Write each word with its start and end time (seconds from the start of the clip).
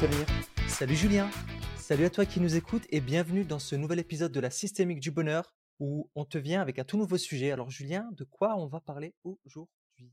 Samir. 0.00 0.26
Salut 0.68 0.94
Julien. 0.94 1.28
Salut 1.76 2.04
à 2.04 2.10
toi 2.10 2.24
qui 2.24 2.40
nous 2.40 2.54
écoute 2.54 2.84
et 2.90 3.00
bienvenue 3.00 3.44
dans 3.44 3.58
ce 3.58 3.74
nouvel 3.74 3.98
épisode 3.98 4.30
de 4.30 4.38
la 4.38 4.50
systémique 4.50 5.00
du 5.00 5.10
bonheur 5.10 5.56
où 5.80 6.08
on 6.14 6.24
te 6.24 6.38
vient 6.38 6.60
avec 6.60 6.78
un 6.78 6.84
tout 6.84 6.96
nouveau 6.96 7.18
sujet. 7.18 7.50
Alors 7.50 7.70
Julien, 7.70 8.08
de 8.12 8.22
quoi 8.22 8.56
on 8.56 8.68
va 8.68 8.80
parler 8.80 9.16
aujourd'hui? 9.24 10.12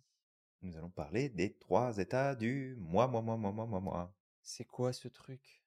Nous 0.63 0.76
allons 0.76 0.90
parler 0.90 1.30
des 1.30 1.54
trois 1.58 2.00
états 2.00 2.34
du 2.34 2.76
moi, 2.80 3.08
moi, 3.08 3.21
moi, 3.21 3.38
moi, 3.38 3.52
moi, 3.52 3.68
moi, 3.68 3.80
moi. 3.80 4.16
C'est 4.41 4.66
quoi 4.66 4.91
ce 4.91 5.08
truc? 5.08 5.63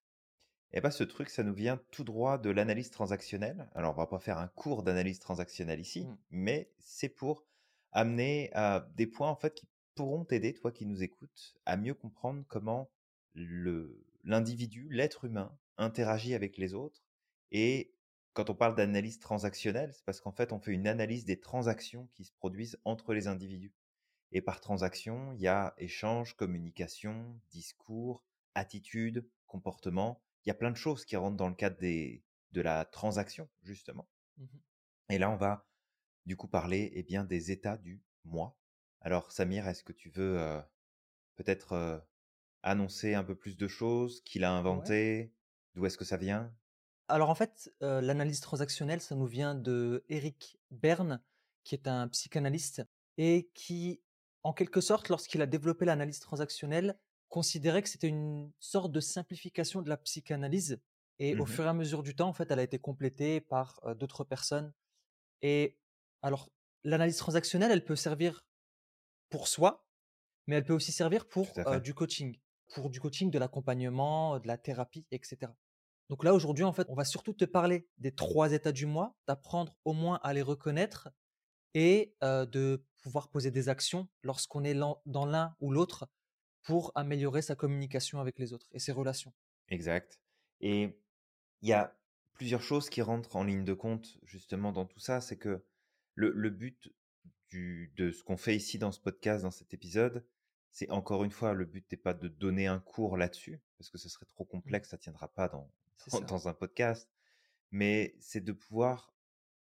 Eh 0.72 0.80
bien, 0.80 0.90
ce 0.90 1.04
truc, 1.04 1.30
ça 1.30 1.44
nous 1.44 1.54
vient 1.54 1.80
tout 1.92 2.02
droit 2.02 2.38
de 2.38 2.50
l'analyse 2.50 2.90
transactionnelle. 2.90 3.70
Alors, 3.74 3.94
on 3.94 3.98
va 3.98 4.08
pas 4.08 4.18
faire 4.18 4.38
un 4.38 4.48
cours 4.48 4.82
d'analyse 4.82 5.20
transactionnelle 5.20 5.78
ici, 5.80 6.04
Mm. 6.06 6.16
mais 6.30 6.72
c'est 6.80 7.08
pour 7.08 7.44
amener 7.92 8.50
à 8.52 8.88
des 8.96 9.06
points 9.06 9.30
en 9.30 9.36
fait 9.36 9.54
qui 9.54 9.68
pourront 9.94 10.24
t'aider, 10.24 10.54
toi 10.54 10.72
qui 10.72 10.86
nous 10.86 11.04
écoutes, 11.04 11.54
à 11.66 11.76
mieux 11.76 11.94
comprendre 11.94 12.44
comment 12.48 12.90
le 13.34 14.04
l'individu, 14.28 14.88
l'être 14.90 15.24
humain, 15.24 15.58
interagit 15.78 16.34
avec 16.34 16.58
les 16.58 16.74
autres. 16.74 17.02
Et 17.50 17.94
quand 18.34 18.50
on 18.50 18.54
parle 18.54 18.76
d'analyse 18.76 19.18
transactionnelle, 19.18 19.92
c'est 19.92 20.04
parce 20.04 20.20
qu'en 20.20 20.32
fait, 20.32 20.52
on 20.52 20.60
fait 20.60 20.72
une 20.72 20.86
analyse 20.86 21.24
des 21.24 21.40
transactions 21.40 22.08
qui 22.14 22.24
se 22.24 22.32
produisent 22.32 22.78
entre 22.84 23.14
les 23.14 23.26
individus. 23.26 23.72
Et 24.30 24.42
par 24.42 24.60
transaction, 24.60 25.32
il 25.32 25.40
y 25.40 25.48
a 25.48 25.74
échange, 25.78 26.36
communication, 26.36 27.40
discours, 27.50 28.22
attitude, 28.54 29.26
comportement. 29.46 30.22
Il 30.44 30.50
y 30.50 30.52
a 30.52 30.54
plein 30.54 30.70
de 30.70 30.76
choses 30.76 31.06
qui 31.06 31.16
rentrent 31.16 31.36
dans 31.36 31.48
le 31.48 31.54
cadre 31.54 31.78
des, 31.78 32.22
de 32.52 32.60
la 32.60 32.84
transaction, 32.84 33.48
justement. 33.62 34.06
Mhm. 34.36 34.60
Et 35.10 35.18
là, 35.18 35.30
on 35.30 35.36
va 35.36 35.66
du 36.26 36.36
coup 36.36 36.48
parler 36.48 36.92
eh 36.94 37.02
bien, 37.02 37.24
des 37.24 37.50
états 37.50 37.78
du 37.78 38.02
moi. 38.24 38.54
Alors, 39.00 39.32
Samir, 39.32 39.66
est-ce 39.66 39.82
que 39.82 39.94
tu 39.94 40.10
veux 40.10 40.38
euh, 40.38 40.60
peut-être 41.36 41.72
euh, 41.72 41.98
annoncer 42.62 43.14
un 43.14 43.24
peu 43.24 43.36
plus 43.36 43.56
de 43.56 43.68
choses, 43.68 44.22
qui 44.22 44.38
l'a 44.38 44.52
Ouais. 44.68 44.92
inventé, 44.92 45.34
d'où 45.74 45.86
est-ce 45.86 45.98
que 45.98 46.04
ça 46.04 46.16
vient? 46.16 46.54
Alors 47.08 47.30
en 47.30 47.34
fait, 47.34 47.72
euh, 47.82 48.00
l'analyse 48.00 48.40
transactionnelle, 48.40 49.00
ça 49.00 49.14
nous 49.14 49.26
vient 49.26 49.54
de 49.54 50.04
Eric 50.08 50.58
Berne, 50.70 51.22
qui 51.64 51.74
est 51.74 51.88
un 51.88 52.08
psychanalyste 52.08 52.82
et 53.16 53.50
qui, 53.54 54.02
en 54.42 54.52
quelque 54.52 54.80
sorte, 54.80 55.08
lorsqu'il 55.08 55.40
a 55.42 55.46
développé 55.46 55.84
l'analyse 55.84 56.20
transactionnelle, 56.20 56.98
considérait 57.28 57.82
que 57.82 57.88
c'était 57.88 58.08
une 58.08 58.52
sorte 58.60 58.92
de 58.92 59.00
simplification 59.00 59.82
de 59.82 59.88
la 59.88 59.96
psychanalyse. 59.96 60.80
Et 61.18 61.34
au 61.38 61.46
Mhm. 61.46 61.46
fur 61.46 61.64
et 61.64 61.68
à 61.68 61.74
mesure 61.74 62.02
du 62.02 62.14
temps, 62.14 62.28
en 62.28 62.32
fait, 62.32 62.50
elle 62.50 62.58
a 62.60 62.62
été 62.62 62.78
complétée 62.78 63.40
par 63.40 63.80
euh, 63.84 63.94
d'autres 63.94 64.24
personnes. 64.24 64.72
Et 65.42 65.78
alors, 66.22 66.50
l'analyse 66.84 67.18
transactionnelle, 67.18 67.72
elle 67.72 67.84
peut 67.84 67.96
servir 67.96 68.46
pour 69.30 69.48
soi, 69.48 69.88
mais 70.46 70.56
elle 70.56 70.64
peut 70.64 70.74
aussi 70.74 70.92
servir 70.92 71.28
pour 71.28 71.60
euh, 71.66 71.80
du 71.80 71.94
coaching, 71.94 72.38
pour 72.68 72.90
du 72.90 73.00
coaching, 73.00 73.30
de 73.30 73.38
l'accompagnement, 73.38 74.38
de 74.38 74.46
la 74.46 74.58
thérapie, 74.58 75.06
etc. 75.10 75.52
Donc 76.08 76.24
là, 76.24 76.32
aujourd'hui, 76.32 76.64
en 76.64 76.72
fait, 76.72 76.86
on 76.88 76.94
va 76.94 77.04
surtout 77.04 77.34
te 77.34 77.44
parler 77.44 77.86
des 77.98 78.14
trois 78.14 78.52
états 78.52 78.72
du 78.72 78.86
moi, 78.86 79.14
d'apprendre 79.26 79.76
au 79.84 79.92
moins 79.92 80.20
à 80.22 80.32
les 80.32 80.42
reconnaître 80.42 81.10
et 81.74 82.14
euh, 82.24 82.46
de 82.46 82.84
pouvoir 83.02 83.28
poser 83.28 83.50
des 83.50 83.68
actions 83.68 84.08
lorsqu'on 84.22 84.64
est 84.64 84.74
dans 84.74 85.26
l'un 85.26 85.54
ou 85.60 85.70
l'autre 85.70 86.08
pour 86.62 86.92
améliorer 86.94 87.42
sa 87.42 87.54
communication 87.54 88.20
avec 88.20 88.38
les 88.38 88.52
autres 88.52 88.68
et 88.72 88.78
ses 88.78 88.92
relations. 88.92 89.32
Exact. 89.68 90.20
Et 90.60 90.98
il 91.62 91.68
y 91.68 91.72
a 91.72 91.96
plusieurs 92.32 92.62
choses 92.62 92.88
qui 92.88 93.02
rentrent 93.02 93.36
en 93.36 93.44
ligne 93.44 93.64
de 93.64 93.74
compte 93.74 94.18
justement 94.22 94.72
dans 94.72 94.86
tout 94.86 95.00
ça. 95.00 95.20
C'est 95.20 95.36
que 95.36 95.64
le, 96.14 96.50
but 96.50 96.92
de 97.52 98.10
ce 98.10 98.22
qu'on 98.24 98.36
fait 98.36 98.56
ici 98.56 98.78
dans 98.78 98.92
ce 98.92 99.00
podcast, 99.00 99.44
dans 99.44 99.50
cet 99.50 99.72
épisode, 99.72 100.26
c'est 100.70 100.90
encore 100.90 101.24
une 101.24 101.30
fois, 101.30 101.54
le 101.54 101.64
but 101.64 101.90
n'est 101.90 101.98
pas 101.98 102.14
de 102.14 102.28
donner 102.28 102.66
un 102.66 102.80
cours 102.80 103.16
là-dessus, 103.16 103.60
parce 103.78 103.90
que 103.90 103.98
ce 103.98 104.08
serait 104.08 104.26
trop 104.26 104.44
Mm. 104.44 104.48
complexe, 104.48 104.88
ça 104.90 104.98
tiendra 104.98 105.28
pas 105.28 105.48
dans, 105.48 105.70
dans, 106.28 106.48
un 106.48 106.54
podcast, 106.54 107.08
mais 107.70 108.14
c'est 108.20 108.40
de 108.40 108.52
pouvoir 108.52 109.14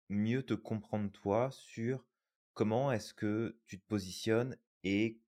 mieux 0.10 0.44
te 0.44 0.54
comprendre 0.54 1.12
toi 1.12 1.50
sur 1.52 2.06
comment 2.54 2.92
est-ce 2.92 3.14
que 3.14 3.58
tu 3.66 3.80
te 3.80 3.86
positionnes 3.88 4.58
et 4.84 5.20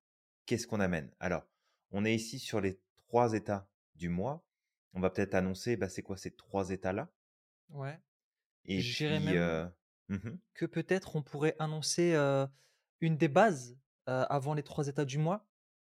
qu'est-ce 0.45 0.67
qu'on 0.67 0.79
amène. 0.79 1.11
Alors, 1.19 1.47
on 1.91 2.05
est 2.05 2.15
ici 2.15 2.39
sur 2.39 2.61
les 2.61 2.79
trois 2.97 3.33
états 3.33 3.69
du 3.95 4.09
moi. 4.09 4.43
On 4.93 4.99
va 4.99 5.09
peut-être 5.09 5.35
annoncer, 5.35 5.77
bah, 5.77 5.89
c'est 5.89 6.03
quoi 6.03 6.17
ces 6.17 6.31
trois 6.31 6.69
états-là? 6.71 7.09
Ouais. 7.69 7.99
Et 8.65 8.79
puis, 8.79 9.05
même 9.05 9.27
euh, 9.29 9.67
mhm, 10.09 10.39
que 10.53 10.65
peut-être 10.65 11.15
on 11.15 11.21
pourrait 11.21 11.55
annoncer 11.59 12.13
euh, 12.13 12.47
une 13.01 13.17
des 13.17 13.27
bases 13.27 13.77
euh, 14.07 14.25
avant 14.29 14.53
les 14.53 14.63
trois 14.63 14.87
états 14.87 15.05
du 15.05 15.17
moi, 15.17 15.45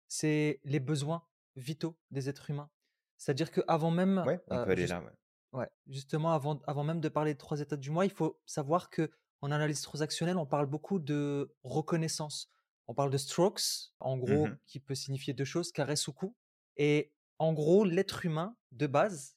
c'est 0.08 0.60
les 0.64 0.80
besoins 0.80 1.22
vitaux 1.56 1.96
des 2.10 2.28
êtres 2.28 2.50
humains. 2.50 2.70
C'est-à-dire 3.16 3.50
qu'avant 3.50 3.90
même, 3.90 4.22
ouais, 4.26 4.40
on 4.48 4.56
euh, 4.56 4.64
peut 4.64 4.70
aller 4.72 4.82
juste- 4.82 4.92
là. 4.92 5.02
ouais. 5.02 5.60
ouais, 5.60 5.70
justement, 5.86 6.32
avant, 6.32 6.60
avant 6.66 6.84
même 6.84 7.00
de 7.00 7.08
parler 7.08 7.32
des 7.32 7.38
trois 7.38 7.60
états 7.60 7.76
du 7.76 7.90
moi, 7.90 8.04
il 8.04 8.10
faut 8.12 8.40
savoir 8.46 8.90
que 8.90 9.10
en 9.42 9.50
analyse 9.50 9.80
transactionnelle, 9.82 10.36
on 10.38 10.46
parle 10.46 10.66
beaucoup 10.66 10.98
de 10.98 11.54
reconnaissance. 11.62 12.50
On 12.88 12.94
parle 12.94 13.10
de 13.10 13.18
strokes, 13.18 13.92
en 14.00 14.16
gros, 14.16 14.46
Mhm, 14.46 14.58
qui 14.66 14.80
peut 14.80 14.94
signifier 14.94 15.34
deux 15.34 15.44
choses, 15.44 15.72
caresse 15.72 16.08
ou 16.08 16.12
coup. 16.12 16.34
Et 16.76 17.12
en 17.38 17.52
gros, 17.52 17.84
l'être 17.84 18.24
humain, 18.24 18.56
de 18.72 18.86
base, 18.86 19.36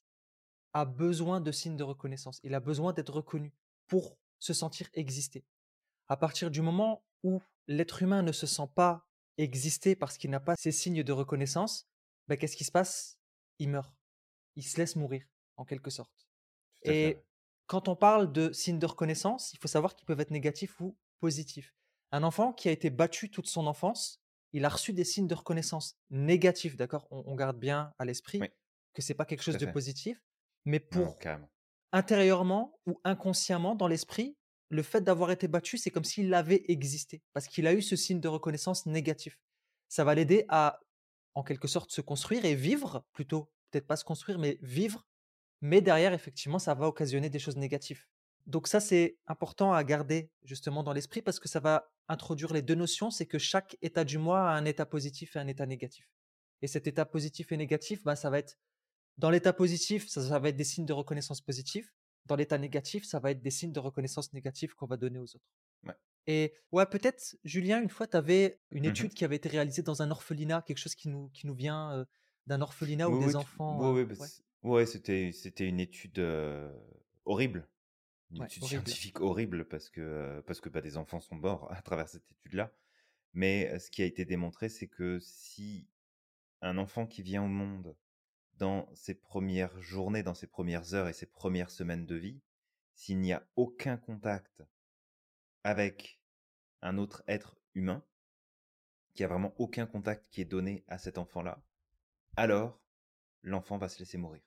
a 0.74 0.86
besoin 0.86 1.42
de 1.42 1.52
signes 1.52 1.78
de 1.78 1.84
reconnaissance. 1.84 2.40
Il 2.44 2.54
a 2.54 2.60
besoin 2.60 2.94
d'être 2.94 3.12
reconnu 3.14 3.54
pour 3.88 4.18
se 4.40 4.54
sentir 4.54 4.88
exister. 4.94 5.44
À 6.08 6.16
partir 6.16 6.52
du 6.52 6.62
moment 6.62 7.04
où 7.24 7.42
l'être 7.68 8.04
humain 8.04 8.22
ne 8.22 8.32
se 8.32 8.46
sent 8.48 8.70
pas 8.76 9.06
exister 9.44 9.96
parce 9.96 10.18
qu'il 10.18 10.30
n'a 10.30 10.40
pas 10.40 10.56
ces 10.58 10.72
signes 10.72 11.04
de 11.04 11.12
reconnaissance, 11.12 11.88
ben, 12.28 12.38
qu'est-ce 12.38 12.56
qui 12.56 12.64
se 12.64 12.72
passe? 12.72 13.20
Il 13.60 13.70
meurt. 13.70 13.94
Il 14.56 14.64
se 14.64 14.78
laisse 14.78 14.96
mourir, 14.96 15.26
en 15.58 15.66
quelque 15.66 15.90
sorte. 15.90 16.28
fait. 16.84 17.12
Et 17.12 17.18
quand 17.68 17.88
on 17.88 17.96
parle 17.96 18.32
de 18.32 18.52
signes 18.52 18.80
de 18.80 18.86
reconnaissance, 18.86 19.54
il 19.54 19.60
faut 19.60 19.68
savoir 19.68 19.96
qu'ils 19.96 20.06
peuvent 20.06 20.20
être 20.20 20.32
négatifs 20.32 20.80
ou 20.80 20.98
positifs. 21.20 21.76
Un 22.12 22.24
enfant 22.24 22.54
qui 22.54 22.70
a 22.70 22.72
été 22.72 22.90
battu 22.90 23.30
toute 23.30 23.48
son 23.48 23.68
enfance, 23.68 24.22
il 24.54 24.66
a 24.66 24.70
reçu 24.70 24.94
des 24.94 25.04
signes 25.04 25.28
de 25.28 25.36
reconnaissance 25.36 25.98
négatifs, 26.10 26.76
d'accord? 26.76 27.08
On, 27.12 27.24
on 27.26 27.36
garde 27.36 27.60
bien 27.60 27.94
à 28.00 28.06
l'esprit 28.06 28.40
Oui, 28.42 28.50
que 28.94 29.02
c'est 29.02 29.14
pas 29.14 29.26
quelque 29.26 29.44
chose 29.44 29.58
de 29.58 29.66
positif, 29.68 30.20
mais 30.66 30.80
pour 30.80 31.18
intérieurement 31.92 32.80
ou 32.86 33.00
inconsciemment 33.04 33.76
dans 33.76 33.88
l'esprit, 33.88 34.38
le 34.70 34.84
fait 34.84 35.02
d'avoir 35.02 35.32
été 35.32 35.48
battu, 35.48 35.78
c'est 35.78 35.90
comme 35.90 36.04
s'il 36.04 36.34
avait 36.34 36.64
existé, 36.68 37.22
parce 37.34 37.48
qu'il 37.48 37.68
a 37.68 37.74
eu 37.74 37.82
ce 37.82 37.96
signe 37.96 38.20
de 38.20 38.28
reconnaissance 38.28 38.86
négatif. 38.86 39.40
Ça 39.88 40.04
va 40.04 40.14
l'aider 40.16 40.46
à, 40.48 40.80
en 41.34 41.44
quelque 41.44 41.68
sorte, 41.68 41.92
se 41.92 42.02
construire 42.02 42.46
et 42.46 42.56
vivre, 42.56 43.04
plutôt, 43.12 43.52
peut-être 43.72 43.88
pas 43.88 43.96
se 43.96 44.04
construire, 44.04 44.38
mais 44.38 44.60
vivre, 44.62 45.08
mais 45.62 45.82
derrière, 45.82 46.14
effectivement, 46.14 46.60
ça 46.60 46.76
va 46.76 46.88
occasionner 46.88 47.30
des 47.30 47.40
choses 47.40 47.58
négatives. 47.58 48.06
Donc 48.46 48.68
ça, 48.68 48.80
c'est 48.80 49.18
important 49.28 49.74
à 49.74 49.84
garder 49.84 50.32
justement 50.44 50.84
dans 50.84 50.94
l'esprit, 50.94 51.22
parce 51.22 51.40
que 51.40 51.50
ça 51.50 51.60
va 51.60 51.92
introduire 52.08 52.54
les 52.54 52.62
deux 52.62 52.76
notions, 52.76 53.12
c'est 53.12 53.26
que 53.26 53.38
chaque 53.38 53.76
état 53.82 54.04
du 54.04 54.18
moi 54.18 54.50
a 54.50 54.54
un 54.54 54.66
état 54.66 54.86
positif 54.86 55.36
et 55.36 55.40
un 55.40 55.48
état 55.48 55.66
négatif. 55.66 56.10
Et 56.62 56.68
cet 56.68 56.88
état 56.88 57.06
positif 57.06 57.52
et 57.52 57.58
négatif, 57.58 58.04
bah, 58.04 58.16
ça 58.16 58.30
va 58.30 58.40
être 58.40 58.58
dans 59.18 59.30
l'état 59.30 59.54
positif, 59.54 60.08
ça, 60.08 60.26
ça 60.26 60.40
va 60.40 60.50
être 60.50 60.56
des 60.56 60.64
signes 60.64 60.86
de 60.86 60.94
reconnaissance 60.94 61.42
positifs. 61.42 61.94
Dans 62.30 62.38
l'état 62.38 62.58
négatif, 62.60 63.06
ça 63.06 63.20
va 63.20 63.32
être 63.32 63.42
des 63.42 63.50
signes 63.52 63.74
de 63.74 63.80
reconnaissance 63.82 64.32
négatifs 64.34 64.74
qu'on 64.76 64.86
va 64.86 64.98
donner 64.98 65.20
aux 65.20 65.36
autres. 65.36 65.50
Ouais. 65.84 65.96
Et 66.28 66.54
ouais, 66.72 66.86
peut-être, 66.86 67.36
Julien, 67.44 67.82
une 67.82 67.90
fois, 67.90 68.08
tu 68.08 68.16
avais 68.16 68.60
une 68.72 68.86
Mhm. 68.86 68.92
étude 68.92 69.14
qui 69.16 69.26
avait 69.26 69.36
été 69.38 69.50
réalisée 69.50 69.82
dans 69.82 70.02
un 70.04 70.12
orphelinat, 70.12 70.62
quelque 70.62 70.78
chose 70.78 70.96
qui 70.96 71.10
nous, 71.10 71.30
qui 71.30 71.48
nous 71.48 71.56
vient 71.56 71.92
euh, 71.92 72.06
d'un 72.48 72.62
orphelinat 72.62 73.10
où 73.10 73.14
Oui, 73.14 73.20
des 73.20 73.32
tu- 73.32 73.36
enfants. 73.38 73.94
oui, 73.94 74.02
euh, 74.02 74.06
bah, 74.06 74.26
ouais, 74.64 74.86
c'était, 74.86 75.32
c'était 75.32 75.68
une 75.68 75.80
étude 75.80 76.20
euh, 76.20 76.72
horrible, 77.26 77.68
une 78.32 78.42
ouais, 78.42 78.46
étude 78.46 78.64
horrible. 78.64 78.86
scientifique 78.86 79.20
horrible 79.22 79.68
parce 79.68 79.90
que, 79.90 80.42
parce 80.46 80.62
que 80.62 80.70
bah, 80.70 80.82
des 80.82 80.98
enfants 80.98 81.20
sont 81.20 81.36
morts 81.36 81.68
à 81.72 81.82
travers 81.82 82.08
cette 82.08 82.30
étude-là. 82.32 82.72
Mais 83.34 83.78
ce 83.80 83.90
qui 83.92 84.02
a 84.04 84.06
été 84.06 84.26
démontré, 84.26 84.70
c'est 84.70 84.88
que 84.88 85.20
si 85.20 85.88
un 86.62 86.78
enfant 86.78 87.08
qui 87.08 87.24
vient 87.24 87.44
au 87.44 87.48
monde 87.48 87.96
dans 88.60 88.94
ses 88.94 89.16
premières 89.16 89.82
journées, 89.82 90.22
dans 90.22 90.36
ses 90.36 90.48
premières 90.48 90.94
heures 90.94 91.08
et 91.08 91.14
ses 91.14 91.26
premières 91.26 91.72
semaines 91.72 92.06
de 92.06 92.16
vie, 92.16 92.42
s'il 92.94 93.20
n'y 93.20 93.32
a 93.32 93.48
aucun 93.56 93.98
contact 93.98 94.62
avec 95.64 96.22
un 96.82 96.98
autre 96.98 97.24
être 97.28 97.58
humain, 97.74 98.04
qu'il 99.14 99.24
n'y 99.24 99.32
a 99.32 99.34
vraiment 99.34 99.54
aucun 99.58 99.86
contact 99.86 100.28
qui 100.30 100.42
est 100.42 100.46
donné 100.46 100.84
à 100.88 100.98
cet 100.98 101.18
enfant-là, 101.18 101.64
alors 102.36 102.82
l'enfant 103.44 103.78
va 103.78 103.88
se 103.88 104.00
laisser 104.00 104.18
mourir. 104.18 104.42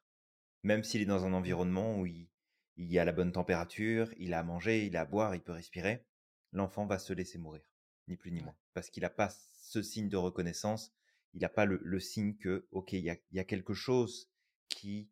Même 0.63 0.85
s'il 0.85 1.01
est 1.01 1.07
dans 1.07 1.25
un 1.25 1.33
environnement 1.33 1.99
où 1.99 2.07
il, 2.07 2.29
il 2.77 2.93
y 2.93 2.99
a 2.99 3.05
la 3.07 3.13
bonne 3.13 3.33
température, 3.33 4.13
il 4.19 4.35
a 4.35 4.41
à 4.41 4.43
manger, 4.43 4.87
il 4.87 4.97
a 4.97 5.01
à 5.01 5.05
boire, 5.07 5.35
il 5.35 5.43
peut 5.43 5.53
respirer, 5.53 6.05
l'enfant 6.53 6.85
va 6.85 6.99
se 6.99 7.15
laisser 7.15 7.39
mourir, 7.39 7.63
ni 8.09 8.17
plus 8.17 8.31
ni 8.31 8.43
moins. 8.43 8.57
Parce 8.75 8.91
qu'il 8.91 9.03
n'a 9.03 9.11
pas 9.11 9.31
ce 9.63 9.83
signe 9.83 10.11
de 10.11 10.17
reconnaissance, 10.19 10.95
il 11.35 11.41
n'a 11.41 11.49
pas 11.49 11.65
le, 11.65 11.81
le 11.83 12.01
signe 12.01 12.37
que, 12.37 12.67
ok, 12.73 12.93
il 12.93 13.01
y 13.05 13.11
a, 13.11 13.17
il 13.31 13.37
y 13.37 13.41
a 13.41 13.45
quelque 13.45 13.75
chose 13.75 14.31
qui 14.69 15.09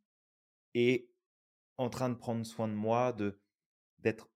est 0.75 1.08
en 1.78 1.90
train 1.90 2.08
de 2.11 2.14
prendre 2.14 2.44
soin 2.46 2.69
de 2.69 2.75
moi, 2.75 3.12
de 3.12 3.40
d'être 4.00 4.31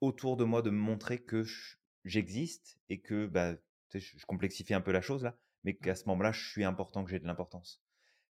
autour 0.00 0.36
de 0.36 0.44
moi, 0.44 0.62
de 0.62 0.70
me 0.70 0.78
montrer 0.78 1.22
que 1.22 1.42
je- 1.44 1.76
j'existe 2.04 2.78
et 2.88 3.00
que 3.00 3.26
bah, 3.26 3.56
je, 3.94 3.98
je 3.98 4.26
complexifie 4.26 4.74
un 4.74 4.80
peu 4.80 4.92
la 4.92 5.00
chose 5.02 5.22
là, 5.24 5.36
mais 5.64 5.74
qu'à 5.76 5.94
ce 5.96 6.06
moment-là, 6.08 6.32
je 6.32 6.48
suis 6.50 6.64
important, 6.64 7.04
que 7.04 7.10
j'ai 7.10 7.18
de 7.20 7.26
l'importance. 7.26 7.82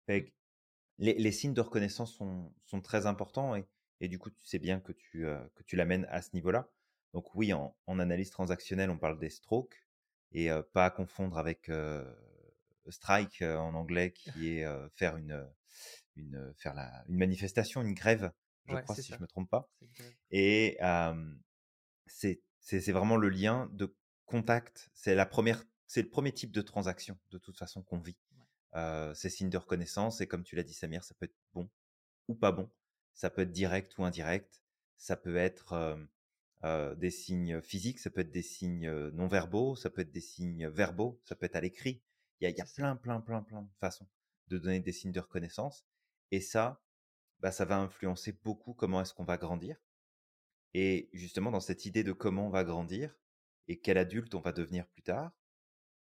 Mm. 0.09 0.21
que 0.21 0.31
les, 0.99 1.15
les 1.15 1.33
signes 1.33 1.55
de 1.55 1.61
reconnaissance 1.61 2.15
sont, 2.15 2.53
sont 2.65 2.81
très 2.81 3.07
importants 3.07 3.55
et, 3.57 3.67
et, 4.01 4.09
du 4.09 4.19
coup, 4.19 4.31
tu 4.31 4.47
sais 4.47 4.59
bien 4.59 4.81
que 4.81 4.93
tu, 4.93 5.27
euh, 5.27 5.39
que 5.55 5.63
tu 5.65 5.77
l'amènes 5.77 6.07
à 6.11 6.23
ce 6.23 6.31
niveau-là. 6.35 6.69
Donc 7.15 7.35
oui, 7.35 7.53
en, 7.53 7.77
en, 7.87 7.99
analyse 7.99 8.31
transactionnelle, 8.31 8.91
on 8.91 8.99
parle 8.99 9.19
des 9.19 9.31
strokes 9.31 9.87
et 10.33 10.51
euh, 10.51 10.63
pas 10.73 10.87
à 10.87 10.91
confondre 10.91 11.39
avec 11.39 11.69
euh, 11.69 12.05
strike 12.91 13.43
en 13.43 13.75
anglais 13.75 14.13
qui 14.13 14.49
est 14.49 14.67
faire 14.95 15.17
une, 15.17 15.47
une, 16.17 16.53
faire 16.57 16.75
la, 16.75 17.05
une 17.09 17.17
manifestation, 17.17 17.83
une 17.83 17.95
grève, 17.95 18.33
je 18.67 18.75
ouais, 18.75 18.83
crois, 18.83 18.95
si 18.95 19.03
ça. 19.03 19.17
je 19.17 19.23
me 19.23 19.27
trompe 19.27 19.51
pas. 19.51 19.69
Et 20.31 20.79
c'est 22.07 22.93
vraiment 22.93 23.17
le 23.17 23.29
lien 23.29 23.69
de 23.73 23.95
contact. 24.27 24.91
C'est 24.95 25.15
la 25.15 25.27
première, 25.27 25.65
c'est 25.87 26.03
le 26.03 26.09
premier 26.11 26.33
type 26.33 26.53
de 26.53 26.63
transaction 26.63 27.19
de 27.31 27.39
toute 27.39 27.59
façon 27.59 27.83
qu'on 27.83 27.99
vit. 27.99 28.19
Euh, 28.75 29.15
ces 29.15 29.31
signes 29.31 29.49
de 29.49 29.57
reconnaissance 29.57 30.21
et 30.21 30.27
comme 30.27 30.45
tu 30.45 30.55
l'as 30.55 30.63
dit 30.63 30.75
Samir, 30.75 31.03
ça 31.03 31.15
peut 31.15 31.25
être 31.25 31.37
bon 31.55 31.71
ou 32.29 32.35
pas 32.35 32.53
bon. 32.53 32.71
Ça 33.15 33.31
peut 33.31 33.43
être 33.43 33.51
direct 33.51 33.97
ou 33.99 34.05
indirect. 34.05 34.63
Ça 34.99 35.17
peut 35.17 35.37
être 35.37 35.73
euh, 35.73 35.97
euh, 36.65 36.95
des 36.95 37.11
signes 37.11 37.63
physiques, 37.63 37.99
ça 37.99 38.11
peut 38.11 38.21
être 38.21 38.31
des 38.31 38.43
signes 38.43 38.91
non 39.11 39.27
verbaux, 39.27 39.75
ça 39.77 39.91
peut 39.91 40.03
être 40.03 40.13
des 40.13 40.21
signes 40.21 40.69
verbaux, 40.69 41.21
ça 41.25 41.35
peut 41.35 41.47
être 41.47 41.57
à 41.57 41.61
l'écrit. 41.61 42.03
Il 42.41 42.49
y 42.49 42.61
a, 42.61 42.65
plein, 42.67 42.97
plein, 42.97 43.21
plein, 43.21 43.43
plein 43.43 43.63
de 43.63 43.73
façons 43.81 44.07
de 44.49 44.59
donner 44.59 44.81
des 44.81 44.93
signes 44.93 45.13
de 45.13 45.21
reconnaissance. 45.21 45.85
Et 46.31 46.41
ça, 46.41 46.81
bah, 47.41 47.53
ça 47.53 47.65
va 47.65 47.79
influencer 47.79 48.33
beaucoup 48.45 48.75
comment 48.75 49.01
est-ce 49.01 49.15
qu'on 49.15 49.25
va 49.25 49.37
grandir. 49.37 49.77
Et 50.75 51.09
justement, 51.13 51.51
dans 51.51 51.61
cette 51.61 51.87
idée 51.87 52.05
de 52.05 52.13
comment 52.13 52.47
on 52.47 52.51
va 52.51 52.65
grandir 52.65 53.15
et 53.67 53.81
quel 53.81 53.99
adulte 53.99 54.35
on 54.35 54.41
va 54.41 54.53
devenir 54.53 54.87
plus 54.89 55.03
tard, 55.03 55.33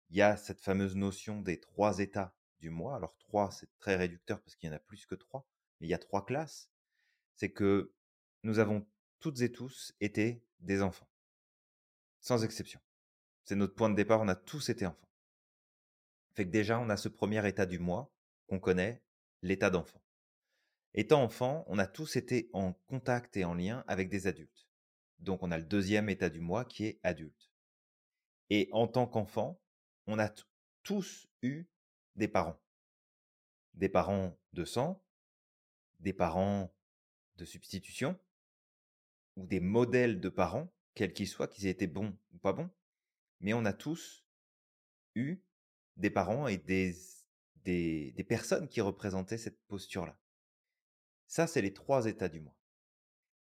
il 0.09 0.17
y 0.17 0.21
a 0.21 0.37
cette 0.37 0.61
fameuse 0.61 0.95
notion 0.95 1.41
des 1.41 1.59
trois 1.59 1.99
états 1.99 2.35
du 2.59 2.69
moi. 2.69 2.95
Alors 2.95 3.17
trois, 3.17 3.51
c'est 3.51 3.69
très 3.79 3.95
réducteur 3.95 4.41
parce 4.41 4.55
qu'il 4.55 4.69
y 4.69 4.71
en 4.71 4.75
a 4.75 4.79
plus 4.79 5.05
que 5.05 5.15
trois, 5.15 5.47
mais 5.79 5.87
il 5.87 5.89
y 5.89 5.93
a 5.93 5.99
trois 5.99 6.25
classes. 6.25 6.69
C'est 7.35 7.51
que 7.51 7.93
nous 8.43 8.59
avons 8.59 8.85
toutes 9.19 9.41
et 9.41 9.51
tous 9.51 9.93
été 9.99 10.43
des 10.59 10.81
enfants, 10.81 11.09
sans 12.19 12.43
exception. 12.43 12.79
C'est 13.43 13.55
notre 13.55 13.75
point 13.75 13.89
de 13.89 13.95
départ, 13.95 14.21
on 14.21 14.27
a 14.27 14.35
tous 14.35 14.69
été 14.69 14.85
enfants. 14.85 15.06
Fait 16.37 16.45
déjà, 16.45 16.79
on 16.79 16.89
a 16.89 16.97
ce 16.97 17.09
premier 17.09 17.47
état 17.47 17.65
du 17.65 17.79
moi 17.79 18.13
qu'on 18.45 18.59
connaît, 18.59 19.01
l'état 19.41 19.71
d'enfant. 19.71 20.03
Étant 20.93 21.23
enfant, 21.23 21.63
on 21.65 21.79
a 21.79 21.87
tous 21.87 22.15
été 22.15 22.51
en 22.53 22.73
contact 22.73 23.35
et 23.37 23.43
en 23.43 23.55
lien 23.55 23.83
avec 23.87 24.07
des 24.07 24.27
adultes. 24.27 24.69
Donc 25.17 25.41
on 25.41 25.49
a 25.49 25.57
le 25.57 25.63
deuxième 25.63 26.09
état 26.09 26.29
du 26.29 26.39
moi 26.39 26.63
qui 26.63 26.85
est 26.85 26.99
adulte. 27.01 27.51
Et 28.51 28.69
en 28.71 28.87
tant 28.87 29.07
qu'enfant, 29.07 29.59
on 30.05 30.19
a 30.19 30.31
tous 30.83 31.25
eu 31.41 31.65
des 32.15 32.27
parents. 32.27 32.61
Des 33.73 33.89
parents 33.89 34.37
de 34.53 34.63
sang, 34.63 35.03
des 36.01 36.13
parents 36.13 36.71
de 37.37 37.45
substitution, 37.45 38.15
ou 39.37 39.47
des 39.47 39.59
modèles 39.59 40.21
de 40.21 40.29
parents, 40.29 40.71
quels 40.93 41.13
qu'ils 41.13 41.27
soient, 41.27 41.47
qu'ils 41.47 41.65
aient 41.65 41.71
été 41.71 41.87
bons 41.87 42.15
ou 42.31 42.37
pas 42.37 42.53
bons. 42.53 42.69
Mais 43.39 43.55
on 43.55 43.65
a 43.65 43.73
tous 43.73 44.23
eu 45.15 45.41
des 45.97 46.09
parents 46.09 46.47
et 46.47 46.57
des, 46.57 46.95
des, 47.63 48.11
des 48.11 48.23
personnes 48.23 48.67
qui 48.67 48.81
représentaient 48.81 49.37
cette 49.37 49.59
posture-là. 49.67 50.17
Ça, 51.27 51.47
c'est 51.47 51.61
les 51.61 51.73
trois 51.73 52.05
états 52.05 52.29
du 52.29 52.39
moi. 52.39 52.55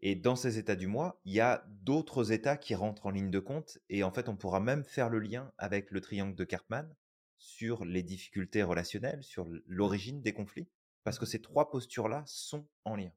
Et 0.01 0.15
dans 0.15 0.37
ces 0.37 0.59
états 0.59 0.77
du 0.77 0.87
moi, 0.87 1.21
il 1.25 1.33
y 1.33 1.41
a 1.41 1.65
d'autres 1.69 2.31
états 2.31 2.57
qui 2.57 2.75
rentrent 2.75 3.07
en 3.07 3.11
ligne 3.11 3.31
de 3.31 3.39
compte. 3.39 3.79
Et 3.89 4.05
en 4.05 4.13
fait, 4.13 4.29
on 4.29 4.37
pourra 4.37 4.61
même 4.61 4.85
faire 4.85 5.09
le 5.09 5.19
lien 5.19 5.53
avec 5.57 5.91
le 5.91 6.01
triangle 6.01 6.35
de 6.35 6.45
Karpman 6.45 6.95
sur 7.39 7.85
les 7.85 8.03
difficultés 8.03 8.63
relationnelles, 8.63 9.23
sur 9.23 9.49
l'origine 9.67 10.23
des 10.23 10.33
conflits, 10.33 10.69
parce 11.05 11.19
que 11.19 11.27
ces 11.27 11.41
trois 11.41 11.71
postures-là 11.71 12.23
sont 12.27 12.69
en 12.85 12.97
lien. 12.97 13.13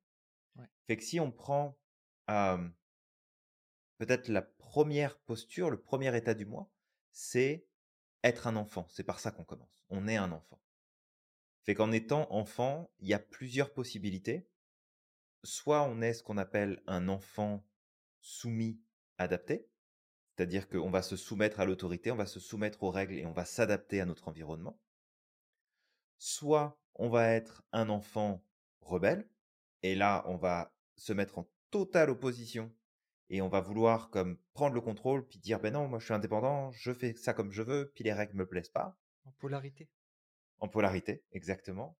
Ouais. 0.55 0.65
Fait 0.87 0.97
que 0.97 1.03
si 1.03 1.19
on 1.19 1.31
prend 1.31 1.77
euh, 2.29 2.67
peut-être 3.97 4.29
la 4.29 4.41
première 4.41 5.19
posture, 5.19 5.69
le 5.69 5.79
premier 5.79 6.15
état 6.15 6.33
du 6.33 6.45
moi, 6.45 6.71
c'est 7.11 7.67
être 8.23 8.47
un 8.47 8.55
enfant. 8.55 8.87
C'est 8.89 9.03
par 9.03 9.19
ça 9.19 9.31
qu'on 9.31 9.43
commence. 9.43 9.85
On 9.89 10.07
est 10.07 10.17
un 10.17 10.31
enfant. 10.31 10.61
Fait 11.63 11.75
qu'en 11.75 11.91
étant 11.91 12.31
enfant, 12.31 12.89
il 12.99 13.07
y 13.07 13.13
a 13.13 13.19
plusieurs 13.19 13.73
possibilités. 13.73 14.47
Soit 15.43 15.83
on 15.83 16.01
est 16.01 16.13
ce 16.13 16.23
qu'on 16.23 16.37
appelle 16.37 16.81
un 16.87 17.09
enfant 17.09 17.65
soumis 18.21 18.79
adapté, 19.17 19.69
c'est-à-dire 20.35 20.67
qu'on 20.67 20.89
va 20.89 21.01
se 21.01 21.15
soumettre 21.15 21.59
à 21.59 21.65
l'autorité, 21.65 22.11
on 22.11 22.15
va 22.15 22.25
se 22.25 22.39
soumettre 22.39 22.83
aux 22.83 22.91
règles 22.91 23.15
et 23.15 23.25
on 23.25 23.31
va 23.31 23.45
s'adapter 23.45 24.01
à 24.01 24.05
notre 24.05 24.27
environnement. 24.27 24.79
Soit 26.17 26.79
on 26.95 27.09
va 27.09 27.29
être 27.29 27.63
un 27.71 27.89
enfant 27.89 28.43
rebelle, 28.81 29.27
et 29.83 29.95
là 29.95 30.23
on 30.27 30.35
va 30.35 30.73
se 30.95 31.13
mettre 31.13 31.39
en 31.39 31.49
totale 31.69 32.09
opposition 32.09 32.73
et 33.29 33.41
on 33.41 33.49
va 33.49 33.61
vouloir 33.61 34.09
comme 34.09 34.37
prendre 34.53 34.75
le 34.75 34.81
contrôle 34.81 35.27
puis 35.27 35.39
dire 35.39 35.59
ben 35.59 35.73
non 35.73 35.87
moi 35.87 35.99
je 35.99 36.05
suis 36.05 36.13
indépendant, 36.13 36.71
je 36.71 36.93
fais 36.93 37.13
ça 37.13 37.33
comme 37.33 37.51
je 37.51 37.61
veux, 37.61 37.91
puis 37.93 38.03
les 38.03 38.13
règles 38.13 38.35
me 38.35 38.47
plaisent 38.47 38.69
pas. 38.69 38.97
En 39.25 39.31
polarité. 39.31 39.89
En 40.59 40.67
polarité, 40.67 41.23
exactement. 41.31 41.97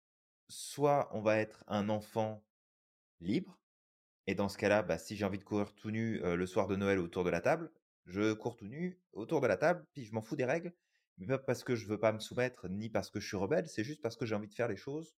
Soit 0.50 1.10
on 1.14 1.22
va 1.22 1.38
être 1.38 1.64
un 1.68 1.90
enfant 1.90 2.44
libre, 3.20 3.60
et 4.28 4.36
dans 4.36 4.50
ce 4.50 4.58
cas-là, 4.58 4.84
bah, 4.84 4.98
si 4.98 5.16
j'ai 5.16 5.26
envie 5.26 5.40
de 5.40 5.44
courir 5.44 5.74
tout 5.74 5.90
nu 5.90 6.22
euh, 6.24 6.36
le 6.36 6.46
soir 6.46 6.68
de 6.68 6.76
Noël 6.76 7.00
autour 7.00 7.24
de 7.24 7.30
la 7.30 7.42
table, 7.42 7.72
je 8.06 8.34
cours 8.34 8.56
tout 8.56 8.68
nu 8.68 9.00
autour 9.14 9.42
de 9.42 9.48
la 9.48 9.58
table, 9.58 9.86
puis 9.94 10.06
je 10.06 10.14
m'en 10.14 10.22
fous 10.22 10.36
des 10.36 10.46
règles, 10.46 10.74
mais 11.18 11.28
pas 11.28 11.38
parce 11.38 11.64
que 11.64 11.76
je 11.76 11.88
veux 11.88 12.00
pas 12.00 12.12
me 12.12 12.20
soumettre, 12.20 12.68
ni 12.70 12.90
parce 12.90 13.10
que 13.10 13.20
je 13.20 13.28
suis 13.28 13.38
rebelle, 13.38 13.68
c'est 13.68 13.84
juste 13.84 14.02
parce 14.02 14.16
que 14.16 14.26
j'ai 14.26 14.36
envie 14.36 14.48
de 14.48 14.54
faire 14.54 14.68
les 14.68 14.76
choses 14.76 15.16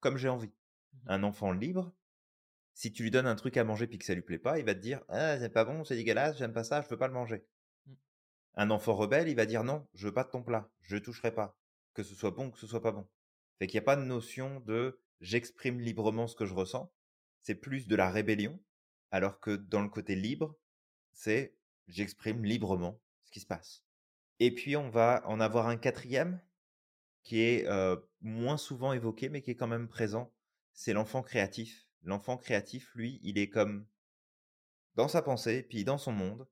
comme 0.00 0.16
j'ai 0.16 0.28
envie. 0.28 0.48
Mmh 0.48 1.10
un 1.10 1.22
enfant 1.22 1.52
libre, 1.52 1.92
si 2.78 2.92
tu 2.92 3.02
lui 3.02 3.10
donnes 3.10 3.26
un 3.26 3.34
truc 3.34 3.56
à 3.56 3.64
manger 3.64 3.88
puis 3.88 3.98
que 3.98 4.04
ça 4.04 4.14
lui 4.14 4.22
plaît 4.22 4.38
pas, 4.38 4.60
il 4.60 4.64
va 4.64 4.72
te 4.72 4.78
dire 4.78 5.02
ah 5.08 5.36
c'est 5.36 5.48
pas 5.48 5.64
bon, 5.64 5.82
c'est 5.82 5.96
dégueulasse, 5.96 6.38
j'aime 6.38 6.52
pas 6.52 6.62
ça, 6.62 6.80
je 6.80 6.88
veux 6.88 6.96
pas 6.96 7.08
le 7.08 7.12
manger. 7.12 7.44
Mmh. 7.86 7.92
Un 8.54 8.70
enfant 8.70 8.94
rebelle, 8.94 9.28
il 9.28 9.34
va 9.34 9.46
dire 9.46 9.64
non, 9.64 9.88
je 9.94 10.06
veux 10.06 10.14
pas 10.14 10.22
de 10.22 10.30
ton 10.30 10.44
plat, 10.44 10.70
je 10.82 10.96
toucherai 10.96 11.34
pas 11.34 11.58
que 11.92 12.04
ce 12.04 12.14
soit 12.14 12.30
bon 12.30 12.46
ou 12.46 12.50
que 12.52 12.58
ce 12.60 12.68
soit 12.68 12.80
pas 12.80 12.92
bon. 12.92 13.08
Fait 13.58 13.66
qu'il 13.66 13.78
n'y 13.78 13.82
a 13.82 13.86
pas 13.86 13.96
de 13.96 14.02
notion 14.02 14.60
de 14.60 15.00
j'exprime 15.20 15.80
librement 15.80 16.28
ce 16.28 16.36
que 16.36 16.46
je 16.46 16.54
ressens. 16.54 16.92
C'est 17.40 17.56
plus 17.56 17.88
de 17.88 17.96
la 17.96 18.12
rébellion, 18.12 18.62
alors 19.10 19.40
que 19.40 19.56
dans 19.56 19.82
le 19.82 19.88
côté 19.88 20.14
libre, 20.14 20.56
c'est 21.10 21.56
j'exprime 21.88 22.44
librement 22.44 23.00
ce 23.24 23.32
qui 23.32 23.40
se 23.40 23.46
passe. 23.46 23.82
Et 24.38 24.54
puis 24.54 24.76
on 24.76 24.88
va 24.88 25.24
en 25.26 25.40
avoir 25.40 25.66
un 25.66 25.76
quatrième 25.76 26.40
qui 27.24 27.40
est 27.40 27.66
euh, 27.66 27.96
moins 28.20 28.56
souvent 28.56 28.92
évoqué, 28.92 29.28
mais 29.28 29.42
qui 29.42 29.50
est 29.50 29.56
quand 29.56 29.66
même 29.66 29.88
présent. 29.88 30.32
C'est 30.74 30.92
l'enfant 30.92 31.22
créatif. 31.22 31.87
L'enfant 32.02 32.36
créatif, 32.36 32.94
lui, 32.94 33.20
il 33.22 33.38
est 33.38 33.48
comme 33.48 33.86
dans 34.94 35.08
sa 35.08 35.22
pensée, 35.22 35.62
puis 35.62 35.84
dans 35.84 35.98
son 35.98 36.12
monde. 36.12 36.48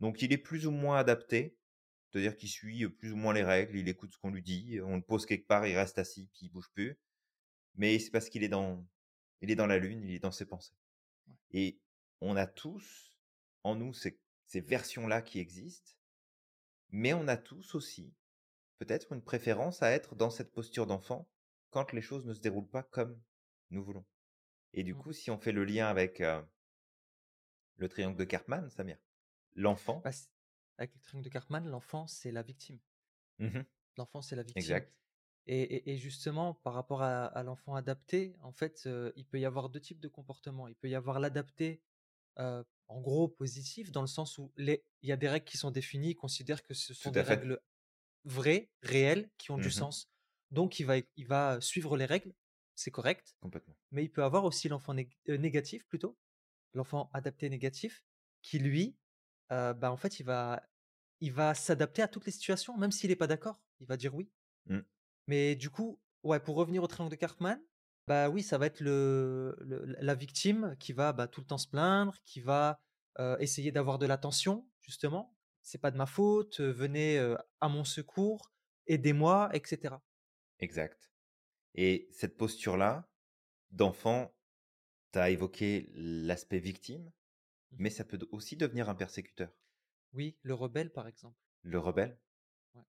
Donc 0.00 0.22
il 0.22 0.32
est 0.32 0.38
plus 0.38 0.66
ou 0.66 0.70
moins 0.70 0.98
adapté 0.98 1.56
c'est-à-dire 2.14 2.36
qu'il 2.36 2.48
suit 2.48 2.88
plus 2.90 3.10
ou 3.10 3.16
moins 3.16 3.34
les 3.34 3.42
règles, 3.42 3.76
il 3.76 3.88
écoute 3.88 4.12
ce 4.12 4.18
qu'on 4.18 4.30
lui 4.30 4.40
dit, 4.40 4.80
on 4.80 4.94
le 4.94 5.02
pose 5.02 5.26
quelque 5.26 5.48
part, 5.48 5.66
il 5.66 5.76
reste 5.76 5.98
assis, 5.98 6.30
puis 6.32 6.46
il 6.46 6.48
bouge 6.48 6.70
plus. 6.72 6.96
Mais 7.74 7.98
c'est 7.98 8.12
parce 8.12 8.28
qu'il 8.28 8.44
est 8.44 8.48
dans, 8.48 8.86
il 9.40 9.50
est 9.50 9.56
dans 9.56 9.66
la 9.66 9.78
lune, 9.78 10.04
il 10.04 10.14
est 10.14 10.20
dans 10.20 10.30
ses 10.30 10.46
pensées. 10.46 10.76
Et 11.50 11.80
on 12.20 12.36
a 12.36 12.46
tous 12.46 13.18
en 13.64 13.74
nous 13.74 13.92
ces, 13.92 14.20
ces 14.46 14.60
versions-là 14.60 15.22
qui 15.22 15.40
existent, 15.40 15.90
mais 16.90 17.12
on 17.14 17.26
a 17.26 17.36
tous 17.36 17.74
aussi 17.74 18.14
peut-être 18.78 19.12
une 19.12 19.22
préférence 19.22 19.82
à 19.82 19.90
être 19.90 20.14
dans 20.14 20.30
cette 20.30 20.52
posture 20.52 20.86
d'enfant 20.86 21.28
quand 21.70 21.92
les 21.92 22.02
choses 22.02 22.26
ne 22.26 22.34
se 22.34 22.40
déroulent 22.40 22.70
pas 22.70 22.84
comme 22.84 23.20
nous 23.70 23.82
voulons. 23.82 24.04
Et 24.74 24.82
du 24.82 24.92
mmh. 24.94 24.98
coup, 24.98 25.12
si 25.12 25.30
on 25.30 25.38
fait 25.38 25.52
le 25.52 25.64
lien 25.64 25.86
avec 25.86 26.22
le 27.76 27.88
triangle 27.88 28.16
de 28.16 28.24
Karpman, 28.24 28.68
Samir, 28.68 28.98
l'enfant, 29.54 30.02
bah, 30.04 30.10
avec 30.78 30.94
le 30.94 31.00
triangle 31.00 31.24
de 31.24 31.30
Cartman, 31.30 31.66
l'enfant, 31.68 32.06
c'est 32.06 32.32
la 32.32 32.42
victime. 32.42 32.78
Mmh 33.38 33.60
l'enfant, 33.96 34.22
c'est 34.22 34.34
la 34.34 34.42
victime. 34.42 34.58
Exact. 34.58 34.92
Et, 35.46 35.96
justement, 35.98 36.54
par 36.54 36.74
rapport 36.74 37.02
à, 37.02 37.42
l'enfant 37.44 37.76
adapté, 37.76 38.34
en 38.40 38.50
fait, 38.50 38.88
il 39.14 39.24
peut 39.24 39.38
y 39.38 39.44
avoir 39.44 39.68
deux 39.68 39.78
types 39.78 40.00
de 40.00 40.08
comportements. 40.08 40.66
Il 40.66 40.74
peut 40.74 40.88
y 40.88 40.96
avoir 40.96 41.20
l'adapté, 41.20 41.80
en 42.36 43.00
gros, 43.00 43.28
positif, 43.28 43.92
dans 43.92 44.00
le 44.00 44.08
sens 44.08 44.38
où 44.38 44.52
il 44.56 44.80
y 45.02 45.12
a 45.12 45.16
des 45.16 45.28
règles 45.28 45.44
qui 45.44 45.58
sont 45.58 45.70
définies, 45.70 46.10
il 46.10 46.14
considère 46.16 46.64
que 46.64 46.74
ce 46.74 46.92
sont 46.92 47.12
des 47.12 47.20
règles 47.20 47.60
vraies, 48.24 48.68
réelles, 48.82 49.30
qui 49.38 49.52
ont 49.52 49.58
du 49.58 49.68
mmh 49.68 49.70
sens. 49.70 50.10
Donc, 50.50 50.80
il 50.80 50.86
va, 50.86 50.96
il 51.16 51.26
va 51.28 51.60
suivre 51.60 51.96
les 51.96 52.06
règles, 52.06 52.34
c'est 52.74 52.90
correct. 52.90 53.36
Complètement. 53.40 53.76
Mais 53.90 54.04
il 54.04 54.10
peut 54.10 54.24
avoir 54.24 54.44
aussi 54.44 54.68
l'enfant 54.68 54.94
négatif, 55.26 55.86
plutôt, 55.86 56.18
l'enfant 56.72 57.10
adapté 57.12 57.48
négatif, 57.48 58.02
qui 58.42 58.58
lui, 58.58 58.96
bah, 59.50 59.90
en 59.92 59.96
fait, 59.96 60.20
il 60.20 60.24
va, 60.24 60.62
il 61.20 61.32
va 61.32 61.54
s'adapter 61.54 62.02
à 62.02 62.08
toutes 62.08 62.26
les 62.26 62.32
situations, 62.32 62.76
même 62.76 62.90
s'il 62.90 63.10
n'est 63.10 63.16
pas 63.16 63.26
d'accord. 63.26 63.62
Il 63.80 63.86
va 63.86 63.96
dire 63.96 64.14
oui. 64.14 64.30
Mmh. 64.66 64.80
Mais 65.26 65.54
du 65.56 65.70
coup, 65.70 66.00
ouais, 66.22 66.40
pour 66.40 66.56
revenir 66.56 66.82
au 66.82 66.86
triangle 66.86 67.10
de 67.10 67.16
Cartman, 67.16 67.60
bah 68.06 68.28
oui, 68.28 68.42
ça 68.42 68.58
va 68.58 68.66
être 68.66 68.80
le, 68.80 69.56
la 70.00 70.14
victime 70.14 70.76
qui 70.78 70.92
va 70.92 71.12
bah, 71.12 71.26
tout 71.26 71.40
le 71.40 71.46
temps 71.46 71.58
se 71.58 71.68
plaindre, 71.68 72.18
qui 72.24 72.40
va 72.40 72.80
essayer 73.38 73.70
d'avoir 73.70 73.98
de 73.98 74.06
l'attention, 74.06 74.68
justement. 74.80 75.34
C'est 75.62 75.80
pas 75.80 75.90
de 75.90 75.96
ma 75.96 76.06
faute, 76.06 76.60
venez 76.60 77.18
à 77.60 77.68
mon 77.68 77.84
secours, 77.84 78.52
aidez-moi, 78.86 79.48
etc. 79.54 79.94
Exact. 80.58 81.13
Et 81.74 82.08
cette 82.12 82.36
posture-là, 82.36 83.08
d'enfant, 83.70 84.34
tu 85.12 85.18
as 85.18 85.30
évoqué 85.30 85.90
l'aspect 85.94 86.58
victime, 86.58 87.10
Mmh 87.74 87.76
mais 87.78 87.90
ça 87.90 88.04
peut 88.04 88.18
aussi 88.30 88.56
devenir 88.56 88.88
un 88.88 88.94
persécuteur. 88.94 89.50
Oui, 90.12 90.36
le 90.42 90.54
rebelle, 90.54 90.92
par 90.92 91.08
exemple. 91.08 91.36
Le 91.62 91.78
rebelle, 91.78 92.18
Ouais, 92.74 92.84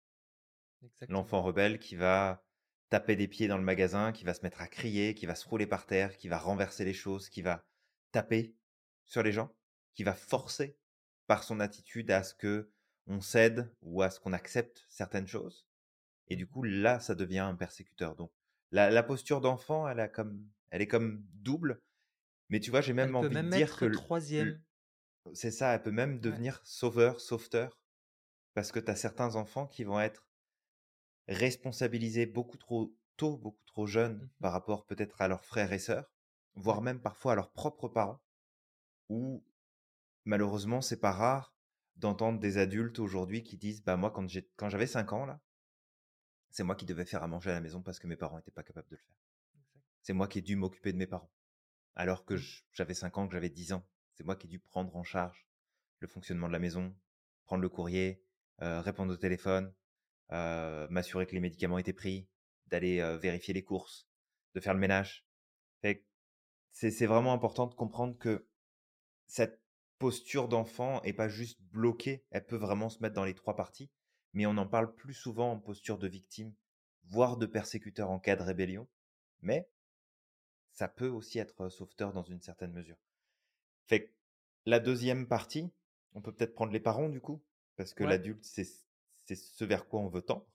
l'enfant 1.08 1.42
rebelle 1.42 1.80
qui 1.80 1.96
va 1.96 2.46
taper 2.90 3.16
des 3.16 3.28
pieds 3.28 3.48
dans 3.48 3.58
le 3.58 3.64
magasin, 3.64 4.12
qui 4.12 4.26
va 4.26 4.34
se 4.34 4.42
mettre 4.44 4.62
à 4.62 4.68
crier, 4.68 5.16
qui 5.16 5.26
va 5.26 5.36
se 5.36 5.48
rouler 5.48 5.66
par 5.66 5.88
terre, 5.88 6.18
qui 6.18 6.28
va 6.28 6.38
renverser 6.38 6.86
les 6.86 6.94
choses, 6.94 7.30
qui 7.30 7.42
va 7.42 7.66
taper 8.12 8.56
sur 9.06 9.24
les 9.24 9.32
gens, 9.32 9.52
qui 9.96 10.04
va 10.04 10.14
forcer 10.14 10.78
par 11.28 11.44
son 11.44 11.60
attitude 11.60 12.12
à 12.12 12.24
ce 12.24 12.36
que 12.36 12.70
on 13.08 13.22
cède 13.22 13.74
ou 13.82 14.02
à 14.02 14.10
ce 14.10 14.20
qu'on 14.20 14.34
accepte 14.34 14.86
certaines 14.88 15.28
choses. 15.28 15.68
Et 16.28 16.36
du 16.36 16.48
coup, 16.48 16.64
là, 16.64 17.00
ça 17.00 17.16
devient 17.16 17.40
un 17.40 17.56
persécuteur. 17.56 18.16
Donc, 18.16 18.32
la, 18.72 18.90
la 18.92 19.04
posture 19.04 19.42
d'enfant, 19.42 19.88
elle, 19.88 20.00
a 20.00 20.08
comme, 20.10 20.48
elle 20.72 20.82
est 20.82 20.88
comme 20.88 21.26
double. 21.34 21.82
Mais 22.50 22.60
tu 22.62 22.72
vois, 22.72 22.82
j'ai 22.82 22.94
Elle 23.00 23.08
même 23.08 23.16
peut 23.16 23.30
envie 23.30 23.40
de 23.40 23.48
dire 23.48 23.78
que 23.78 23.86
troisième. 23.86 24.62
c'est 25.34 25.52
ça, 25.52 25.76
elle 25.76 25.84
peut 25.84 25.92
même 25.92 26.20
Ouais. 26.20 26.20
devenir 26.20 26.62
sauveur, 26.66 27.22
sauveteur, 27.22 27.80
parce 28.56 28.72
que 28.72 28.80
tu 28.80 28.92
as 28.92 28.96
certains 28.98 29.36
enfants 29.36 29.68
qui 29.68 29.84
vont 29.84 30.00
être 30.00 30.28
responsabilisés 31.28 32.26
beaucoup 32.26 32.58
trop 32.58 32.96
tôt, 33.18 33.38
beaucoup 33.38 33.64
trop 33.66 33.86
jeunes 33.88 34.20
Mmh 34.20 34.30
par 34.42 34.52
rapport 34.52 34.86
peut-être 34.88 35.22
à 35.22 35.28
leurs 35.28 35.46
frères 35.46 35.72
et 35.74 35.80
sœurs, 35.80 36.12
voire 36.56 36.82
même 36.82 37.02
parfois 37.02 37.34
à 37.34 37.36
leurs 37.36 37.52
propres 37.52 37.88
parents, 37.90 38.22
où 39.10 39.46
malheureusement, 40.26 40.82
c'est 40.82 41.00
pas 41.02 41.12
rare 41.14 41.56
d'entendre 41.98 42.40
des 42.40 42.58
adultes 42.60 43.00
aujourd'hui 43.00 43.44
qui 43.44 43.58
disent 43.58 43.84
bah 43.84 43.98
moi 43.98 44.12
quand 44.12 44.28
j'avais 44.70 44.88
5 44.88 45.14
ans 45.14 45.26
là, 45.26 45.42
c'est 46.56 46.64
moi 46.64 46.76
qui 46.76 46.86
devais 46.86 47.04
faire 47.04 47.22
à 47.22 47.28
manger 47.28 47.50
à 47.50 47.54
la 47.54 47.60
maison 47.60 47.82
parce 47.82 48.00
que 48.00 48.08
mes 48.08 48.16
parents 48.16 48.38
n'étaient 48.38 48.50
pas 48.50 48.64
capables 48.64 48.88
de 48.88 48.96
le 48.96 49.02
faire. 49.02 49.18
C'est 50.02 50.14
moi 50.14 50.30
qui 50.30 50.40
ai 50.40 50.42
dû 50.42 50.56
m'occuper 50.56 50.94
de 50.94 50.98
mes 50.98 51.06
parents. 51.06 51.30
Alors 51.96 52.24
que 52.24 52.36
Mmh. 52.36 52.62
j'avais 52.72 52.94
5 52.94 53.18
ans, 53.18 53.28
que 53.28 53.34
j'avais 53.34 53.50
10 53.50 53.74
ans. 53.74 53.86
C'est 54.14 54.24
moi 54.24 54.38
qui 54.38 54.48
ai 54.48 54.50
dû 54.50 54.60
prendre 54.60 54.96
en 54.96 55.04
charge 55.04 55.46
le 56.00 56.08
fonctionnement 56.08 56.48
de 56.48 56.54
la 56.54 56.60
maison, 56.60 56.96
prendre 57.44 57.62
le 57.62 57.68
courrier, 57.68 58.24
euh, 58.62 58.80
répondre 58.80 59.12
au 59.12 59.18
téléphone, 59.18 59.74
euh, 60.32 60.88
m'assurer 60.90 61.28
que 61.28 61.34
les 61.34 61.42
médicaments 61.42 61.78
étaient 61.78 61.92
pris, 61.92 62.30
d'aller 62.68 63.02
euh, 63.02 63.18
vérifier 63.18 63.54
les 63.54 63.66
courses, 63.66 64.08
de 64.54 64.62
faire 64.62 64.74
le 64.74 64.80
ménage. 64.80 65.28
C'est 66.72 67.06
vraiment 67.06 67.34
important 67.34 67.68
de 67.68 67.74
comprendre 67.74 68.18
que 68.18 68.48
cette 69.28 69.62
posture 69.98 70.48
d'enfant 70.48 71.02
est 71.04 71.14
pas 71.14 71.28
juste 71.28 71.62
bloquée, 71.64 72.26
elle 72.32 72.46
peut 72.46 72.58
vraiment 72.58 72.90
se 72.90 73.02
mettre 73.02 73.16
dans 73.16 73.24
les 73.26 73.34
trois 73.34 73.56
parties, 73.56 73.90
mais 74.36 74.46
on 74.46 74.58
en 74.58 74.68
parle 74.68 74.94
plus 74.96 75.16
souvent 75.16 75.52
en 75.54 75.60
posture 75.60 75.98
de 75.98 76.08
victime, 76.08 76.54
voire 77.06 77.38
de 77.38 77.48
persécuteur 77.48 78.12
en 78.12 78.20
cas 78.20 78.38
de 78.38 78.44
rébellion, 78.44 78.88
mais 79.42 79.68
ça 80.74 80.88
peut 80.88 81.08
aussi 81.08 81.40
être 81.40 81.70
sauveteur 81.70 82.14
dans 82.14 82.24
une 82.24 82.42
certaine 82.42 82.72
mesure. 82.74 82.98
Fait 83.88 84.08
que 84.08 84.12
la 84.66 84.80
deuxième 84.80 85.28
partie, 85.28 85.72
on 86.14 86.22
peut 86.22 86.34
peut-être 86.34 86.56
prendre 86.56 86.74
les 86.74 86.80
parents 86.80 87.10
du 87.10 87.22
coup, 87.22 87.44
parce 87.78 87.94
que 87.94 88.04
Ouais. 88.04 88.10
l'adulte, 88.10 88.44
c'est 88.46 88.68
c'est 89.26 89.36
ce 89.36 89.66
vers 89.66 89.88
quoi 89.88 90.02
on 90.02 90.10
veut 90.10 90.22
tendre. 90.22 90.48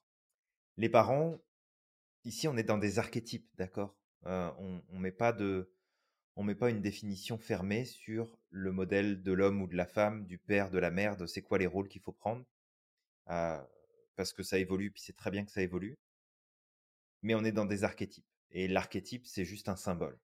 Les 0.76 0.88
parents, 0.88 1.38
ici, 2.24 2.48
on 2.48 2.56
est 2.56 2.64
dans 2.64 2.78
des 2.78 2.98
archétypes, 2.98 3.48
d'accord? 3.56 3.96
Euh, 4.26 4.50
On 4.58 4.82
ne 4.92 5.00
met 5.00 5.12
pas 5.12 5.32
de, 5.32 5.72
on 6.36 6.44
met 6.44 6.56
pas 6.56 6.70
une 6.70 6.82
définition 6.82 7.38
fermée 7.38 7.84
sur 7.84 8.38
le 8.50 8.72
modèle 8.72 9.22
de 9.22 9.32
l'homme 9.32 9.62
ou 9.62 9.68
de 9.68 9.76
la 9.76 9.86
femme, 9.86 10.26
du 10.26 10.38
père, 10.38 10.70
de 10.70 10.78
la 10.78 10.90
mère, 10.90 11.16
de 11.16 11.26
c'est 11.26 11.42
quoi 11.42 11.58
les 11.58 11.66
rôles 11.68 11.88
qu'il 11.88 12.02
faut 12.02 12.12
prendre, 12.12 12.44
parce 14.16 14.32
que 14.32 14.42
ça 14.42 14.58
évolue, 14.58 14.90
puis 14.90 15.02
c'est 15.02 15.16
très 15.16 15.30
bien 15.30 15.44
que 15.44 15.52
ça 15.52 15.62
évolue. 15.62 15.98
Mais 17.22 17.34
on 17.34 17.44
est 17.44 17.52
dans 17.52 17.66
des 17.66 17.84
archétypes, 17.84 18.26
et 18.50 18.68
l'archétype 18.68 19.26
c'est 19.26 19.44
juste 19.44 19.68
un 19.68 19.76
symbole. 19.76 20.18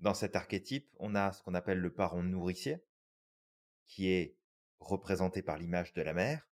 Dans 0.00 0.14
cet 0.14 0.36
archétype, 0.36 0.88
on 0.98 1.14
a 1.14 1.32
ce 1.32 1.42
qu'on 1.42 1.54
appelle 1.54 1.78
le 1.78 1.92
parent 1.92 2.22
nourricier, 2.22 2.84
qui 3.86 4.08
est 4.08 4.36
représenté 4.80 5.42
par 5.42 5.56
l'image 5.56 5.92
de 5.92 6.02
la 6.02 6.12
mère. 6.12 6.48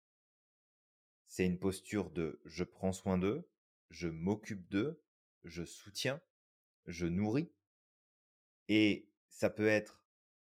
C'est 1.29 1.45
une 1.45 1.59
posture 1.59 2.11
de 2.11 2.41
je 2.45 2.65
prends 2.65 2.93
soin 2.93 3.19
d'eux, 3.19 3.49
je 3.91 4.09
m'occupe 4.09 4.69
d'eux, 4.69 5.03
je 5.45 5.65
soutiens, 5.65 6.21
je 6.87 7.07
nourris. 7.07 7.53
Et 8.69 9.09
ça 9.29 9.51
peut 9.51 9.69
être 9.69 10.03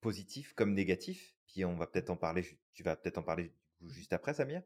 positif 0.01 0.55
comme 0.55 0.75
négatif. 0.75 1.35
Puis 1.47 1.65
on 1.65 1.77
va 1.77 1.87
peut-être 1.87 2.11
en 2.11 2.17
parler, 2.17 2.59
tu 2.73 2.83
vas 2.83 2.97
peut-être 2.97 3.19
en 3.19 3.23
parler 3.23 3.55
juste 3.89 4.13
après, 4.13 4.35
Samir. 4.35 4.63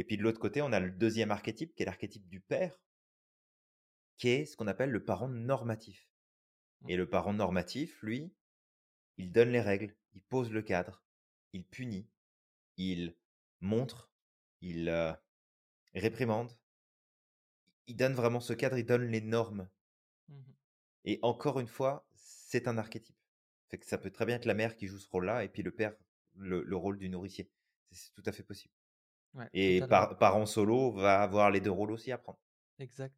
Et 0.00 0.04
puis 0.04 0.16
de 0.16 0.22
l'autre 0.22 0.40
côté, 0.40 0.62
on 0.62 0.72
a 0.72 0.80
le 0.80 0.90
deuxième 0.90 1.30
archétype, 1.30 1.74
qui 1.74 1.82
est 1.82 1.84
l'archétype 1.84 2.26
du 2.26 2.40
père, 2.40 2.80
qui 4.16 4.30
est 4.30 4.46
ce 4.46 4.56
qu'on 4.56 4.66
appelle 4.66 4.88
le 4.88 5.04
parent 5.04 5.28
normatif. 5.28 6.08
Et 6.88 6.96
le 6.96 7.06
parent 7.06 7.34
normatif, 7.34 8.00
lui, 8.00 8.32
il 9.18 9.30
donne 9.30 9.50
les 9.50 9.60
règles, 9.60 9.94
il 10.14 10.22
pose 10.22 10.50
le 10.52 10.62
cadre, 10.62 11.04
il 11.52 11.66
punit, 11.66 12.08
il 12.78 13.14
montre, 13.60 14.10
il 14.62 14.88
euh, 14.88 15.12
réprimande. 15.92 16.50
Il 17.86 17.96
donne 17.96 18.14
vraiment 18.14 18.40
ce 18.40 18.54
cadre, 18.54 18.78
il 18.78 18.86
donne 18.86 19.04
les 19.04 19.20
normes. 19.20 19.68
Mmh 20.28 20.40
Et 21.04 21.18
encore 21.20 21.60
une 21.60 21.68
fois, 21.68 22.08
c'est 22.14 22.68
un 22.68 22.78
archétype. 22.78 23.18
Fait 23.68 23.76
que 23.76 23.84
ça 23.84 23.98
peut 23.98 24.10
très 24.10 24.24
bien 24.24 24.36
être 24.36 24.46
la 24.46 24.54
mère 24.54 24.76
qui 24.76 24.86
joue 24.86 24.98
ce 24.98 25.10
rôle-là 25.10 25.44
et 25.44 25.50
puis 25.50 25.62
le 25.62 25.72
père 25.72 25.94
le, 26.36 26.62
le 26.62 26.76
rôle 26.76 26.96
du 26.96 27.10
nourricier. 27.10 27.50
C'est 27.90 28.14
tout 28.14 28.22
à 28.24 28.32
fait 28.32 28.44
possible. 28.44 28.72
Ouais, 29.34 29.50
Et 29.52 29.82
par, 29.82 30.18
parent 30.18 30.44
solo 30.44 30.90
va 30.90 31.22
avoir 31.22 31.52
les 31.52 31.60
deux 31.60 31.70
rôles 31.70 31.92
aussi 31.92 32.10
à 32.10 32.18
prendre. 32.18 32.40
Exact. 32.78 33.14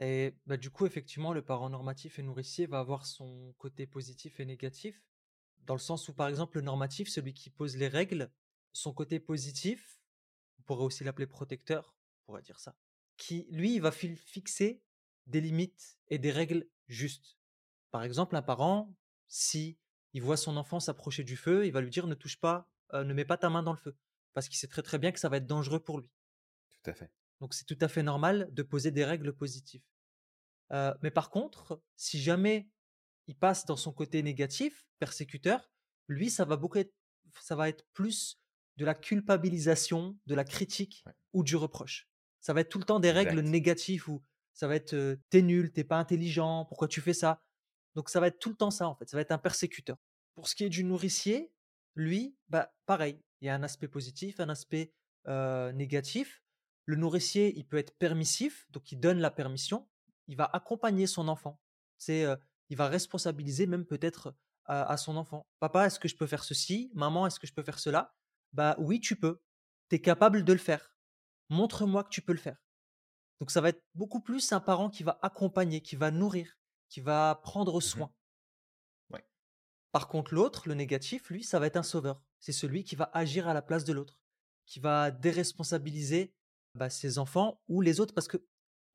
Et 0.00 0.34
bah, 0.46 0.56
du 0.56 0.70
coup, 0.70 0.86
effectivement, 0.86 1.32
le 1.32 1.42
parent 1.44 1.70
normatif 1.70 2.18
et 2.18 2.22
nourricier 2.22 2.66
va 2.66 2.80
avoir 2.80 3.06
son 3.06 3.54
côté 3.58 3.86
positif 3.86 4.40
et 4.40 4.46
négatif, 4.46 5.02
dans 5.64 5.74
le 5.74 5.80
sens 5.80 6.08
où, 6.08 6.14
par 6.14 6.28
exemple, 6.28 6.58
le 6.58 6.62
normatif, 6.64 7.08
celui 7.08 7.34
qui 7.34 7.50
pose 7.50 7.76
les 7.76 7.88
règles, 7.88 8.32
son 8.72 8.94
côté 8.94 9.20
positif, 9.20 10.00
on 10.60 10.64
pourrait 10.64 10.84
aussi 10.84 11.04
l'appeler 11.04 11.26
protecteur, 11.26 11.96
on 12.22 12.26
pourrait 12.26 12.42
dire 12.42 12.60
ça, 12.60 12.76
qui, 13.16 13.46
lui, 13.50 13.74
il 13.76 13.82
va 13.82 13.92
fi- 13.92 14.16
fixer 14.16 14.84
des 15.26 15.40
limites 15.40 15.98
et 16.08 16.18
des 16.18 16.32
règles 16.32 16.68
justes. 16.88 17.38
Par 17.90 18.04
exemple, 18.04 18.36
un 18.36 18.42
parent, 18.42 18.96
si 19.28 19.78
il 20.12 20.22
voit 20.22 20.36
son 20.36 20.56
enfant 20.56 20.80
s'approcher 20.80 21.24
du 21.24 21.36
feu, 21.36 21.66
il 21.66 21.72
va 21.72 21.80
lui 21.80 21.90
dire 21.90 22.06
ne 22.06 22.14
touche 22.14 22.40
pas, 22.40 22.70
euh, 22.94 23.04
ne 23.04 23.14
mets 23.14 23.24
pas 23.24 23.36
ta 23.38 23.50
main 23.50 23.62
dans 23.62 23.72
le 23.72 23.78
feu, 23.78 23.96
parce 24.36 24.48
qu'il 24.50 24.58
sait 24.58 24.68
très 24.68 24.84
très 24.84 25.00
bien 25.00 25.12
que 25.12 25.20
ça 25.20 25.30
va 25.30 25.38
être 25.38 25.48
dangereux 25.48 25.80
pour 25.84 26.00
lui. 26.00 26.12
Tout 26.70 26.90
à 26.90 26.94
fait. 26.94 27.10
Donc 27.40 27.54
c'est 27.54 27.64
tout 27.64 27.78
à 27.80 27.88
fait 27.88 28.02
normal 28.02 28.48
de 28.52 28.62
poser 28.62 28.90
des 28.90 29.04
règles 29.04 29.34
positives. 29.34 29.82
Heu, 30.72 30.94
mais 31.02 31.10
par 31.12 31.30
contre, 31.30 31.82
si 31.96 32.20
jamais 32.20 32.70
il 33.28 33.36
passe 33.38 33.66
dans 33.66 33.76
son 33.76 33.92
côté 33.92 34.22
négatif, 34.22 34.88
persécuteur, 35.00 35.70
lui, 36.08 36.30
ça 36.30 36.44
va 36.44 36.56
beaucoup 36.56 36.78
être 36.78 36.94
ça 37.40 37.56
va 37.56 37.68
être 37.68 37.86
plus 37.94 38.40
de 38.78 38.84
la 38.86 38.94
culpabilisation, 38.94 40.18
de 40.26 40.34
la 40.34 40.44
critique 40.44 41.06
Ouais. 41.06 41.14
ou 41.34 41.44
du 41.44 41.56
reproche. 41.56 42.08
Ça 42.40 42.54
va 42.54 42.62
être 42.62 42.70
tout 42.70 42.78
le 42.78 42.84
temps 42.84 43.00
des 43.00 43.12
règles 43.12 43.40
Exact. 43.40 43.42
négatives 43.42 44.08
où 44.10 44.22
ça 44.54 44.68
va 44.68 44.76
être, 44.76 44.94
heu: 44.94 45.22
«Tu 45.30 45.42
nul, 45.42 45.72
t'es 45.72 45.84
pas 45.84 45.98
intelligent, 45.98 46.66
pourquoi 46.66 46.88
tu 46.88 47.00
fais 47.02 47.14
ça?» 47.14 47.42
donc 47.96 48.10
ça 48.10 48.20
va 48.20 48.28
être 48.28 48.38
tout 48.40 48.50
le 48.50 48.56
temps 48.56 48.70
ça, 48.70 48.88
en 48.88 48.94
fait, 48.96 49.08
ça 49.10 49.16
va 49.16 49.22
être 49.22 49.32
un 49.32 49.38
persécuteur. 49.38 49.98
Pour 50.34 50.48
ce 50.48 50.54
qui 50.54 50.64
est 50.64 50.68
du 50.70 50.84
nourricier, 50.84 51.52
lui, 51.96 52.38
bah, 52.48 52.72
pareil, 52.86 53.22
il 53.40 53.46
y 53.46 53.50
a 53.50 53.54
un 53.56 53.64
aspect 53.64 53.88
positif, 53.88 54.40
un 54.40 54.48
aspect, 54.50 54.92
négatif. 55.74 56.44
Le 56.86 56.96
nourricier, 56.96 57.52
il 57.58 57.66
peut 57.66 57.78
être 57.78 57.96
permissif, 57.98 58.66
donc 58.70 58.92
il 58.92 59.00
donne 59.00 59.18
la 59.18 59.30
permission, 59.32 59.88
il 60.28 60.36
va 60.36 60.44
accompagner 60.52 61.06
son 61.08 61.26
enfant. 61.28 61.60
C'est, 61.98 62.24
il 62.70 62.76
va 62.76 62.88
responsabiliser 62.88 63.66
même 63.66 63.86
peut-être 63.86 64.34
à 64.66 64.82
à 64.92 64.96
son 64.96 65.16
enfant. 65.16 65.46
«Papa, 65.60 65.86
est-ce 65.86 66.00
que 66.00 66.08
je 66.08 66.16
peux 66.16 66.26
faire 66.26 66.44
ceci? 66.44 66.90
Maman, 66.94 67.26
est-ce 67.26 67.38
que 67.40 67.46
je 67.46 67.54
peux 67.54 67.62
faire 67.64 67.78
cela?» 67.80 68.14
«Bah, 68.52 68.76
oui, 68.78 69.00
tu 69.00 69.16
peux. 69.16 69.40
Tu 69.90 69.96
es 69.96 70.00
capable 70.00 70.44
de 70.44 70.52
le 70.52 70.58
faire. 70.58 70.96
Montre-moi 71.50 72.04
que 72.04 72.10
tu 72.10 72.22
peux 72.22 72.32
le 72.32 72.38
faire». 72.38 72.58
Donc 73.40 73.50
ça 73.50 73.60
va 73.60 73.70
être 73.70 73.82
beaucoup 73.94 74.20
plus 74.20 74.52
un 74.52 74.60
parent 74.60 74.90
qui 74.90 75.02
va 75.02 75.18
accompagner, 75.22 75.82
qui 75.82 75.96
va 75.96 76.10
nourrir, 76.10 76.58
qui 76.88 77.00
va 77.00 77.40
prendre 77.42 77.80
Mhm. 77.80 77.80
soin. 77.80 78.12
Par 79.92 80.08
contre, 80.08 80.34
l'autre, 80.34 80.68
le 80.68 80.74
négatif, 80.74 81.30
lui, 81.30 81.42
ça 81.42 81.58
va 81.58 81.66
être 81.66 81.76
un 81.76 81.82
sauveur. 81.82 82.22
C'est 82.40 82.52
celui 82.52 82.84
qui 82.84 82.96
va 82.96 83.10
agir 83.14 83.48
à 83.48 83.54
la 83.54 83.62
place 83.62 83.84
de 83.84 83.92
l'autre, 83.92 84.18
qui 84.66 84.80
va 84.80 85.10
déresponsabiliser 85.10 86.34
bah, 86.74 86.90
ses 86.90 87.18
enfants 87.18 87.60
ou 87.68 87.80
les 87.80 88.00
autres, 88.00 88.14
parce 88.14 88.28
que 88.28 88.38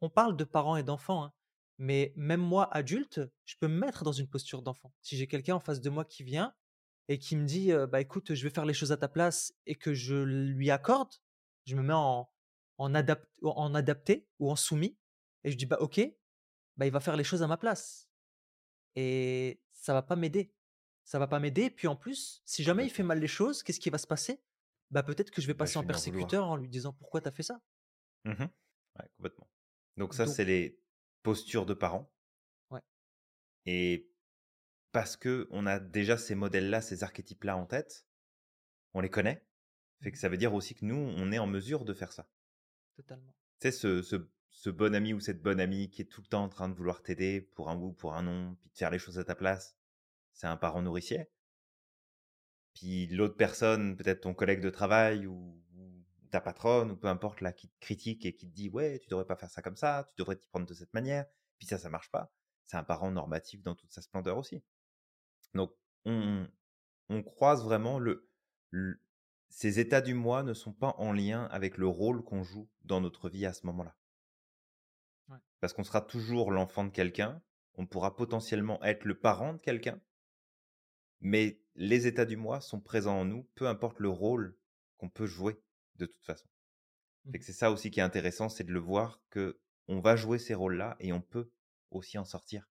on 0.01 0.10
parle 0.10 0.36
de 0.36 0.43
parents 0.43 0.77
et 0.77 0.83
d'enfants, 0.83 1.24
hein, 1.24 1.33
mais 1.77 2.13
même 2.15 2.41
moi, 2.41 2.71
adulte, 2.74 3.21
je 3.45 3.55
peux 3.60 3.67
me 3.67 3.79
mettre 3.79 4.03
dans 4.03 4.12
une 4.12 4.27
posture 4.27 4.62
d'enfant. 4.62 4.93
Si 5.01 5.17
j'ai 5.17 5.27
quelqu'un 5.27 5.55
en 5.55 5.60
face 5.60 5.81
de 5.81 5.89
moi 5.89 6.05
qui 6.05 6.24
vient 6.24 6.53
et 7.07 7.17
qui 7.17 7.36
me 7.36 7.45
dit, 7.45 7.71
bah 7.89 8.01
écoute, 8.01 8.33
je 8.33 8.43
vais 8.43 8.53
faire 8.53 8.65
les 8.65 8.74
choses 8.74 8.91
à 8.91 8.98
ta 8.98 9.07
place 9.07 9.53
et 9.65 9.75
que 9.75 9.93
je 9.93 10.15
lui 10.15 10.69
accorde, 10.69 11.12
je 11.65 11.75
me 11.75 11.81
mets 11.81 11.93
en, 11.93 12.29
en 12.77 12.93
adapté 12.93 14.27
ou 14.39 14.51
en 14.51 14.55
soumis 14.55 14.98
et 15.43 15.51
je 15.51 15.57
dis, 15.57 15.65
bah 15.65 15.77
ok, 15.79 16.01
bah 16.77 16.86
il 16.86 16.91
va 16.91 17.00
faire 17.00 17.15
les 17.17 17.24
choses 17.24 17.41
à 17.43 17.48
ma 17.48 17.57
place 17.57 18.12
et 18.95 19.60
ça 19.74 19.93
va 19.93 20.01
pas 20.01 20.15
m'aider. 20.15 20.53
Ça 21.11 21.19
va 21.19 21.27
pas 21.27 21.39
m'aider. 21.41 21.69
Puis 21.69 21.89
en 21.89 21.97
plus, 21.97 22.41
si 22.45 22.63
jamais 22.63 22.85
il 22.85 22.89
fait 22.89 23.03
mal 23.03 23.19
les 23.19 23.27
choses, 23.27 23.63
qu'est-ce 23.63 23.81
qui 23.81 23.89
va 23.89 23.97
se 23.97 24.07
passer? 24.07 24.45
Bah 24.91 25.03
peut-être 25.03 25.29
que 25.29 25.41
je 25.41 25.47
vais 25.47 25.53
Bah, 25.55 25.65
passer 25.65 25.77
je 25.77 25.79
en 25.79 25.83
vais 25.83 25.91
persécuteur 25.93 26.47
en 26.47 26.55
lui 26.55 26.69
disant 26.69 26.93
pourquoi 26.93 27.19
t'as 27.19 27.31
fait 27.31 27.43
ça? 27.43 27.59
Mhm. 28.25 28.49
Ouais, 28.99 29.09
complètement. 29.17 29.47
Donc 29.97 30.13
ça, 30.15 30.25
c'est 30.27 30.45
les 30.45 30.81
postures 31.23 31.65
de 31.67 31.73
parents. 31.75 32.11
ouais, 32.69 32.81
Et 33.65 34.11
parce 34.91 35.17
que 35.17 35.47
on 35.51 35.67
a 35.67 35.79
déjà 35.79 36.17
ces 36.17 36.35
modèles-là, 36.35 36.81
ces 36.81 37.03
archétypes-là 37.03 37.57
en 37.57 37.65
tête, 37.67 38.07
on 38.93 39.01
les 39.01 39.09
connaît. 39.11 39.47
Fait 40.01 40.11
que 40.11 40.17
Mmh 40.17 40.19
ça 40.19 40.29
veut 40.29 40.37
dire 40.37 40.53
aussi 40.55 40.75
que 40.75 40.85
nous, 40.85 40.95
on 40.95 41.31
est 41.31 41.39
en 41.39 41.47
mesure 41.47 41.85
de 41.85 41.93
faire 41.93 42.13
ça. 42.13 42.29
Totalement. 42.95 43.35
Tu 43.61 43.67
sais, 43.67 43.71
ce, 43.71 44.01
ce, 44.01 44.15
ce 44.49 44.69
bon 44.69 44.93
ami 44.93 45.13
ou 45.13 45.19
cette 45.21 45.41
bonne 45.41 45.61
amie 45.61 45.89
qui 45.89 46.01
est 46.01 46.05
tout 46.05 46.21
le 46.21 46.27
temps 46.27 46.43
en 46.43 46.49
train 46.49 46.67
de 46.67 46.73
vouloir 46.73 47.01
t'aider 47.01 47.39
pour 47.41 47.69
un 47.69 47.77
ou 47.79 47.93
pour 47.93 48.13
un 48.15 48.23
non, 48.23 48.55
puis 48.59 48.69
de 48.69 48.77
faire 48.77 48.91
les 48.91 48.99
choses 48.99 49.19
à 49.19 49.23
ta 49.23 49.35
place, 49.35 49.77
c'est 50.33 50.47
un 50.47 50.57
parent 50.57 50.81
nourricier. 50.81 51.29
Puis 52.73 53.07
l'autre 53.07 53.35
personne, 53.35 53.97
peut-être 53.97 54.21
ton 54.21 54.33
collègue 54.33 54.61
de 54.61 54.69
travail 54.69 55.27
ou, 55.27 55.61
ou 55.75 56.05
ta 56.31 56.41
patronne 56.41 56.91
ou 56.91 56.95
peu 56.95 57.07
importe 57.07 57.41
là, 57.41 57.51
qui 57.51 57.67
te 57.69 57.79
critique 57.79 58.25
et 58.25 58.35
qui 58.35 58.50
te 58.50 58.53
dit 58.53 58.69
ouais, 58.69 59.00
tu 59.00 59.09
devrais 59.09 59.25
pas 59.25 59.35
faire 59.35 59.50
ça 59.50 59.61
comme 59.61 59.75
ça, 59.75 60.09
tu 60.09 60.21
devrais 60.21 60.35
t'y 60.38 60.47
prendre 60.47 60.65
de 60.65 60.73
cette 60.73 60.93
manière. 60.93 61.25
Puis 61.59 61.67
ça, 61.67 61.77
ça 61.77 61.89
marche 61.89 62.09
pas. 62.11 62.31
C'est 62.65 62.77
un 62.77 62.83
parent 62.83 63.11
normatif 63.11 63.61
dans 63.61 63.75
toute 63.75 63.91
sa 63.91 64.01
splendeur 64.01 64.38
aussi. 64.38 64.63
Donc 65.53 65.73
on, 66.05 66.47
on 67.09 67.23
croise 67.23 67.63
vraiment 67.63 68.00
le, 68.00 68.29
le 68.69 69.01
ces 69.51 69.79
états 69.79 70.01
du 70.01 70.13
moi 70.13 70.43
ne 70.43 70.53
sont 70.53 70.71
pas 70.71 70.95
en 70.97 71.11
lien 71.11 71.43
avec 71.51 71.77
le 71.77 71.88
rôle 71.88 72.23
qu'on 72.23 72.41
joue 72.41 72.69
dans 72.85 73.01
notre 73.01 73.29
vie 73.29 73.45
à 73.45 73.53
ce 73.53 73.65
moment-là. 73.67 73.95
Ouais. 75.27 75.38
Parce 75.59 75.73
qu'on 75.73 75.83
sera 75.83 76.01
toujours 76.01 76.51
l'enfant 76.51 76.85
de 76.85 76.89
quelqu'un, 76.89 77.41
on 77.75 77.85
pourra 77.85 78.15
potentiellement 78.15 78.81
être 78.83 79.03
le 79.03 79.19
parent 79.19 79.53
de 79.53 79.59
quelqu'un, 79.59 80.00
mais 81.21 81.61
les 81.75 82.07
états 82.07 82.25
du 82.25 82.37
moi 82.37 82.61
sont 82.61 82.79
présents 82.81 83.19
en 83.19 83.25
nous, 83.25 83.43
peu 83.55 83.67
importe 83.67 83.99
le 83.99 84.09
rôle 84.09 84.57
qu'on 84.97 85.09
peut 85.09 85.25
jouer 85.27 85.61
de 85.95 86.05
toute 86.05 86.25
façon. 86.25 86.47
Mmh 87.25 87.35
c'est 87.41 87.53
ça 87.53 87.71
aussi 87.71 87.91
qui 87.91 87.99
est 87.99 88.03
intéressant, 88.03 88.49
c'est 88.49 88.63
de 88.63 88.71
le 88.73 88.79
voir 88.79 89.21
que 89.29 89.59
on 89.87 89.99
va 89.99 90.15
jouer 90.15 90.39
ces 90.39 90.53
rôles-là 90.55 90.95
et 90.99 91.13
on 91.13 91.21
peut 91.21 91.51
aussi 91.91 92.17
en 92.17 92.25
sortir 92.25 92.69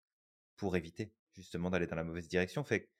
pour 0.56 0.76
éviter 0.76 1.12
justement 1.32 1.70
d'aller 1.70 1.86
dans 1.86 1.96
la 1.96 2.04
mauvaise 2.04 2.28
direction. 2.28 2.64
Fait 2.64 2.90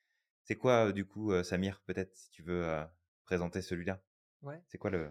c'est 0.44 0.56
quoi 0.56 0.92
du 0.92 1.04
coup, 1.06 1.32
euh, 1.32 1.42
Samir, 1.42 1.80
peut-être 1.86 2.14
si 2.16 2.30
tu 2.30 2.42
veux 2.42 2.64
euh, 2.64 2.84
présenter 3.24 3.62
celui-là? 3.62 4.02
Ouais. 4.42 4.62
C'est 4.68 4.78
quoi 4.78 4.90
le 4.90 5.10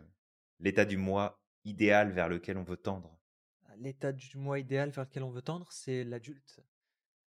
l'état 0.60 0.86
du 0.86 0.98
moi 0.98 1.42
idéal 1.65 2.12
vers 2.12 2.30
lequel 2.30 2.58
on 2.58 2.63
veut 2.63 2.77
tendre? 2.77 3.20
Ah, 3.65 3.75
L'état 3.77 4.12
du 4.12 4.38
moi 4.38 4.58
idéal 4.60 4.89
vers 4.89 5.04
lequel 5.04 5.24
on 5.24 5.30
veut 5.30 5.42
tendre, 5.44 5.72
c'est 5.72 6.04
l'adulte. 6.04 6.60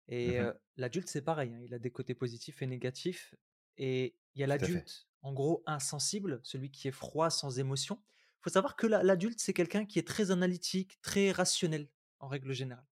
Et 0.09 0.39
Mmh 0.39 0.45
heu, 0.45 0.55
l'adulte, 0.77 1.09
c'est 1.09 1.23
pareil, 1.23 1.53
hein, 1.55 1.61
il 1.63 1.75
a 1.75 1.79
des 1.79 1.91
côtés 1.91 2.15
positifs 2.15 2.63
et 2.63 2.67
négatifs. 2.67 3.35
Et 3.77 4.17
il 4.35 4.41
y 4.41 4.45
a 4.45 4.47
l'adulte, 4.47 5.09
en 5.23 5.33
gros, 5.33 5.63
insensible, 5.67 6.41
celui 6.43 6.71
qui 6.71 6.89
est 6.89 6.93
froid, 6.93 7.31
sans 7.31 7.59
émotion. 7.59 8.03
Il 8.41 8.45
faut 8.45 8.51
savoir 8.51 8.77
que 8.77 8.87
l'a 8.87 9.03
l'adulte, 9.03 9.41
c'est 9.41 9.53
quelqu'un 9.55 9.87
qui 9.87 9.99
est 9.99 10.07
très 10.07 10.31
analytique, 10.31 11.01
très 11.03 11.31
rationnel, 11.33 11.89
en 12.19 12.29
règle 12.29 12.53
générale. 12.53 12.87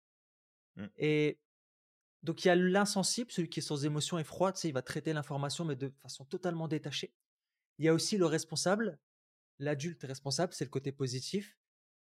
Mmh. 0.77 0.87
Et 0.99 1.41
donc 2.23 2.45
il 2.45 2.49
y 2.49 2.51
a 2.51 2.57
l'insensible, 2.57 3.31
celui 3.31 3.49
qui 3.49 3.61
est 3.61 3.63
sans 3.63 3.85
émotion 3.85 4.19
et 4.19 4.25
froid, 4.25 4.53
tu 4.53 4.61
sais, 4.61 4.69
il 4.69 4.73
va 4.73 4.83
traiter 4.83 5.13
l'information, 5.13 5.65
mais 5.65 5.77
de 5.77 5.93
façon 6.01 6.25
totalement 6.25 6.69
détachée. 6.69 7.15
Il 7.79 7.85
y 7.85 7.89
a 7.89 7.95
aussi 7.95 8.17
le 8.19 8.27
responsable. 8.27 8.99
L'adulte 9.59 10.03
responsable, 10.03 10.53
c'est 10.55 10.65
le 10.65 10.71
côté 10.71 10.93
positif. 10.93 11.57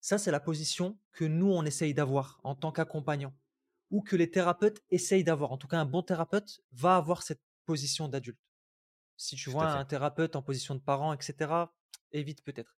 Ça, 0.01 0.19
c'est 0.19 0.31
la 0.31 0.41
position 0.41 0.99
que 1.13 1.25
nous, 1.25 1.51
on 1.51 1.65
essaye 1.65 1.95
d'avoir 1.95 2.41
en 2.45 2.55
tant 2.55 2.73
qu'accompagnant 2.73 3.35
ou 3.95 4.03
que 4.03 4.17
les 4.17 4.29
thérapeutes 4.29 4.83
essayent 4.91 5.23
d'avoir. 5.23 5.53
En 5.53 5.57
tout 5.57 5.69
cas, 5.69 5.79
un 5.79 5.85
bon 5.85 6.03
thérapeute 6.03 6.61
va 6.73 6.97
avoir 6.97 7.23
cette 7.23 7.41
position 7.65 8.09
d'adulte. 8.09 8.41
Si 9.17 9.37
tu 9.37 9.45
Tout 9.45 9.53
vois 9.53 9.71
un 9.71 9.85
thérapeute 9.85 10.35
en 10.35 10.43
position 10.43 10.75
de 10.75 10.81
parent, 10.81 11.13
etc., 11.13 11.53
évite 12.11 12.43
peut-être. 12.43 12.77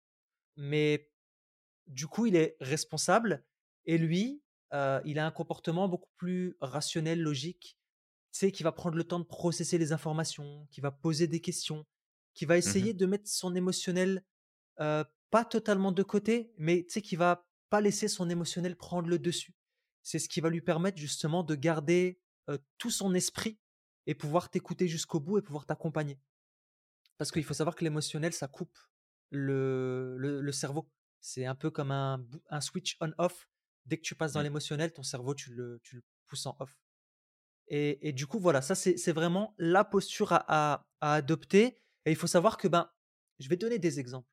Mais 0.57 1.11
du 1.87 2.07
coup, 2.07 2.27
il 2.27 2.37
est 2.37 2.59
responsable 2.61 3.47
et 3.87 3.97
lui, 3.97 4.43
euh, 4.75 5.01
il 5.07 5.19
a 5.19 5.25
un 5.27 5.31
comportement 5.31 5.89
beaucoup 5.89 6.11
plus 6.19 6.55
rationnel, 6.61 7.23
logique. 7.23 7.79
Tu 8.33 8.41
sais, 8.41 8.53
qui 8.53 8.63
va 8.63 8.73
prendre 8.73 8.99
le 8.99 9.05
temps 9.05 9.21
de 9.21 9.25
processer 9.25 9.79
les 9.79 9.93
informations, 9.93 10.67
qui 10.71 10.83
va 10.83 10.91
poser 10.91 11.29
des 11.29 11.41
questions, 11.41 11.87
qui 12.35 12.45
va 12.45 12.59
Mmh 12.59 12.59
essayer 12.59 12.93
de 12.93 13.07
mettre 13.07 13.31
son 13.31 13.55
émotionnel 13.55 14.23
euh, 14.81 15.03
pas 15.31 15.47
totalement 15.47 15.93
de 15.93 16.03
côté, 16.03 16.53
mais 16.59 16.85
tu 16.85 16.93
sais, 16.95 17.03
qui 17.03 17.17
va 17.17 17.49
pas 17.71 17.81
laisser 17.81 18.09
son 18.09 18.29
émotionnel 18.29 18.77
prendre 18.77 19.09
le 19.09 19.19
dessus. 19.19 19.56
C'est 20.07 20.21
ce 20.21 20.29
qui 20.29 20.41
va 20.41 20.51
lui 20.51 20.61
permettre 20.61 20.99
justement 20.99 21.43
de 21.43 21.57
garder 21.57 22.21
euh, 22.49 22.59
tout 22.79 22.93
son 22.93 23.13
esprit 23.13 23.59
et 24.07 24.15
pouvoir 24.15 24.51
t'écouter 24.51 24.87
jusqu'au 24.87 25.19
bout 25.19 25.39
et 25.39 25.43
pouvoir 25.43 25.67
t'accompagner. 25.67 26.21
Parce 27.19 27.33
qu'il 27.33 27.43
faut 27.43 27.55
savoir 27.55 27.75
que 27.75 27.83
l'émotionnel, 27.83 28.33
ça 28.33 28.47
coupe 28.47 28.79
le, 29.31 30.15
le, 30.17 30.41
le 30.41 30.53
cerveau. 30.53 30.89
C'est 31.21 31.45
un 31.45 31.57
peu 31.57 31.73
comme 31.73 31.91
un, 31.91 32.25
un 32.51 32.61
switch 32.61 32.97
on-off. 33.01 33.49
Dès 33.85 33.97
que 33.97 34.03
tu 34.03 34.15
passes 34.15 34.35
dans 34.35 34.41
Mmh. 34.41 34.45
l'émotionnel, 34.45 34.93
ton 34.93 35.03
cerveau, 35.03 35.35
tu 35.35 35.53
le, 35.53 35.81
tu 35.83 35.97
le 35.97 36.05
pousses 36.29 36.47
en 36.47 36.57
off. 36.61 36.79
Et, 37.67 38.09
et 38.09 38.13
du 38.13 38.29
coup, 38.29 38.39
voilà, 38.39 38.63
ça, 38.63 38.77
c'est 38.77 38.97
c'est 38.97 39.13
vraiment 39.13 39.57
la 39.59 39.85
posture 39.85 40.33
à, 40.33 40.45
à- 40.47 40.87
à 41.01 41.15
adopter. 41.15 41.81
Et 42.05 42.13
il 42.13 42.17
faut 42.17 42.29
savoir 42.29 42.59
que, 42.59 42.69
ben, 42.69 42.93
je 43.41 43.49
vais 43.49 43.57
donner 43.57 43.81
des 43.81 43.99
exemples. 43.99 44.31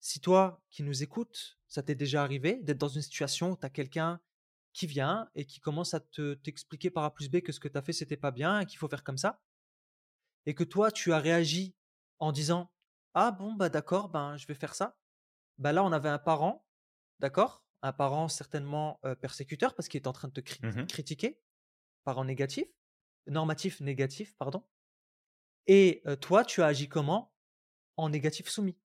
Si 0.00 0.18
toi, 0.20 0.60
qui 0.70 0.82
nous 0.82 1.04
écoutes, 1.04 1.60
ça 1.68 1.84
t'est 1.84 1.94
déjà 1.94 2.24
arrivé 2.24 2.60
d'être 2.62 2.78
dans 2.78 2.88
une 2.88 3.02
situation 3.02 3.52
où 3.52 3.56
tu 3.56 3.64
as 3.66 3.70
quelqu'un 3.70 4.20
qui 4.74 4.86
vient 4.88 5.30
et 5.36 5.46
qui 5.46 5.60
commence 5.60 5.94
à 5.94 6.00
te 6.00 6.34
t'expliquer 6.34 6.90
par 6.90 7.04
A 7.04 7.14
plus 7.14 7.30
B 7.30 7.40
que 7.42 7.52
ce 7.52 7.60
que 7.60 7.68
tu 7.68 7.78
as 7.78 7.82
fait, 7.82 7.94
c'était 7.94 8.18
pas 8.18 8.32
bien 8.32 8.60
et 8.60 8.66
qu'il 8.66 8.78
faut 8.78 8.88
faire 8.88 9.04
comme 9.04 9.18
ça, 9.18 9.42
et 10.46 10.54
que 10.54 10.64
toi, 10.64 10.90
tu 10.90 11.12
as 11.12 11.18
réagi 11.18 11.74
en 12.18 12.32
disant 12.32 12.72
Ah 13.14 13.30
bon, 13.30 13.54
bah 13.54 13.68
d'accord, 13.68 14.08
ben 14.08 14.36
je 14.36 14.46
vais 14.46 14.54
faire 14.54 14.74
ça. 14.74 14.98
Bah 15.58 15.72
là, 15.72 15.84
on 15.84 15.92
avait 15.92 16.08
un 16.08 16.18
parent, 16.18 16.66
d'accord 17.20 17.64
Un 17.82 17.92
parent 17.94 18.28
certainement 18.28 19.00
euh, 19.06 19.14
persécuteur 19.14 19.74
parce 19.74 19.88
qu'il 19.88 20.00
est 20.00 20.08
en 20.08 20.12
train 20.12 20.28
de 20.28 20.34
te 20.34 20.40
cri- 20.40 20.62
Mmh 20.62 20.86
critiquer, 20.88 21.40
parent 22.04 22.24
négatif, 22.26 22.66
normatif 23.28 23.80
négatif, 23.80 24.36
pardon. 24.36 24.64
Et 25.66 26.00
euh, 26.06 26.16
toi, 26.16 26.42
tu 26.44 26.62
as 26.62 26.66
agi 26.68 26.88
comment? 26.88 27.34
En 27.96 28.08
négatif 28.10 28.48
soumis. 28.48 28.78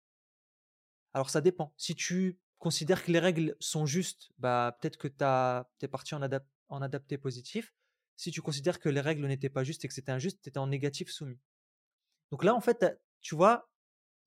Alors 1.14 1.30
ça 1.30 1.42
dépend. 1.42 1.74
Si 1.78 1.96
tu 1.96 2.40
considères 2.60 3.04
que 3.04 3.12
les 3.12 3.20
règles 3.20 3.56
sont 3.60 3.86
justes, 3.86 4.30
bah 4.38 4.78
peut-être 4.80 4.98
que 4.98 5.08
tu 5.08 5.86
es 5.86 5.88
parti 5.88 6.16
en, 6.16 6.22
adap- 6.22 6.46
en 6.70 6.82
adapté 6.82 7.18
positif. 7.18 7.74
Si 8.16 8.32
tu 8.32 8.42
considères 8.42 8.80
que 8.80 8.90
les 8.90 9.02
règles 9.02 9.26
n'étaient 9.28 9.50
pas 9.50 9.64
justes 9.64 9.86
et 9.86 9.88
que 9.88 9.94
c'était 9.94 10.12
injuste, 10.12 10.40
tu 10.42 10.50
étais 10.50 10.58
en 10.58 10.68
négatif 10.68 11.10
soumis. 11.10 11.40
Donc 12.32 12.44
là, 12.44 12.56
en 12.56 12.62
fait, 12.62 12.86
tu 13.22 13.36
vois, 13.36 13.70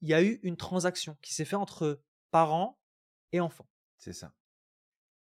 il 0.01 0.09
y 0.09 0.14
a 0.14 0.23
eu 0.23 0.40
une 0.43 0.57
transaction 0.57 1.16
qui 1.23 1.35
s'est 1.35 1.45
faite 1.45 1.59
entre 1.59 2.03
parents 2.31 2.79
et 3.33 3.40
enfants. 3.40 3.69
C'est 3.99 4.12
ça. 4.12 4.33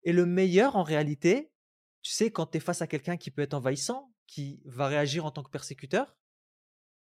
Et 0.04 0.12
le 0.12 0.24
meilleur, 0.24 0.76
en 0.76 0.82
réalité, 0.82 1.52
tu 2.02 2.12
sais, 2.12 2.30
quand 2.30 2.46
tu 2.46 2.58
es 2.58 2.60
face 2.60 2.82
à 2.82 2.86
quelqu'un 2.86 3.16
qui 3.16 3.30
peut 3.30 3.42
être 3.42 3.54
envahissant, 3.54 4.12
qui 4.26 4.62
va 4.64 4.88
réagir 4.88 5.24
en 5.24 5.30
tant 5.30 5.42
que 5.42 5.50
persécuteur, 5.50 6.16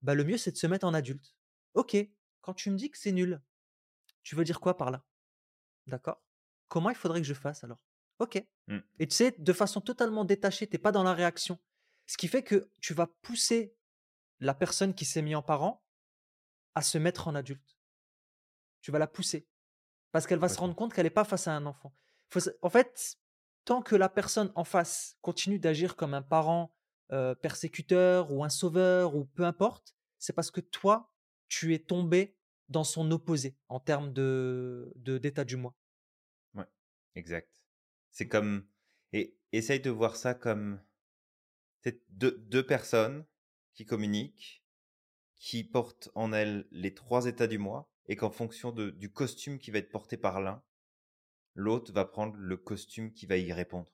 bah 0.02 0.14
le 0.14 0.24
mieux, 0.24 0.38
c'est 0.38 0.52
de 0.52 0.56
se 0.56 0.66
mettre 0.66 0.86
en 0.86 0.94
adulte. 0.94 1.34
Ok, 1.74 1.96
quand 2.40 2.54
tu 2.54 2.70
me 2.70 2.76
dis 2.76 2.90
que 2.90 2.98
c'est 2.98 3.12
nul, 3.12 3.42
tu 4.22 4.36
veux 4.36 4.44
dire 4.44 4.60
quoi 4.60 4.76
par 4.76 4.90
là? 4.90 5.04
D'accord 5.86 6.22
Comment 6.68 6.90
il 6.90 6.96
faudrait 6.96 7.20
que 7.20 7.26
je 7.26 7.34
fasse 7.34 7.64
alors? 7.64 7.82
Ok. 8.18 8.42
Mmh. 8.68 8.78
Et 8.98 9.08
tu 9.08 9.16
sais, 9.16 9.34
de 9.36 9.52
façon 9.52 9.80
totalement 9.80 10.24
détachée, 10.24 10.66
tu 10.66 10.74
n'es 10.74 10.78
pas 10.78 10.92
dans 10.92 11.02
la 11.02 11.14
réaction. 11.14 11.58
Ce 12.06 12.16
qui 12.16 12.28
fait 12.28 12.42
que 12.42 12.70
tu 12.80 12.94
vas 12.94 13.06
pousser 13.06 13.74
la 14.40 14.54
personne 14.54 14.94
qui 14.94 15.04
s'est 15.04 15.22
mise 15.22 15.36
en 15.36 15.42
parent 15.42 15.84
à 16.74 16.82
se 16.82 16.98
mettre 16.98 17.28
en 17.28 17.34
adulte. 17.34 17.78
Tu 18.82 18.90
vas 18.90 18.98
la 18.98 19.06
pousser. 19.06 19.48
Parce 20.12 20.26
qu'elle 20.26 20.38
va 20.38 20.48
se 20.48 20.58
rendre 20.58 20.74
compte 20.74 20.92
qu'elle 20.92 21.06
n'est 21.06 21.10
pas 21.10 21.24
face 21.24 21.46
à 21.46 21.52
un 21.52 21.66
enfant. 21.66 21.94
Faut 22.28 22.40
en 22.62 22.70
fait, 22.70 23.18
tant 23.64 23.82
que 23.82 23.96
la 23.96 24.08
personne 24.08 24.52
en 24.54 24.64
face 24.64 25.16
continue 25.20 25.58
d'agir 25.58 25.96
comme 25.96 26.14
un 26.14 26.22
parent 26.22 26.74
euh, 27.12 27.34
persécuteur 27.34 28.32
ou 28.32 28.44
un 28.44 28.48
sauveur 28.48 29.14
ou 29.14 29.24
peu 29.24 29.44
importe, 29.44 29.94
c'est 30.18 30.32
parce 30.32 30.50
que 30.50 30.60
toi, 30.60 31.12
tu 31.48 31.74
es 31.74 31.78
tombé 31.78 32.36
dans 32.70 32.84
son 32.84 33.10
opposé 33.10 33.56
en 33.68 33.80
termes 33.80 34.12
de 34.12 34.92
d'état 34.96 35.44
du 35.44 35.56
moi. 35.56 35.76
Ouais, 36.54 36.68
exact. 37.14 37.62
C'est 38.10 38.28
comme 38.28 38.66
et 39.12 39.36
essaye 39.52 39.80
de 39.80 39.90
voir 39.90 40.16
ça 40.16 40.34
comme 40.34 40.80
deux, 42.10 42.38
deux 42.38 42.64
personnes 42.64 43.24
qui 43.74 43.84
communiquent, 43.84 44.64
qui 45.36 45.64
portent 45.64 46.10
en 46.14 46.32
elles 46.32 46.66
les 46.70 46.94
trois 46.94 47.26
états 47.26 47.46
du 47.46 47.58
moi, 47.58 47.90
et 48.06 48.16
qu'en 48.16 48.30
fonction 48.30 48.72
de, 48.72 48.90
du 48.90 49.10
costume 49.10 49.58
qui 49.58 49.70
va 49.70 49.78
être 49.78 49.90
porté 49.90 50.16
par 50.16 50.40
l'un, 50.40 50.62
l'autre 51.54 51.92
va 51.92 52.04
prendre 52.04 52.36
le 52.36 52.56
costume 52.56 53.12
qui 53.12 53.26
va 53.26 53.36
y 53.36 53.52
répondre. 53.52 53.90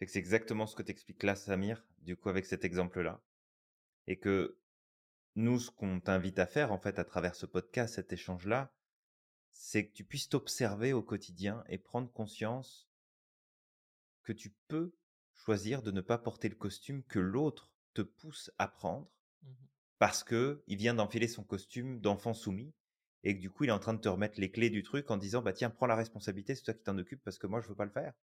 Que 0.00 0.06
c'est 0.06 0.18
exactement 0.18 0.66
ce 0.66 0.76
que 0.76 0.82
t'expliques 0.82 1.22
là, 1.22 1.36
Samir, 1.36 1.86
du 1.98 2.16
coup 2.16 2.28
avec 2.28 2.44
cet 2.44 2.64
exemple-là, 2.64 3.22
et 4.06 4.18
que 4.18 4.58
nous, 5.36 5.60
ce 5.60 5.70
qu'on 5.70 6.00
t'invite 6.00 6.40
à 6.40 6.46
faire 6.46 6.72
en 6.72 6.78
fait 6.78 6.98
à 6.98 7.04
travers 7.04 7.36
ce 7.36 7.46
podcast, 7.46 7.94
cet 7.94 8.12
échange-là, 8.12 8.74
c'est 9.52 9.88
que 9.88 9.92
tu 9.94 10.04
puisses 10.04 10.28
t'observer 10.28 10.92
au 10.92 11.02
quotidien 11.02 11.64
et 11.68 11.78
prendre 11.78 12.12
conscience 12.12 12.88
que 14.22 14.32
tu 14.34 14.54
peux 14.68 14.94
choisir 15.32 15.82
de 15.82 15.90
ne 15.90 16.02
pas 16.02 16.18
porter 16.18 16.48
le 16.50 16.54
costume 16.54 17.02
que 17.04 17.18
l'autre 17.18 17.72
te 17.94 18.02
pousse 18.02 18.50
à 18.58 18.68
prendre 18.68 19.10
Mhm. 19.42 19.68
parce 19.98 20.24
que 20.24 20.64
il 20.66 20.78
vient 20.78 20.94
d'enfiler 20.94 21.28
son 21.28 21.44
costume 21.44 22.00
d'enfant 22.00 22.34
soumis 22.34 22.74
et 23.24 23.36
que 23.36 23.40
du 23.42 23.50
coup 23.50 23.64
il 23.64 23.68
est 23.70 23.72
en 23.72 23.78
train 23.80 23.94
de 23.94 24.00
te 24.00 24.08
remettre 24.08 24.40
les 24.40 24.50
clés 24.50 24.70
du 24.70 24.82
truc 24.82 25.10
en 25.10 25.16
disant 25.18 25.42
bah 25.42 25.52
tiens 25.52 25.70
prends 25.70 25.86
la 25.86 25.96
responsabilité 25.96 26.54
c'est 26.54 26.62
toi 26.64 26.74
qui 26.74 26.82
t'en 26.84 26.98
occupes 26.98 27.22
parce 27.24 27.38
que 27.38 27.46
moi 27.46 27.60
je 27.60 27.68
veux 27.68 27.76
pas 27.76 27.84
le 27.86 27.90
faire 27.92 28.14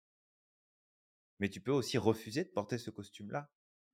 Mais 1.40 1.50
tu 1.50 1.60
peux 1.60 1.72
aussi 1.72 1.98
refuser 1.98 2.42
de 2.42 2.48
porter 2.48 2.78
ce 2.78 2.88
costume-là. 2.88 3.50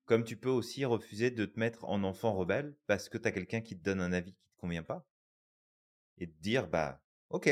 Comme 0.09 0.25
tu 0.25 0.39
peux 0.39 0.49
aussi 0.49 0.87
refuser 0.87 1.31
de 1.31 1.45
te 1.45 1.61
mettre 1.61 1.85
en 1.85 2.03
enfant 2.03 2.33
rebelle 2.33 2.75
parce 2.87 3.11
que 3.11 3.19
tu 3.19 3.29
as 3.29 3.31
quelqu'un 3.31 3.61
qui 3.61 3.79
te 3.79 3.85
donne 3.85 4.01
un 4.01 4.15
avis 4.15 4.33
qui 4.33 4.49
te 4.49 4.57
convient 4.57 4.83
pas. 4.83 5.07
Et 6.17 6.27
de 6.27 6.33
dire, 6.41 6.67
bah, 6.67 7.05
ok. 7.29 7.51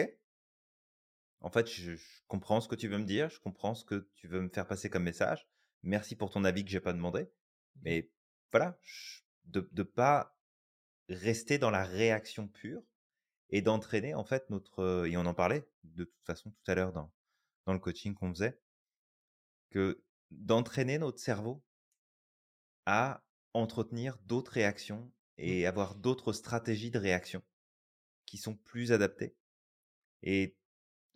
En 1.41 1.51
fait, 1.51 1.71
je, 1.71 1.93
comprends 2.29 2.63
ce 2.63 2.67
que 2.67 2.75
tu 2.75 2.89
veux 2.89 2.97
me 2.97 3.05
dire, 3.05 3.29
je 3.29 3.41
comprends 3.41 3.75
ce 3.75 3.85
que 3.85 4.09
tu 4.15 4.27
veux 4.27 4.41
me 4.41 4.49
faire 4.49 4.67
passer 4.67 4.89
comme 4.89 5.03
message. 5.03 5.47
Merci 5.83 6.17
pour 6.17 6.31
ton 6.31 6.45
avis 6.45 6.65
que 6.65 6.71
j'ai 6.71 6.81
pas 6.81 6.95
demandé. 6.95 7.25
Mmh 7.25 7.81
Mais 7.83 8.11
voilà, 8.51 8.81
de 9.45 9.69
ne 9.71 9.83
pas 9.83 10.35
rester 11.11 11.59
dans 11.59 11.71
la 11.71 11.85
réaction 11.85 12.49
pure 12.49 12.83
et 13.51 13.61
d'entraîner 13.61 14.15
en 14.15 14.25
fait 14.25 14.49
notre 14.49 15.07
et 15.07 15.17
on 15.19 15.27
en 15.27 15.35
parlait 15.35 15.69
de 15.85 16.05
toute 16.05 16.25
façon 16.25 16.51
tout 16.51 16.71
à 16.71 16.75
l'heure 16.75 16.93
dans 16.93 17.13
dans 17.67 17.75
le 17.75 17.79
coaching 17.79 18.15
qu'on 18.15 18.31
faisait 18.35 18.59
que 19.71 20.03
d'entraîner 20.33 20.99
notre 20.99 21.21
cerveau 21.21 21.63
à 22.87 23.23
entretenir 23.53 24.19
d'autres 24.25 24.53
réactions 24.53 25.03
mmh. 25.03 25.13
et 25.39 25.67
avoir 25.67 25.95
d'autres 25.95 26.33
stratégies 26.33 26.91
de 26.91 26.99
réaction 26.99 27.43
qui 28.25 28.39
sont 28.39 28.57
plus 28.57 28.93
adaptées 28.93 29.37
et 30.23 30.57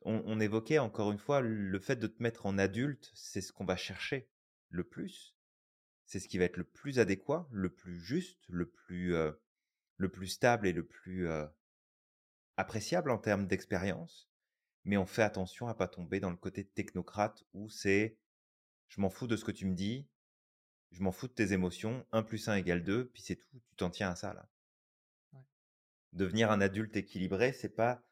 on, 0.02 0.22
on, 0.26 0.40
évoquait 0.40 0.78
encore 0.78 1.10
une 1.10 1.18
fois 1.18 1.40
le 1.40 1.78
fait 1.78 1.96
de 1.96 2.06
te 2.06 2.22
mettre 2.22 2.46
en 2.46 2.58
adulte, 2.58 3.10
c'est 3.14 3.40
ce 3.40 3.52
qu'on 3.52 3.64
va 3.64 3.76
chercher 3.76 4.28
le 4.70 4.84
plus. 4.84 5.34
C'est 6.06 6.20
ce 6.20 6.28
qui 6.28 6.38
va 6.38 6.44
être 6.44 6.56
le 6.56 6.64
plus 6.64 6.98
adéquat, 6.98 7.46
le 7.50 7.70
plus 7.70 8.00
juste, 8.00 8.40
le 8.48 8.68
plus, 8.68 9.14
le 9.96 10.08
plus 10.08 10.28
stable 10.28 10.66
et 10.66 10.72
le 10.72 10.86
plus 10.86 11.28
appréciable 12.56 13.10
en 13.10 13.18
termes 13.18 13.46
d'expérience, 13.46 14.28
mais 14.84 14.96
on 14.96 15.06
fait 15.06 15.22
attention 15.22 15.68
à 15.68 15.74
pas 15.74 15.88
tomber 15.88 16.20
dans 16.20 16.30
le 16.30 16.36
côté 16.36 16.64
technocrate 16.64 17.44
où 17.52 17.68
c'est 17.68 18.16
je 18.88 19.00
m'en 19.00 19.10
fous 19.10 19.28
de 19.28 19.36
ce 19.36 19.44
que 19.44 19.52
tu 19.52 19.66
me 19.66 19.74
dis, 19.74 20.08
je 20.92 21.02
m'en 21.02 21.12
fous 21.12 21.28
de 21.28 21.32
tes 21.32 21.52
émotions, 21.52 22.04
1 22.12 22.22
plus 22.22 22.48
1 22.48 22.56
égale 22.56 22.82
2, 22.82 23.08
puis 23.08 23.22
c'est 23.22 23.36
tout, 23.36 23.60
tu 23.68 23.76
t'en 23.76 23.90
tiens 23.90 24.10
à 24.10 24.16
ça 24.16 24.34
là. 24.34 24.48
Devenir 26.12 26.50
un 26.50 26.60
adulte 26.60 26.96
équilibré, 26.96 27.52
c'est 27.52 27.74
pas 27.74 28.02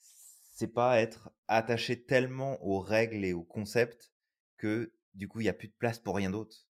c'est 0.00 0.72
pas 0.72 1.00
être 1.00 1.32
attaché 1.48 2.04
tellement 2.04 2.64
aux 2.64 2.80
règles 2.80 3.24
et 3.24 3.32
aux 3.32 3.44
concepts 3.44 4.12
que 4.56 4.92
du 5.14 5.28
coup 5.28 5.40
il 5.40 5.44
n'y 5.44 5.48
a 5.48 5.54
plus 5.54 5.68
de 5.68 5.74
place 5.74 5.98
pour 5.98 6.16
rien 6.16 6.30
d'autre. 6.30 6.68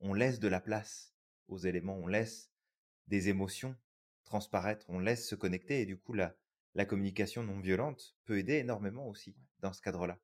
On 0.00 0.14
laisse 0.14 0.40
de 0.40 0.48
la 0.48 0.60
place 0.60 1.14
aux 1.48 1.58
éléments, 1.58 1.96
on 1.96 2.06
laisse 2.06 2.50
des 3.06 3.28
émotions 3.28 3.76
transparaître, 4.24 4.84
on 4.88 4.98
laisse 4.98 5.26
se 5.26 5.34
connecter 5.34 5.80
et 5.80 5.86
du 5.86 5.98
coup 5.98 6.12
la, 6.12 6.34
la 6.74 6.84
communication 6.84 7.42
non 7.42 7.60
violente 7.60 8.14
peut 8.24 8.38
aider 8.38 8.54
énormément 8.54 9.08
aussi 9.08 9.34
dans 9.60 9.72
ce 9.72 9.80
cadre-là 9.80 10.18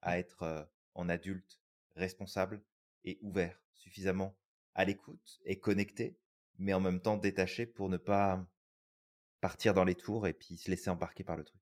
à 0.00 0.18
être 0.18 0.68
en 0.94 1.08
adulte 1.08 1.60
responsable 1.96 2.62
et 3.08 3.18
ouvert, 3.22 3.58
suffisamment 3.72 4.36
à 4.74 4.84
l'écoute 4.84 5.40
et 5.44 5.58
connecté, 5.58 6.18
mais 6.58 6.74
en 6.74 6.80
même 6.80 7.00
temps 7.00 7.16
détaché 7.16 7.66
pour 7.66 7.88
ne 7.88 7.96
pas 7.96 8.46
partir 9.40 9.72
dans 9.72 9.84
les 9.84 9.94
tours 9.94 10.26
et 10.26 10.34
puis 10.34 10.56
se 10.56 10.70
laisser 10.70 10.90
embarquer 10.90 11.24
par 11.24 11.36
le 11.36 11.44
truc. 11.44 11.60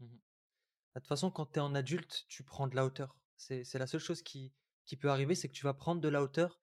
Mmh 0.00 0.06
bah, 0.06 1.00
de 1.00 1.00
toute 1.00 1.08
façon, 1.08 1.30
quand 1.30 1.46
tu 1.46 1.58
es 1.58 1.62
en 1.62 1.74
adulte, 1.74 2.24
tu 2.28 2.42
prends 2.42 2.66
de 2.66 2.74
la 2.74 2.84
hauteur. 2.84 3.16
C'est 3.36 3.74
la 3.74 3.86
seule 3.86 4.00
chose 4.00 4.22
qui, 4.22 4.52
qui 4.84 4.96
peut 4.96 5.10
arriver, 5.10 5.34
c'est 5.34 5.48
que 5.48 5.52
tu 5.52 5.64
vas 5.64 5.74
prendre 5.74 6.00
de 6.00 6.08
la 6.08 6.22
hauteur 6.22 6.60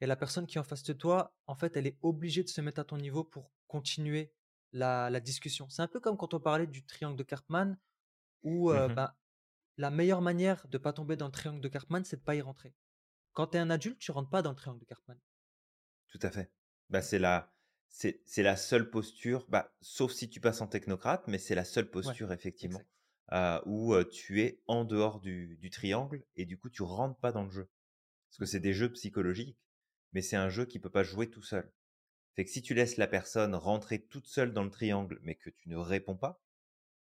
et 0.00 0.06
la 0.06 0.16
personne 0.16 0.46
qui 0.46 0.58
est 0.58 0.60
en 0.60 0.64
face 0.64 0.82
de 0.82 0.92
toi, 0.92 1.34
en 1.46 1.54
fait, 1.54 1.76
elle 1.76 1.86
est 1.86 1.96
obligée 2.02 2.42
de 2.42 2.48
se 2.48 2.60
mettre 2.60 2.80
à 2.80 2.84
ton 2.84 2.98
niveau 2.98 3.24
pour 3.24 3.52
continuer 3.66 4.32
la, 4.72 5.20
discussion. 5.20 5.68
C'est 5.70 5.82
un 5.82 5.88
peu 5.88 6.00
comme 6.00 6.16
quand 6.16 6.34
on 6.34 6.40
parlait 6.40 6.66
du 6.66 6.84
triangle 6.84 7.16
de 7.16 7.22
Karpman, 7.22 7.78
où 8.42 8.72
mmh 8.72 8.94
ben, 8.94 9.14
la 9.78 9.90
meilleure 9.90 10.20
manière 10.20 10.66
de 10.68 10.76
ne 10.76 10.82
pas 10.82 10.92
tomber 10.92 11.16
dans 11.16 11.26
le 11.26 11.32
triangle 11.32 11.60
de 11.60 11.68
Karpman, 11.68 12.04
c'est 12.04 12.16
de 12.16 12.22
pas 12.22 12.34
y 12.34 12.40
rentrer. 12.40 12.74
Quand 13.38 13.46
tu 13.46 13.56
es 13.56 13.60
un 13.60 13.70
adulte, 13.70 14.00
tu 14.00 14.10
rentres 14.10 14.30
pas 14.30 14.42
dans 14.42 14.50
le 14.50 14.56
triangle 14.56 14.80
de 14.80 14.84
Karpman. 14.84 15.16
Tout 16.08 16.18
à 16.22 16.30
fait. 16.32 16.50
Bah, 16.90 17.02
c'est 17.02 17.20
la, 17.20 17.54
c'est, 17.88 18.20
la 18.38 18.56
seule 18.56 18.90
posture, 18.90 19.46
bah, 19.48 19.72
sauf 19.80 20.10
si 20.10 20.28
tu 20.28 20.40
passes 20.40 20.60
en 20.60 20.66
technocrate, 20.66 21.22
mais 21.28 21.38
c'est 21.38 21.54
la 21.54 21.64
seule 21.64 21.88
posture, 21.88 22.32
effectivement, 22.32 22.82
où 23.64 23.94
tu 24.10 24.42
es 24.42 24.60
en 24.66 24.84
dehors 24.84 25.20
du, 25.20 25.56
du, 25.58 25.70
triangle 25.70 26.24
et 26.34 26.46
du 26.46 26.58
coup, 26.58 26.68
tu 26.68 26.82
rentres 26.82 27.16
pas 27.20 27.30
dans 27.30 27.44
le 27.44 27.50
jeu. 27.50 27.70
Parce 28.28 28.38
que 28.38 28.44
c'est 28.44 28.58
des 28.58 28.74
jeux 28.74 28.90
psychologiques, 28.90 29.56
mais 30.12 30.20
c'est 30.20 30.34
un 30.34 30.48
jeu 30.48 30.64
qui 30.64 30.80
peut 30.80 30.90
pas 30.90 31.04
jouer 31.04 31.30
tout 31.30 31.44
seul. 31.44 31.72
Fait 32.34 32.44
que 32.44 32.50
si 32.50 32.60
tu 32.60 32.74
laisses 32.74 32.96
la 32.96 33.06
personne 33.06 33.54
rentrer 33.54 34.02
toute 34.02 34.26
seule 34.26 34.52
dans 34.52 34.64
le 34.64 34.70
triangle, 34.70 35.20
mais 35.22 35.36
que 35.36 35.50
tu 35.50 35.68
ne 35.68 35.76
réponds 35.76 36.16
pas, 36.16 36.42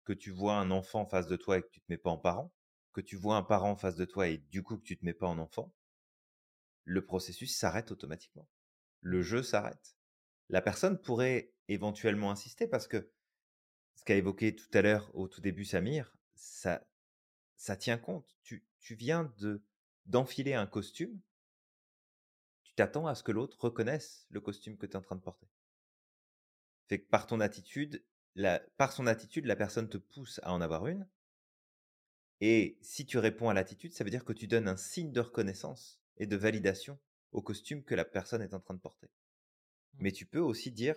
que 0.04 0.12
tu 0.12 0.32
vois 0.32 0.58
un 0.58 0.70
enfant 0.70 1.04
en 1.04 1.06
face 1.06 1.28
de 1.28 1.38
toi 1.38 1.60
et 1.60 1.62
que 1.62 1.70
tu 1.70 1.80
te 1.80 1.86
mets 1.88 1.98
pas 1.98 2.10
en 2.10 2.18
parent, 2.18 2.52
que 2.92 3.00
tu 3.00 3.16
vois 3.16 3.38
un 3.38 3.44
parent 3.44 3.72
en 3.72 3.78
face 3.78 3.96
de 3.96 4.04
toi 4.04 4.28
et 4.28 4.40
du 4.52 4.64
coup 4.64 4.76
que 4.76 4.84
tu 4.84 4.98
te 4.98 5.06
mets 5.06 5.14
pas 5.14 5.28
en 5.28 5.40
enfant, 5.40 5.74
le 6.86 7.04
processus 7.04 7.56
s'arrête 7.56 7.92
automatiquement. 7.92 8.48
Le 9.02 9.22
jeu 9.22 9.44
s'arrête. 9.44 9.98
La 10.50 10.62
personne 10.62 11.00
pourrait 11.00 11.54
éventuellement 11.68 12.32
insister 12.32 12.68
parce 12.68 12.88
que 12.88 13.12
ce 13.96 14.04
qu'a 14.04 14.16
évoqué 14.16 14.56
tout 14.56 14.70
à 14.74 14.82
l'heure 14.82 15.12
au 15.14 15.28
tout 15.28 15.42
début 15.42 15.66
Samir, 15.66 16.16
ça, 16.36 16.88
ça 17.56 17.76
tient 17.76 17.98
compte. 17.98 18.38
Tu, 18.44 18.66
tu 18.80 18.96
viens 18.96 19.34
de 19.38 19.62
d'enfiler 20.06 20.54
un 20.54 20.68
costume 20.68 21.20
t'attends 22.76 23.08
à 23.08 23.16
ce 23.16 23.24
que 23.24 23.32
l'autre 23.32 23.58
reconnaisse 23.60 24.28
le 24.30 24.42
costume 24.42 24.78
que 24.78 24.86
tu 24.86 24.94
es 24.94 24.98
en 24.98 25.02
train 25.02 25.16
de 25.16 25.22
porter. 25.22 25.48
Fait 26.88 27.00
que 27.00 27.10
par 27.10 27.26
ton 27.26 27.40
attitude, 27.40 28.04
la, 28.36 28.60
par 28.78 28.92
son 28.92 29.08
attitude, 29.08 29.46
la 29.46 29.56
personne 29.56 29.90
te 29.90 29.98
pousse 29.98 30.40
à 30.44 30.54
en 30.54 30.62
avoir 30.62 30.88
une. 30.88 31.08
Et 32.42 32.78
si 32.82 33.06
tu 33.06 33.18
réponds 33.18 33.50
à 33.50 33.54
l'attitude, 33.54 33.94
ça 33.94 34.04
veut 34.04 34.10
dire 34.10 34.26
que 34.26 34.34
tu 34.34 34.48
donnes 34.48 34.68
un 34.68 34.78
signe 34.78 35.12
de 35.12 35.22
reconnaissance 35.22 36.02
et 36.18 36.26
de 36.26 36.36
validation 36.36 37.00
au 37.32 37.42
costume 37.42 37.84
que 37.84 37.96
la 37.96 38.06
personne 38.06 38.42
est 38.42 38.54
en 38.54 38.60
train 38.60 38.74
de 38.74 38.80
porter. 38.80 39.08
Mmh. 39.08 39.98
Mais 40.00 40.12
tu 40.12 40.26
peux 40.26 40.40
aussi 40.40 40.72
dire, 40.72 40.96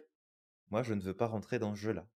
moi 0.70 0.82
je 0.82 0.94
ne 0.94 1.00
veux 1.00 1.16
pas 1.16 1.26
rentrer 1.26 1.58
dans 1.58 1.74
ce 1.74 1.80
jeu-là. 1.80 2.08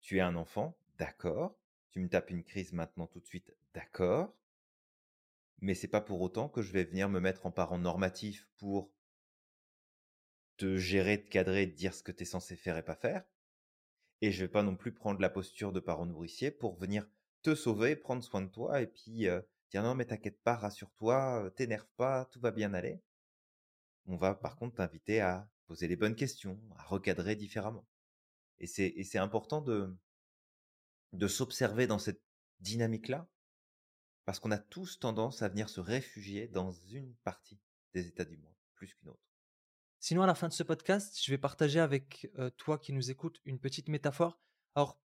Tu 0.00 0.18
es 0.18 0.20
un 0.22 0.36
enfant, 0.36 0.78
d'accord. 0.98 1.58
Tu 1.90 2.00
me 2.00 2.08
tapes 2.08 2.30
une 2.30 2.44
crise 2.44 2.72
maintenant 2.72 3.06
tout 3.06 3.20
de 3.20 3.26
suite, 3.26 3.52
d'accord 3.74 4.34
mais 5.60 5.74
c'est 5.74 5.88
pas 5.88 6.00
pour 6.00 6.20
autant 6.20 6.48
que 6.48 6.62
je 6.62 6.72
vais 6.72 6.84
venir 6.84 7.08
me 7.08 7.20
mettre 7.20 7.46
en 7.46 7.50
parent 7.50 7.78
normatif 7.78 8.48
pour 8.56 8.90
te 10.56 10.76
gérer, 10.76 11.22
te 11.22 11.28
cadrer, 11.28 11.70
te 11.70 11.76
dire 11.76 11.94
ce 11.94 12.02
que 12.02 12.12
tu 12.12 12.22
es 12.22 12.26
censé 12.26 12.56
faire 12.56 12.76
et 12.76 12.82
pas 12.82 12.94
faire. 12.94 13.24
Et 14.22 14.32
je 14.32 14.44
vais 14.44 14.50
pas 14.50 14.62
non 14.62 14.76
plus 14.76 14.92
prendre 14.92 15.20
la 15.20 15.30
posture 15.30 15.72
de 15.72 15.80
parent 15.80 16.06
nourricier 16.06 16.50
pour 16.50 16.76
venir 16.76 17.06
te 17.42 17.54
sauver, 17.54 17.96
prendre 17.96 18.22
soin 18.22 18.42
de 18.42 18.50
toi 18.50 18.82
et 18.82 18.86
puis 18.86 19.28
euh, 19.28 19.40
dire 19.70 19.82
non 19.82 19.94
mais 19.94 20.06
t'inquiète 20.06 20.40
pas, 20.42 20.56
rassure-toi, 20.56 21.44
euh, 21.44 21.50
t'énerve 21.50 21.88
pas, 21.96 22.26
tout 22.26 22.40
va 22.40 22.50
bien 22.50 22.74
aller. 22.74 23.00
On 24.06 24.16
va 24.16 24.34
par 24.34 24.56
contre 24.56 24.76
t'inviter 24.76 25.20
à 25.20 25.48
poser 25.66 25.88
les 25.88 25.96
bonnes 25.96 26.16
questions, 26.16 26.60
à 26.76 26.82
recadrer 26.84 27.36
différemment. 27.36 27.86
Et 28.58 28.66
c'est 28.66 29.18
important 29.18 29.62
de, 29.62 29.96
de 31.12 31.28
s'observer 31.28 31.86
dans 31.86 31.98
cette 31.98 32.22
dynamique-là 32.58 33.26
parce 34.26 34.38
qu'on 34.38 34.50
a 34.50 34.58
tous 34.58 34.98
tendance 34.98 35.40
à 35.42 35.48
venir 35.48 35.70
se 35.70 35.80
réfugier 35.80 36.46
dans 36.46 36.72
une 36.72 37.14
partie 37.24 37.58
des 37.94 38.06
états 38.06 38.26
du 38.26 38.36
monde, 38.36 38.54
plus 38.74 38.94
qu'une 38.94 39.08
autre. 39.08 39.24
Sinon, 39.98 40.22
à 40.22 40.26
la 40.26 40.34
fin 40.34 40.48
de 40.48 40.52
ce 40.52 40.62
podcast, 40.62 41.18
je 41.22 41.30
vais 41.30 41.38
partager 41.38 41.80
avec 41.80 42.30
toi 42.58 42.78
qui 42.78 42.92
nous 42.92 43.10
écoute 43.10 43.40
une 43.44 43.58
petite 43.58 43.88
métaphore. 43.88 44.38
Alors, 44.74 45.00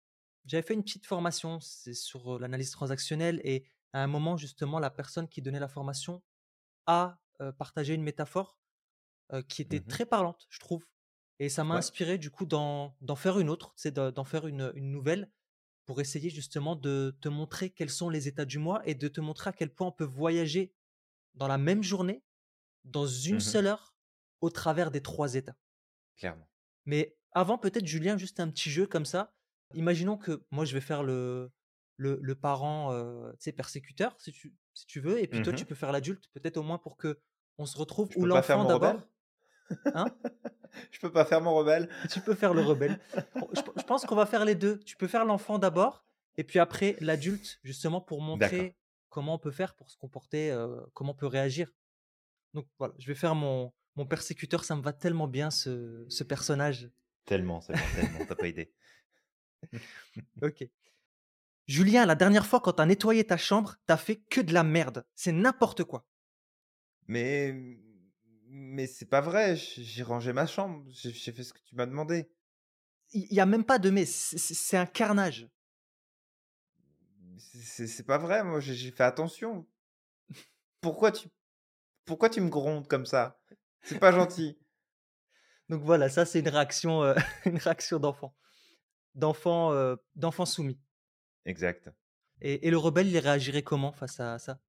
j'avais 0.44 0.62
fait 0.62 0.74
une 0.74 0.84
petite 0.84 1.06
formation, 1.06 1.58
c'est 1.60 1.94
sur 1.94 2.38
l'analyse 2.38 2.70
transactionnelle, 2.70 3.40
et 3.44 3.66
à 3.92 4.02
un 4.02 4.06
moment, 4.06 4.36
justement, 4.36 4.78
la 4.78 4.90
personne 4.90 5.28
qui 5.28 5.42
donnait 5.42 5.60
la 5.60 5.68
formation 5.68 6.22
a 6.86 7.18
partagé 7.58 7.94
une 7.94 8.02
métaphore 8.02 8.58
qui 9.48 9.62
était 9.62 9.80
mmh 9.80 9.86
très 9.86 10.06
parlante, 10.06 10.46
je 10.50 10.58
trouve. 10.58 10.86
Et 11.38 11.48
ça 11.48 11.64
m'a 11.64 11.76
inspiré, 11.76 12.18
du 12.18 12.30
coup, 12.30 12.44
d'en 12.44 12.94
faire 13.16 13.38
une 13.38 13.48
autre, 13.48 13.72
c'est 13.76 13.94
d'en 13.94 14.24
faire 14.24 14.46
une, 14.46 14.72
une 14.74 14.90
nouvelle 14.90 15.30
pour 15.86 16.00
essayer 16.00 16.30
justement 16.30 16.76
de 16.76 17.16
te 17.20 17.28
montrer 17.28 17.70
quels 17.70 17.90
sont 17.90 18.10
les 18.10 18.28
états 18.28 18.44
du 18.44 18.58
mois 18.58 18.80
et 18.86 18.94
de 18.94 19.08
te 19.08 19.20
montrer 19.20 19.50
à 19.50 19.52
quel 19.52 19.74
point 19.74 19.88
on 19.88 19.92
peut 19.92 20.04
voyager 20.04 20.72
dans 21.34 21.48
la 21.48 21.58
même 21.58 21.82
journée, 21.82 22.22
dans 22.84 23.06
une 23.06 23.36
mmh 23.36 23.40
seule 23.40 23.66
heure, 23.66 23.94
au 24.40 24.50
travers 24.50 24.90
des 24.90 25.02
trois 25.02 25.34
états. 25.34 25.56
Clairement. 26.16 26.48
Mais 26.86 27.16
avant, 27.32 27.58
peut-être, 27.58 27.86
Julien, 27.86 28.16
juste 28.16 28.40
un 28.40 28.50
petit 28.50 28.70
jeu 28.70 28.86
comme 28.86 29.04
ça. 29.04 29.34
Imaginons 29.74 30.16
que 30.16 30.44
moi, 30.50 30.64
je 30.64 30.74
vais 30.74 30.80
faire 30.80 31.02
le, 31.02 31.50
le, 32.00 32.34
parent 32.34 32.92
euh, 32.92 33.32
persécuteur, 33.56 34.14
si 34.18 34.32
tu, 34.32 34.54
si 34.72 34.86
tu 34.86 35.00
veux, 35.00 35.22
et 35.22 35.26
puis 35.26 35.42
toi, 35.42 35.52
tu 35.52 35.64
mmh 35.64 35.66
peux 35.66 35.74
faire 35.74 35.92
l'adulte, 35.92 36.28
peut-être 36.32 36.56
au 36.56 36.62
moins 36.62 36.78
pour 36.78 36.96
que 36.96 37.18
on 37.58 37.66
se 37.66 37.76
retrouve, 37.76 38.08
ou 38.16 38.24
l'enfant 38.24 38.64
d'abord. 38.64 39.00
Hein? 39.94 40.06
Je 40.90 41.00
peux 41.00 41.12
pas 41.12 41.24
faire 41.24 41.40
mon 41.40 41.54
rebelle? 41.54 41.88
Tu 42.10 42.20
peux 42.20 42.34
faire 42.34 42.54
le 42.54 42.62
rebelle. 42.62 42.98
Je, 43.34 43.82
pense 43.82 44.06
qu'on 44.06 44.14
va 44.14 44.24
faire 44.24 44.44
les 44.44 44.54
deux. 44.54 44.78
Tu 44.80 44.96
peux 44.96 45.08
faire 45.08 45.24
l'enfant 45.24 45.58
d'abord, 45.58 46.04
et 46.36 46.44
puis 46.44 46.58
après 46.58 46.96
l'adulte, 47.00 47.58
justement 47.62 48.00
pour 48.00 48.22
montrer 48.22 48.76
comment 49.08 49.34
on 49.34 49.38
peut 49.38 49.50
faire 49.50 49.74
pour 49.74 49.90
se 49.90 49.96
comporter, 49.96 50.50
euh, 50.50 50.80
comment 50.94 51.12
on 51.12 51.16
peut 51.16 51.26
réagir. 51.26 51.70
Donc 52.54 52.66
voilà, 52.78 52.94
je 52.98 53.06
vais 53.06 53.14
faire 53.14 53.34
mon, 53.34 53.72
mon 53.96 54.06
persécuteur. 54.06 54.64
Ça 54.64 54.74
me 54.76 54.82
va 54.82 54.92
tellement 54.92 55.28
bien 55.28 55.50
ce, 55.50 56.06
ce 56.08 56.24
personnage. 56.24 56.90
Tellement, 57.26 57.60
c'est 57.60 57.74
tellement. 57.94 58.24
T'as 58.26 58.36
pas 58.36 58.48
idée. 58.48 58.72
ok. 60.42 60.64
Julien, 61.70 62.04
la 62.04 62.16
dernière 62.16 62.46
fois 62.46 62.58
quand 62.58 62.72
t'as 62.72 62.84
nettoyé 62.84 63.22
ta 63.22 63.36
chambre, 63.36 63.76
t'as 63.86 63.96
fait 63.96 64.16
que 64.16 64.40
de 64.40 64.52
la 64.52 64.64
merde. 64.64 65.06
C'est 65.14 65.30
n'importe 65.30 65.84
quoi. 65.84 66.04
Mais 67.06 67.54
mais 68.48 68.88
c'est 68.88 69.06
pas 69.06 69.20
vrai, 69.20 69.54
j'ai 69.54 70.02
rangé 70.02 70.32
ma 70.32 70.46
chambre, 70.46 70.84
j'ai 70.88 71.30
fait 71.30 71.44
ce 71.44 71.52
que 71.52 71.60
tu 71.60 71.76
m'as 71.76 71.86
demandé. 71.86 72.28
Il 73.12 73.32
y 73.32 73.38
a 73.38 73.46
même 73.46 73.62
pas 73.62 73.78
de 73.78 73.88
mais, 73.90 74.04
c'est 74.04 74.76
un 74.76 74.84
carnage. 74.84 75.48
C'est 77.38 78.04
pas 78.04 78.18
vrai, 78.18 78.42
moi 78.42 78.58
j'ai 78.58 78.90
fait 78.90 79.04
attention. 79.04 79.64
Pourquoi 80.80 81.12
tu 81.12 81.28
pourquoi 82.04 82.30
tu 82.30 82.40
me 82.40 82.48
grondes 82.48 82.88
comme 82.88 83.06
ça? 83.06 83.40
C'est 83.82 84.00
pas 84.00 84.10
gentil. 84.10 84.58
Donc 85.68 85.84
voilà, 85.84 86.08
ça 86.08 86.26
c'est 86.26 86.40
une 86.40 86.48
réaction, 86.48 87.14
une 87.44 87.58
réaction 87.58 88.00
d'enfant. 88.00 88.34
D'enfant, 89.14 89.96
d'enfant 90.16 90.46
soumis. 90.46 90.80
Exact. 91.44 91.90
Et 92.40 92.66
et 92.66 92.70
le 92.70 92.78
rebelle, 92.78 93.08
il 93.08 93.18
réagirait 93.18 93.62
comment 93.62 93.92
face 93.92 94.20
à 94.20 94.38
ça? 94.38 94.60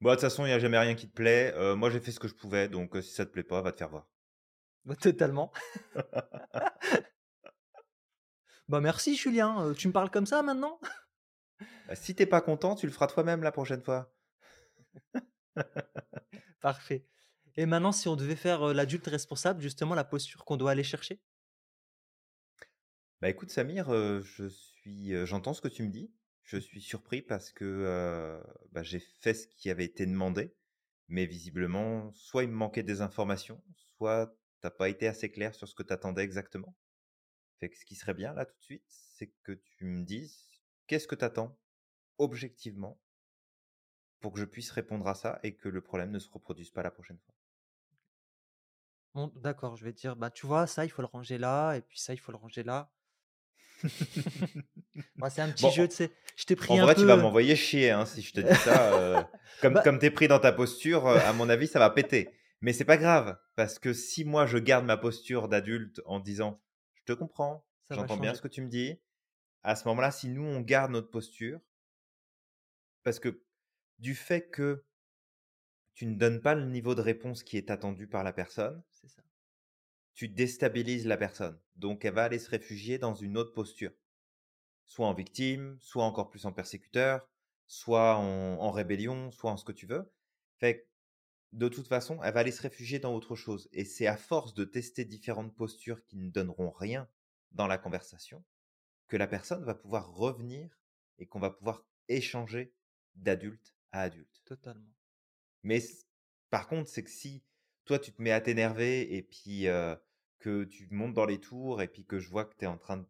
Bah, 0.00 0.10
de 0.10 0.14
toute 0.16 0.22
façon, 0.22 0.44
il 0.44 0.50
y 0.50 0.52
a 0.52 0.58
jamais 0.58 0.78
rien 0.78 0.94
qui 0.94 1.08
te 1.08 1.14
plaît, 1.14 1.54
moi 1.76 1.90
j'ai 1.90 2.00
fait 2.00 2.12
ce 2.12 2.20
que 2.20 2.28
je 2.28 2.34
pouvais, 2.34 2.68
donc 2.68 2.96
si 3.02 3.12
ça 3.12 3.24
te 3.24 3.30
plaît 3.30 3.42
pas, 3.42 3.62
va 3.62 3.72
te 3.72 3.78
faire 3.78 3.88
voir. 3.88 4.06
Bah, 4.84 4.96
totalement. 4.96 5.52
Bah, 8.66 8.80
merci 8.80 9.14
Julien, 9.14 9.74
tu 9.76 9.88
me 9.88 9.92
parles 9.92 10.10
comme 10.10 10.24
ça 10.24 10.42
maintenant? 10.42 10.80
Bah, 11.86 11.94
si 11.94 12.14
tu 12.14 12.22
es 12.22 12.26
pas 12.26 12.40
content, 12.40 12.74
tu 12.74 12.86
le 12.86 12.92
feras 12.92 13.08
toi-même 13.08 13.42
la 13.42 13.52
prochaine 13.52 13.82
fois. 13.82 14.10
Parfait. 16.60 17.04
Et 17.56 17.66
maintenant, 17.66 17.92
si 17.92 18.08
on 18.08 18.16
devait 18.16 18.36
faire, 18.36 18.72
l'adulte 18.72 19.06
responsable, 19.06 19.60
justement 19.60 19.94
la 19.94 20.04
posture 20.04 20.46
qu'on 20.46 20.56
doit 20.56 20.70
aller 20.70 20.82
chercher? 20.82 21.20
Bah, 23.20 23.28
écoute 23.28 23.50
Samir, 23.50 23.90
je 24.22 24.48
suis, 24.48 24.73
j'entends 24.84 25.54
ce 25.54 25.60
que 25.60 25.68
tu 25.68 25.82
me 25.82 25.90
dis. 25.90 26.12
Je 26.42 26.58
suis 26.58 26.82
surpris 26.82 27.22
parce 27.22 27.52
que, 27.52 28.42
bah, 28.72 28.82
j'ai 28.82 29.00
fait 29.00 29.34
ce 29.34 29.46
qui 29.46 29.70
avait 29.70 29.84
été 29.84 30.06
demandé, 30.06 30.54
mais 31.08 31.26
visiblement, 31.26 32.12
soit 32.12 32.44
il 32.44 32.50
me 32.50 32.54
manquait 32.56 32.82
des 32.82 33.00
informations, 33.00 33.62
soit 33.96 34.36
tu 34.60 34.66
as 34.66 34.70
pas 34.70 34.88
été 34.88 35.06
assez 35.08 35.30
clair 35.30 35.54
sur 35.54 35.68
ce 35.68 35.74
que 35.74 35.82
tu 35.82 35.92
attendais 35.92 36.22
exactement. 36.22 36.76
Ce 37.62 37.84
qui 37.84 37.96
serait 37.96 38.14
bien 38.14 38.34
là 38.34 38.46
tout 38.46 38.56
de 38.58 38.62
suite, 38.62 38.84
c'est 38.88 39.34
que 39.42 39.52
tu 39.52 39.86
me 39.86 40.04
dises 40.04 40.48
qu'est-ce 40.86 41.08
que 41.08 41.16
tu 41.16 41.24
attends 41.24 41.58
objectivement 42.18 43.00
pour 44.18 44.32
que 44.32 44.40
je 44.40 44.44
puisse 44.44 44.72
répondre 44.72 45.06
à 45.06 45.14
ça 45.14 45.38
et 45.44 45.54
que 45.54 45.68
le 45.68 45.80
problème 45.80 46.10
ne 46.10 46.18
se 46.18 46.28
reproduise 46.28 46.72
pas 46.72 46.82
la 46.82 46.90
prochaine 46.90 47.20
fois? 47.20 47.36
Bon, 49.14 49.32
d'accord, 49.36 49.76
je 49.76 49.84
vais 49.84 49.92
dire: 49.92 50.14
«Bah, 50.16 50.30
tu 50.30 50.46
vois, 50.46 50.66
ça, 50.66 50.84
il 50.84 50.88
faut 50.88 51.02
le 51.02 51.06
ranger 51.08 51.38
là 51.38 51.74
et 51.74 51.82
puis 51.82 51.98
ça, 51.98 52.12
il 52.14 52.16
faut 52.18 52.32
le 52.32 52.38
ranger 52.38 52.62
là». 52.62 52.92
Bah, 55.16 55.30
c'est 55.30 55.42
un 55.42 55.50
petit 55.50 55.68
Bon, 55.68 55.70
jeu, 55.70 55.86
en 55.86 55.88
tu 55.88 55.96
sais? 55.96 56.12
Je 56.36 56.44
t'ai 56.44 56.56
en 56.68 56.78
pris 56.78 56.78
un 56.78 56.88
vrai, 56.88 56.96
tu 56.96 57.06
vas 57.06 57.16
peu, 57.16 57.18
m'envoyer 57.18 57.56
chier, 57.56 57.90
hein, 57.90 58.06
si 58.06 58.22
je 58.22 58.32
te 58.34 58.40
dis 58.40 58.56
ça, 58.56 58.92
heu, 58.94 59.26
comme 59.60 59.80
bah 59.80 59.82
comme 59.82 59.98
tu 59.98 60.06
es 60.06 60.10
pris 60.10 60.28
dans 60.28 60.40
ta 60.40 60.52
posture, 60.52 61.06
heu, 61.08 61.20
à 61.20 61.32
mon 61.32 61.48
avis, 61.48 61.66
ça 61.68 61.78
va 61.78 61.90
péter. 61.90 62.34
Mais 62.62 62.72
c'est 62.72 62.84
pas 62.86 62.96
grave, 62.98 63.38
parce 63.56 63.78
que 63.78 63.92
si 63.94 64.24
moi 64.24 64.46
je 64.46 64.58
garde 64.58 64.86
ma 64.86 64.96
posture 64.96 65.48
d'adulte 65.48 66.00
en 66.06 66.20
disant: 66.20 66.62
«Je 66.94 67.04
te 67.04 67.12
comprends, 67.14 67.66
j'entends 67.90 68.16
bien 68.18 68.34
ce 68.34 68.42
que 68.42 68.48
tu 68.48 68.62
me 68.62 68.68
dis», 68.68 69.00
à 69.64 69.76
ce 69.76 69.88
moment-là, 69.88 70.10
si 70.12 70.28
nous 70.28 70.44
on 70.44 70.60
garde 70.62 70.92
notre 70.92 71.10
posture 71.10 71.60
parce 73.02 73.18
que 73.20 73.42
du 73.98 74.14
fait 74.14 74.48
que 74.50 74.84
tu 75.92 76.06
ne 76.06 76.14
donnes 76.14 76.40
pas 76.40 76.54
le 76.54 76.66
niveau 76.66 76.94
de 76.94 77.00
réponse 77.00 77.42
qui 77.42 77.56
est 77.56 77.68
attendu 77.68 78.06
par 78.06 78.22
la 78.22 78.32
personne. 78.32 78.84
Tu 80.14 80.28
déstabilises 80.28 81.06
la 81.06 81.16
personne. 81.16 81.58
Donc 81.76 82.04
elle 82.04 82.14
va 82.14 82.24
aller 82.24 82.38
se 82.38 82.50
réfugier 82.50 82.98
dans 82.98 83.14
une 83.14 83.36
autre 83.36 83.52
posture. 83.52 83.92
Soit 84.86 85.06
en 85.06 85.14
victime, 85.14 85.76
soit 85.80 86.04
encore 86.04 86.30
plus 86.30 86.46
en 86.46 86.52
persécuteur, 86.52 87.28
soit 87.66 88.16
en, 88.16 88.60
en 88.60 88.70
rébellion, 88.70 89.30
soit 89.30 89.50
en 89.50 89.56
ce 89.56 89.64
que 89.64 89.72
tu 89.72 89.86
veux. 89.86 90.12
Fait 90.58 90.78
que, 90.78 90.86
de 91.52 91.68
toute 91.68 91.88
façon, 91.88 92.22
elle 92.22 92.34
va 92.34 92.40
aller 92.40 92.52
se 92.52 92.62
réfugier 92.62 92.98
dans 92.98 93.14
autre 93.14 93.36
chose. 93.36 93.68
Et 93.72 93.84
c'est 93.84 94.06
à 94.06 94.16
force 94.16 94.54
de 94.54 94.64
tester 94.64 95.04
différentes 95.04 95.54
postures 95.54 96.04
qui 96.04 96.16
ne 96.16 96.30
donneront 96.30 96.70
rien 96.70 97.08
dans 97.52 97.66
la 97.66 97.78
conversation 97.78 98.44
que 99.08 99.16
la 99.16 99.26
personne 99.26 99.64
va 99.64 99.74
pouvoir 99.74 100.12
revenir 100.12 100.68
et 101.18 101.26
qu'on 101.26 101.40
va 101.40 101.50
pouvoir 101.50 101.86
échanger 102.08 102.74
d'adulte 103.14 103.74
à 103.92 104.02
adulte. 104.02 104.42
Totalement. 104.44 104.92
Mais 105.62 105.82
par 106.50 106.66
contre, 106.66 106.90
c'est 106.90 107.04
que 107.04 107.10
si 107.10 107.42
toi, 107.84 107.98
tu 107.98 108.12
te 108.12 108.22
mets 108.22 108.32
à 108.32 108.40
t'énerver 108.40 109.14
et 109.16 109.22
puis, 109.22 109.66
que 110.38 110.64
tu 110.64 110.88
montes 110.90 111.14
dans 111.14 111.26
les 111.26 111.40
tours 111.40 111.80
et 111.82 111.88
puis 111.88 112.04
que 112.04 112.18
je 112.18 112.28
vois 112.28 112.44
que 112.44 112.54
tu 112.56 112.64
es 112.64 112.68
en 112.68 112.78
train 112.78 112.98
de 112.98 113.06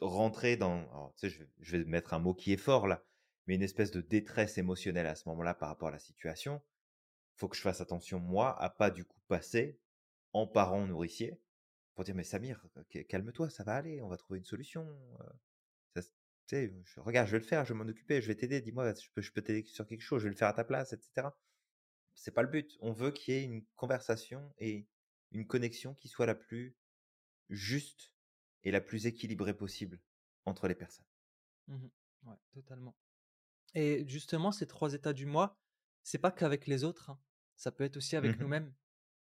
rentrer 0.00 0.56
dans 0.56 1.12
je 1.22 1.76
vais 1.76 1.84
mettre 1.84 2.14
un 2.14 2.18
mot 2.20 2.34
qui 2.34 2.52
est 2.52 2.56
fort 2.56 2.86
là, 2.86 3.04
mais 3.46 3.56
une 3.56 3.62
espèce 3.62 3.90
de 3.90 4.00
détresse 4.00 4.58
émotionnelle 4.58 5.06
à 5.06 5.14
ce 5.16 5.28
moment-là 5.28 5.54
par 5.54 5.68
rapport 5.68 5.88
à 5.88 5.92
la 5.92 5.98
situation, 5.98 6.62
faut 7.36 7.48
que 7.48 7.56
je 7.56 7.62
fasse 7.62 7.80
attention 7.80 8.20
moi 8.20 8.60
à 8.62 8.70
pas 8.70 8.90
du 8.90 9.04
coup 9.04 9.20
passer 9.28 9.80
en 10.32 10.46
parent 10.46 10.86
nourricier 10.86 11.40
pour 11.94 12.04
dire: 12.04 12.14
«Mais 12.14 12.24
Samir, 12.24 12.64
calme-toi, 13.08 13.50
ça 13.50 13.64
va 13.64 13.74
aller, 13.76 14.02
on 14.02 14.08
va 14.08 14.16
trouver 14.16 14.38
une 14.38 14.44
solution, 14.44 14.86
tu 15.96 16.02
sais, 16.46 16.74
je 16.84 17.00
regarde, 17.00 17.26
je 17.28 17.32
vais 17.32 17.38
le 17.40 17.44
faire, 17.44 17.64
je 17.64 17.72
vais 17.74 17.78
m'en 17.78 17.88
occuper, 17.88 18.22
je 18.22 18.28
vais 18.28 18.34
t'aider, 18.34 18.60
dis-moi, 18.60 18.92
je 18.94 19.08
peux 19.14 19.22
je 19.22 19.32
peux 19.32 19.42
t'aider 19.42 19.64
sur 19.64 19.86
quelque 19.86 20.00
chose, 20.00 20.20
je 20.22 20.24
vais 20.28 20.30
le 20.32 20.36
faire 20.36 20.48
à 20.48 20.54
ta 20.54 20.64
place» 20.64 20.92
et 20.92 20.98
cetera. 21.00 21.36
C'est 22.20 22.32
pas 22.32 22.42
le 22.42 22.48
but. 22.48 22.76
On 22.80 22.92
veut 22.92 23.10
qu'il 23.12 23.34
y 23.34 23.36
ait 23.38 23.44
une 23.44 23.64
conversation 23.76 24.54
et 24.58 24.88
une 25.32 25.46
connexion 25.46 25.94
qui 25.94 26.08
soit 26.08 26.26
la 26.26 26.34
plus 26.34 26.76
juste 27.50 28.14
et 28.64 28.70
la 28.72 28.80
plus 28.82 29.06
équilibrée 29.06 29.56
possible 29.56 30.02
entre 30.46 30.68
les 30.68 30.76
personnes. 30.76 31.06
Mmh 31.66 31.88
Ouais, 32.24 32.34
totalement. 32.52 32.96
Et 33.74 34.04
justement, 34.08 34.52
ces 34.52 34.66
3 34.66 34.94
états 34.94 35.12
du 35.14 35.26
moi, 35.26 35.58
c'est 36.04 36.18
pas 36.18 36.32
qu'avec 36.32 36.66
les 36.68 36.84
autres, 36.84 37.10
hein. 37.10 37.20
Ça 37.56 37.72
peut 37.72 37.84
être 37.84 37.96
aussi 37.98 38.16
avec 38.16 38.38
Mmh 38.38 38.40
nous-mêmes. 38.40 38.72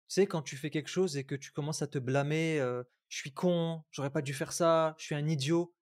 Tu 0.08 0.14
sais, 0.16 0.26
quand 0.26 0.42
tu 0.42 0.56
fais 0.56 0.70
quelque 0.70 0.88
chose 0.88 1.16
et 1.18 1.24
que 1.26 1.34
tu 1.36 1.52
commences 1.52 1.82
à 1.82 1.88
te 1.88 1.98
blâmer, 1.98 2.58
«Je 3.08 3.18
suis 3.18 3.32
con, 3.34 3.84
j'aurais 3.92 4.12
pas 4.12 4.22
dû 4.22 4.34
faire 4.34 4.52
ça, 4.52 4.96
je 4.98 5.04
suis 5.06 5.14
un 5.16 5.28
idiot». 5.28 5.74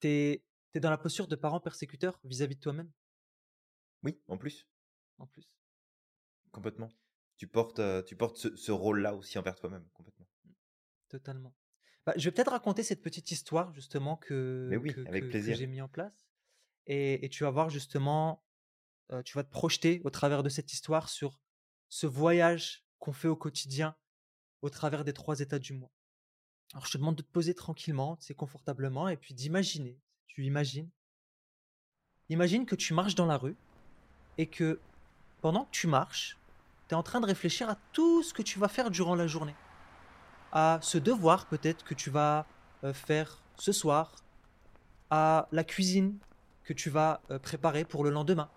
Tu 0.00 0.08
es 0.08 0.44
tu 0.72 0.78
es 0.78 0.80
dans 0.80 0.90
la 0.90 0.98
posture 0.98 1.28
de 1.28 1.36
parent 1.36 1.60
persécuteur 1.60 2.20
vis-à-vis 2.24 2.56
de 2.56 2.60
toi-même, 2.60 2.92
Oui, 4.02 4.22
en 4.28 4.36
plus, 4.36 4.68
en 5.18 5.26
plus. 5.28 5.44
Complètement. 6.50 6.88
Tu 7.36 7.46
portes, 7.46 7.78
heu, 7.80 8.04
tu 8.06 8.16
portes 8.16 8.36
ce 8.36 8.56
ce 8.56 8.72
rôle-là 8.72 9.14
aussi 9.14 9.38
envers 9.38 9.56
toi-même, 9.56 9.86
complètement. 9.94 10.26
Mmh, 10.44 10.50
totalement. 11.08 11.54
Bah, 12.06 12.14
je 12.16 12.24
vais 12.24 12.32
peut-être 12.32 12.50
raconter 12.52 12.82
cette 12.82 13.02
petite 13.02 13.30
histoire 13.30 13.72
justement 13.72 14.16
que 14.16 14.70
que 14.70 14.76
oui, 14.82 14.90
avec 15.06 15.30
que 15.30 15.40
j'ai 15.40 15.66
mis 15.66 15.80
en 15.80 15.88
place 15.88 16.28
et 16.86 17.24
et 17.24 17.28
tu 17.28 17.44
vas 17.44 17.50
voir 17.50 17.70
justement, 17.70 18.44
heu, 19.12 19.22
tu 19.22 19.36
vas 19.36 19.44
te 19.44 19.50
projeter 19.50 20.00
au 20.04 20.10
travers 20.10 20.42
de 20.42 20.48
cette 20.48 20.72
histoire 20.72 21.08
sur 21.08 21.40
ce 21.88 22.06
voyage 22.06 22.86
qu'on 22.98 23.12
fait 23.12 23.28
au 23.28 23.36
quotidien 23.36 23.96
au 24.62 24.70
travers 24.70 25.04
des 25.04 25.12
3 25.12 25.40
états 25.40 25.58
du 25.58 25.72
moi. 25.72 25.90
Alors 26.72 26.86
je 26.86 26.92
te 26.92 26.98
demande 26.98 27.16
de 27.16 27.22
te 27.22 27.30
poser 27.30 27.54
tranquillement, 27.54 28.18
sais, 28.20 28.34
confortablement 28.34 29.08
et 29.08 29.16
puis 29.16 29.34
d'imaginer. 29.34 30.00
Tu 30.26 30.44
imagines 30.44 30.90
imagine 32.28 32.64
que 32.64 32.76
tu 32.76 32.94
marches 32.94 33.14
dans 33.16 33.26
la 33.26 33.36
rue 33.36 33.56
et 34.38 34.48
que 34.48 34.80
pendant 35.40 35.64
que 35.64 35.70
tu 35.70 35.86
marches, 35.86 36.39
en 36.94 37.02
train 37.02 37.20
de 37.20 37.26
réfléchir 37.26 37.68
à 37.68 37.76
tout 37.92 38.22
ce 38.22 38.34
que 38.34 38.42
tu 38.42 38.58
vas 38.58 38.68
faire 38.68 38.90
durant 38.90 39.14
la 39.14 39.26
journée. 39.26 39.54
À 40.52 40.78
ce 40.82 40.98
devoir 40.98 41.46
peut-être 41.46 41.84
que 41.84 41.94
tu 41.94 42.10
vas 42.10 42.46
euh, 42.84 42.92
faire 42.92 43.38
ce 43.56 43.72
soir, 43.72 44.12
à 45.10 45.48
la 45.52 45.64
cuisine 45.64 46.16
que 46.64 46.72
tu 46.72 46.90
vas 46.90 47.20
euh, 47.30 47.38
préparer 47.38 47.84
pour 47.84 48.04
le 48.04 48.10
lendemain. 48.10 48.48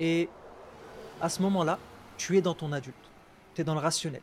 Et 0.00 0.28
à 1.20 1.28
ce 1.28 1.42
moment-là, 1.42 1.78
tu 2.16 2.36
es 2.36 2.42
dans 2.42 2.54
ton 2.54 2.72
adulte, 2.72 2.96
tu 3.54 3.60
es 3.60 3.64
dans 3.64 3.74
le 3.74 3.80
rationnel. 3.80 4.22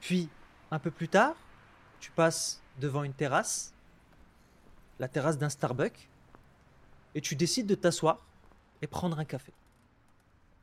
Puis, 0.00 0.28
un 0.70 0.78
peu 0.78 0.90
plus 0.90 1.08
tard, 1.08 1.34
tu 2.00 2.10
passes 2.10 2.62
devant 2.78 3.02
une 3.02 3.12
terrasse, 3.12 3.74
la 4.98 5.08
terrasse 5.08 5.38
d'un 5.38 5.48
Starbucks, 5.48 6.08
et 7.14 7.20
tu 7.20 7.34
décides 7.34 7.66
de 7.66 7.74
t'asseoir 7.74 8.24
et 8.82 8.86
prendre 8.86 9.18
un 9.18 9.24
café. 9.24 9.52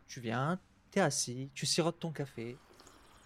Tu 0.07 0.19
viens, 0.19 0.59
t'es 0.95 1.01
assis, 1.01 1.49
tu 1.53 1.65
sirotes 1.65 1.99
ton 1.99 2.13
café, 2.13 2.57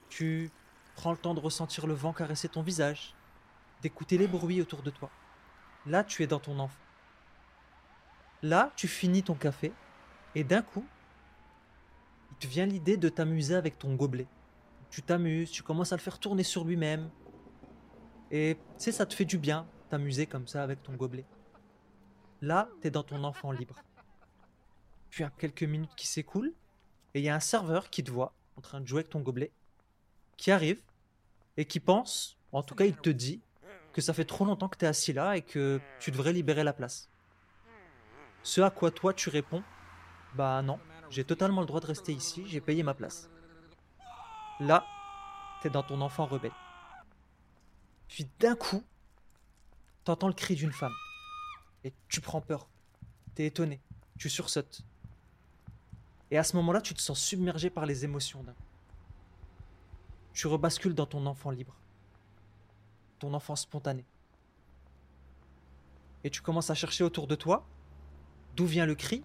tu 0.09 0.49
prends 0.95 1.11
le 1.11 1.19
temps 1.19 1.35
de 1.35 1.39
ressentir 1.39 1.85
le 1.85 1.93
vent 1.93 2.13
caresser 2.13 2.49
ton 2.49 2.63
visage, 2.63 3.13
d'écouter 3.83 4.17
les 4.17 4.27
bruits 4.27 4.59
autour 4.59 4.81
de 4.81 4.89
toi. 4.89 5.11
Là, 5.85 6.03
tu 6.03 6.23
es 6.23 6.27
dans 6.27 6.39
ton 6.39 6.57
enfant. 6.57 6.81
Là, 8.41 8.73
tu 8.75 8.87
finis 8.87 9.21
ton 9.21 9.35
café 9.35 9.71
et 10.33 10.43
d'un 10.43 10.63
coup, 10.63 10.83
il 12.31 12.37
te 12.37 12.47
vient 12.47 12.65
l'idée 12.65 12.97
de 12.97 13.07
t'amuser 13.07 13.53
avec 13.53 13.77
ton 13.77 13.93
gobelet. 13.93 14.27
Tu 14.89 15.03
t'amuses, 15.03 15.51
tu 15.51 15.61
commences 15.61 15.93
à 15.93 15.95
le 15.95 16.01
faire 16.01 16.17
tourner 16.17 16.41
sur 16.41 16.65
lui-même. 16.65 17.11
Et 18.31 18.57
tu 18.79 18.91
ça 18.91 19.05
te 19.05 19.13
fait 19.13 19.25
du 19.25 19.37
bien, 19.37 19.67
t'amuser 19.91 20.25
comme 20.25 20.47
ça 20.47 20.63
avec 20.63 20.81
ton 20.81 20.93
gobelet. 20.93 21.25
Là, 22.41 22.67
tu 22.81 22.87
es 22.87 22.91
dans 22.91 23.03
ton 23.03 23.23
enfant 23.23 23.51
libre. 23.51 23.75
Puis 25.11 25.23
a 25.23 25.29
quelques 25.29 25.63
minutes 25.63 25.93
qui 25.95 26.07
s'écoulent, 26.07 26.53
et 27.13 27.19
il 27.19 27.25
y 27.25 27.29
a 27.29 27.35
un 27.35 27.39
serveur 27.39 27.89
qui 27.89 28.03
te 28.03 28.11
voit 28.11 28.33
en 28.55 28.61
train 28.61 28.81
de 28.81 28.87
jouer 28.87 28.99
avec 28.99 29.09
ton 29.09 29.19
gobelet, 29.19 29.51
qui 30.37 30.51
arrive, 30.51 30.81
et 31.57 31.65
qui 31.65 31.79
pense, 31.79 32.37
en 32.51 32.63
tout 32.63 32.75
cas 32.75 32.85
il 32.85 32.95
te 32.95 33.09
dit, 33.09 33.41
que 33.93 34.01
ça 34.01 34.13
fait 34.13 34.25
trop 34.25 34.45
longtemps 34.45 34.69
que 34.69 34.77
tu 34.77 34.85
es 34.85 34.87
assis 34.87 35.13
là 35.13 35.35
et 35.35 35.41
que 35.41 35.81
tu 35.99 36.11
devrais 36.11 36.33
libérer 36.33 36.63
la 36.63 36.73
place. 36.73 37.09
Ce 38.43 38.61
à 38.61 38.69
quoi 38.69 38.91
toi 38.91 39.13
tu 39.13 39.29
réponds 39.29 39.63
Bah 40.35 40.61
non, 40.61 40.79
j'ai 41.09 41.23
totalement 41.23 41.61
le 41.61 41.67
droit 41.67 41.81
de 41.81 41.87
rester 41.87 42.13
ici, 42.13 42.43
j'ai 42.47 42.61
payé 42.61 42.83
ma 42.83 42.93
place. 42.93 43.29
Là, 44.59 44.85
tu 45.61 45.67
es 45.67 45.69
dans 45.69 45.83
ton 45.83 46.01
enfant 46.01 46.25
rebelle. 46.25 46.53
Puis 48.07 48.27
d'un 48.39 48.55
coup, 48.55 48.83
tu 50.05 50.11
entends 50.11 50.27
le 50.27 50.33
cri 50.33 50.55
d'une 50.55 50.71
femme. 50.71 50.93
Et 51.83 51.93
tu 52.07 52.21
prends 52.21 52.41
peur. 52.41 52.67
Tu 53.35 53.43
es 53.43 53.47
étonné. 53.47 53.81
Tu 54.17 54.29
sursautes. 54.29 54.81
Et 56.31 56.37
à 56.37 56.43
ce 56.43 56.55
moment-là, 56.57 56.81
tu 56.81 56.93
te 56.93 57.01
sens 57.01 57.19
submergé 57.19 57.69
par 57.69 57.85
les 57.85 58.05
émotions 58.05 58.43
d'un 58.43 58.55
Tu 60.33 60.47
rebascules 60.47 60.93
dans 60.93 61.05
ton 61.05 61.25
enfant 61.25 61.51
libre. 61.51 61.75
Ton 63.17 63.33
enfant 63.33 63.55
spontané. 63.55 64.05
Et 66.23 66.29
tu 66.29 66.41
commences 66.41 66.69
à 66.69 66.75
chercher 66.75 67.03
autour 67.03 67.27
de 67.27 67.35
toi 67.35 67.65
d'où 68.55 68.65
vient 68.65 68.85
le 68.85 68.95
cri. 68.95 69.23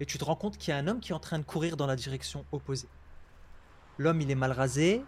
Et 0.00 0.06
tu 0.06 0.18
te 0.18 0.24
rends 0.24 0.36
compte 0.36 0.58
qu'il 0.58 0.70
y 0.70 0.74
a 0.74 0.76
un 0.76 0.86
homme 0.86 1.00
qui 1.00 1.12
est 1.12 1.14
en 1.14 1.20
train 1.20 1.38
de 1.38 1.44
courir 1.44 1.76
dans 1.76 1.86
la 1.86 1.96
direction 1.96 2.44
opposée. 2.52 2.88
L'homme, 3.96 4.20
il 4.20 4.30
est 4.30 4.36
mal 4.36 4.52
rasé, 4.52 5.04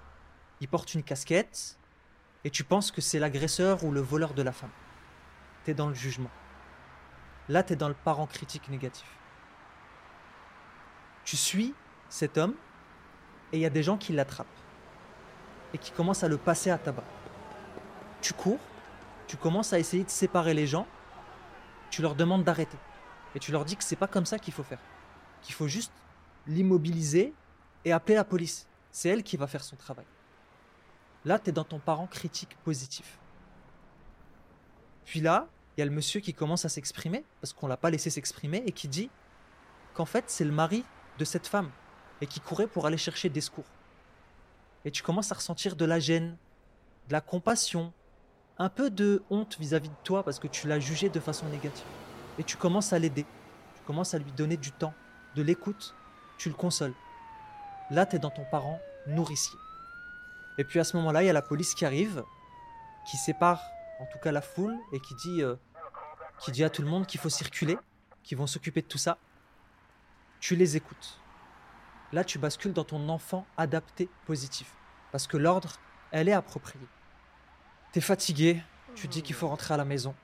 il 0.61 0.69
porte 0.69 0.95
une 0.95 1.05
casquette, 1.05 1.79
et 2.43 2.51
tu 2.51 2.65
penses 2.65 2.91
que 2.91 3.01
c'est 3.01 3.19
l'agresseur 3.19 3.85
ou 3.85 3.93
le 3.93 4.01
voleur 4.01 4.35
de 4.35 4.43
la 4.43 4.53
femme. 4.53 4.71
Tu 5.65 5.71
es 5.71 5.75
dans 5.75 5.89
le 5.89 5.95
jugement. 5.95 6.31
Là, 7.49 7.63
tu 7.63 7.75
es 7.75 7.77
dans 7.77 7.89
le 7.89 7.95
parent 7.95 8.27
critique 8.27 8.69
négatif. 8.69 9.20
Tu 11.31 11.37
suis 11.37 11.75
cet 12.09 12.39
homme 12.39 12.57
et 13.53 13.59
il 13.59 13.61
y 13.61 13.65
a 13.65 13.71
des 13.71 13.85
gens 13.85 13.97
qui 13.97 14.13
l'attrapent 14.13 14.49
et 15.73 15.79
qui 15.79 15.93
commencent 15.93 16.25
à 16.25 16.29
le 16.29 16.39
passer 16.39 16.71
à 16.71 16.77
tabac. 16.77 17.05
Tu 18.21 18.33
cours, 18.33 18.59
tu 19.29 19.37
commences 19.37 19.73
à 19.73 19.79
essayer 19.79 20.03
de 20.03 20.11
séparer 20.11 20.55
les 20.55 20.67
gens, 20.67 20.89
tu 21.89 22.03
leur 22.03 22.17
demandes 22.17 22.43
d'arrêter 22.43 22.79
et 23.37 23.39
tu 23.39 23.53
leur 23.53 23.65
dis 23.65 23.77
que 23.77 23.85
c'est 23.85 23.95
pas 23.95 24.09
comme 24.09 24.27
ça 24.27 24.41
qu'il 24.41 24.53
faut 24.53 24.65
faire, 24.65 24.81
qu'il 25.41 25.55
faut 25.55 25.69
juste 25.69 25.93
l'immobiliser 26.49 27.33
et 27.85 27.93
appeler 27.93 28.17
la 28.17 28.25
police. 28.25 28.67
C'est 28.91 29.09
elle 29.09 29.23
qui 29.23 29.37
va 29.37 29.47
faire 29.47 29.63
son 29.63 29.77
travail. 29.77 30.07
Là, 31.25 31.39
tu 31.39 31.51
es 31.51 31.53
dans 31.53 31.63
ton 31.63 31.79
parent 31.79 32.09
critique 32.09 32.57
positif. 32.65 33.21
Puis 35.05 35.21
là, 35.21 35.47
il 35.77 35.81
y 35.81 35.83
a 35.83 35.87
le 35.87 35.93
monsieur 35.93 36.19
qui 36.19 36.35
commence 36.35 36.65
à 36.65 36.69
s'exprimer, 36.69 37.25
parce 37.41 37.53
qu'on 37.53 37.69
l'a 37.69 37.77
pas 37.77 37.91
laissé 37.91 38.11
s'exprimer, 38.11 38.65
et 38.67 38.73
qui 38.73 38.89
dit 38.89 39.11
qu'en 39.95 40.07
fait, 40.07 40.25
c'est 40.27 40.45
le 40.45 40.51
mari 40.51 40.85
de 41.21 41.25
cette 41.27 41.47
femme, 41.47 41.71
et 42.23 42.27
qui 42.27 42.41
courait 42.41 42.67
pour 42.67 42.87
aller 42.87 42.97
chercher 42.97 43.29
des 43.29 43.43
secours. 43.43 43.71
Et 44.87 44.91
tu 44.91 45.03
commences 45.03 45.31
à 45.31 45.35
ressentir 45.35 45.77
de 45.77 45.85
la 45.85 46.01
gêne, 46.01 46.37
de 47.09 47.13
la 47.13 47.21
compassion, 47.21 47.93
un 48.59 48.71
peu 48.71 48.91
de 48.91 49.23
honte 49.29 49.59
vis-à-vis 49.61 49.91
de 49.91 49.95
toi, 50.03 50.23
parce 50.23 50.39
que 50.39 50.49
tu 50.49 50.67
l'as 50.67 50.81
jugé 50.81 51.11
de 51.11 51.21
façon 51.21 51.47
négative. 51.49 51.85
Et 52.39 52.45
tu 52.45 52.57
commences 52.57 52.95
à 52.95 52.99
l'aider, 52.99 53.27
tu 53.77 53.83
commences 53.87 54.15
à 54.15 54.19
lui 54.19 54.33
donner 54.33 54.57
du 54.57 54.73
temps, 54.73 54.95
de 55.37 55.43
l'écoute, 55.43 55.95
tu 56.39 56.49
le 56.49 56.55
consoles. 56.55 56.95
Là, 57.91 58.07
tu 58.07 58.17
es 58.17 58.19
dans 58.19 58.31
ton 58.31 58.45
parent 58.51 58.81
nourricier. 59.07 59.59
Et 60.57 60.65
puis 60.65 60.81
à 60.81 60.85
ce 60.85 60.97
moment-là, 60.97 61.23
il 61.23 61.27
y 61.27 61.31
a 61.31 61.35
la 61.35 61.43
police 61.43 61.75
qui 61.75 61.85
arrive, 61.85 62.25
qui 63.11 63.19
sépare 63.19 63.63
en 64.01 64.07
tout 64.07 64.19
cas 64.19 64.33
la 64.33 64.41
foule 64.41 64.79
et 64.93 65.01
qui 65.01 65.15
dit, 65.17 65.43
euh, 65.43 65.57
qui 66.39 66.51
dit 66.51 66.65
à 66.65 66.71
tout 66.71 66.81
le 66.81 66.89
monde 66.89 67.07
qu'il 67.07 67.21
faut 67.21 67.29
circuler, 67.29 67.77
qu'ils 68.23 68.39
vont 68.39 68.47
s'occuper 68.47 68.81
de 68.81 68.87
tout 68.87 68.99
ça. 68.99 69.19
Tu 70.41 70.57
les 70.57 70.77
écoutes. 70.77 71.21
Là, 72.13 72.25
tu 72.25 72.39
bascules 72.39 72.73
dans 72.73 72.85
ton 72.85 73.09
enfant 73.09 73.47
adapté 73.57 74.09
positif. 74.27 74.75
Parce 75.13 75.27
que 75.27 75.37
l'ordre, 75.37 75.77
elle 76.11 76.29
est 76.29 76.33
appropriée. 76.33 76.87
T'es 77.93 78.01
fatigué, 78.01 78.63
tu 78.95 79.07
te 79.07 79.13
dis 79.13 79.23
qu'il 79.23 79.35
faut 79.35 79.49
rentrer 79.49 79.75
à 79.75 79.77
la 79.77 79.85
maison. 79.85 80.15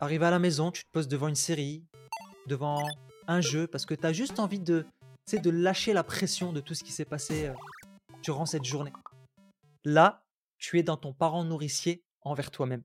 Arrivé 0.00 0.24
à 0.26 0.30
la 0.30 0.38
maison, 0.38 0.72
tu 0.72 0.84
te 0.84 0.90
poses 0.90 1.06
devant 1.06 1.28
une 1.28 1.34
série, 1.34 1.84
devant 2.46 2.88
un 3.28 3.40
jeu, 3.40 3.66
parce 3.66 3.86
que 3.86 3.94
tu 3.94 4.06
as 4.06 4.12
juste 4.12 4.40
envie 4.40 4.58
de, 4.58 4.86
de 5.32 5.50
lâcher 5.50 5.92
la 5.92 6.02
pression 6.02 6.52
de 6.52 6.60
tout 6.60 6.74
ce 6.74 6.82
qui 6.82 6.92
s'est 6.92 7.04
passé 7.04 7.48
euh, 7.48 7.54
durant 8.22 8.46
cette 8.46 8.64
journée. 8.64 8.92
Là, 9.84 10.24
tu 10.58 10.78
es 10.78 10.82
dans 10.82 10.96
ton 10.96 11.12
parent 11.12 11.44
nourricier 11.44 12.02
envers 12.22 12.50
toi-même. 12.50 12.82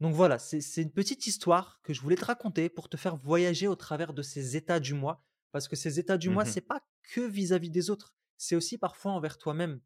Donc 0.00 0.14
voilà, 0.14 0.38
c'est 0.38 0.82
une 0.82 0.92
petite 0.92 1.26
histoire 1.26 1.80
que 1.82 1.94
je 1.94 2.02
voulais 2.02 2.16
te 2.16 2.24
raconter 2.24 2.68
pour 2.68 2.88
te 2.88 2.96
faire 2.96 3.16
voyager 3.16 3.66
au 3.66 3.76
travers 3.76 4.12
de 4.12 4.22
ces 4.22 4.56
états 4.56 4.78
du 4.78 4.92
moi, 4.92 5.24
parce 5.52 5.68
que 5.68 5.76
ces 5.76 5.98
états 5.98 6.18
du 6.18 6.28
moi, 6.28 6.44
mmh 6.44 6.48
c'est 6.48 6.60
pas 6.60 6.86
que 7.14 7.22
vis-à-vis 7.22 7.70
des 7.70 7.88
autres, 7.88 8.14
c'est 8.36 8.56
aussi 8.56 8.76
parfois 8.76 9.12
envers 9.12 9.38
toi-même. 9.38 9.80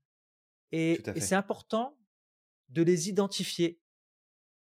Et, 0.72 1.00
c'est 1.20 1.36
important 1.36 1.96
de 2.68 2.82
les 2.82 3.08
identifier, 3.08 3.80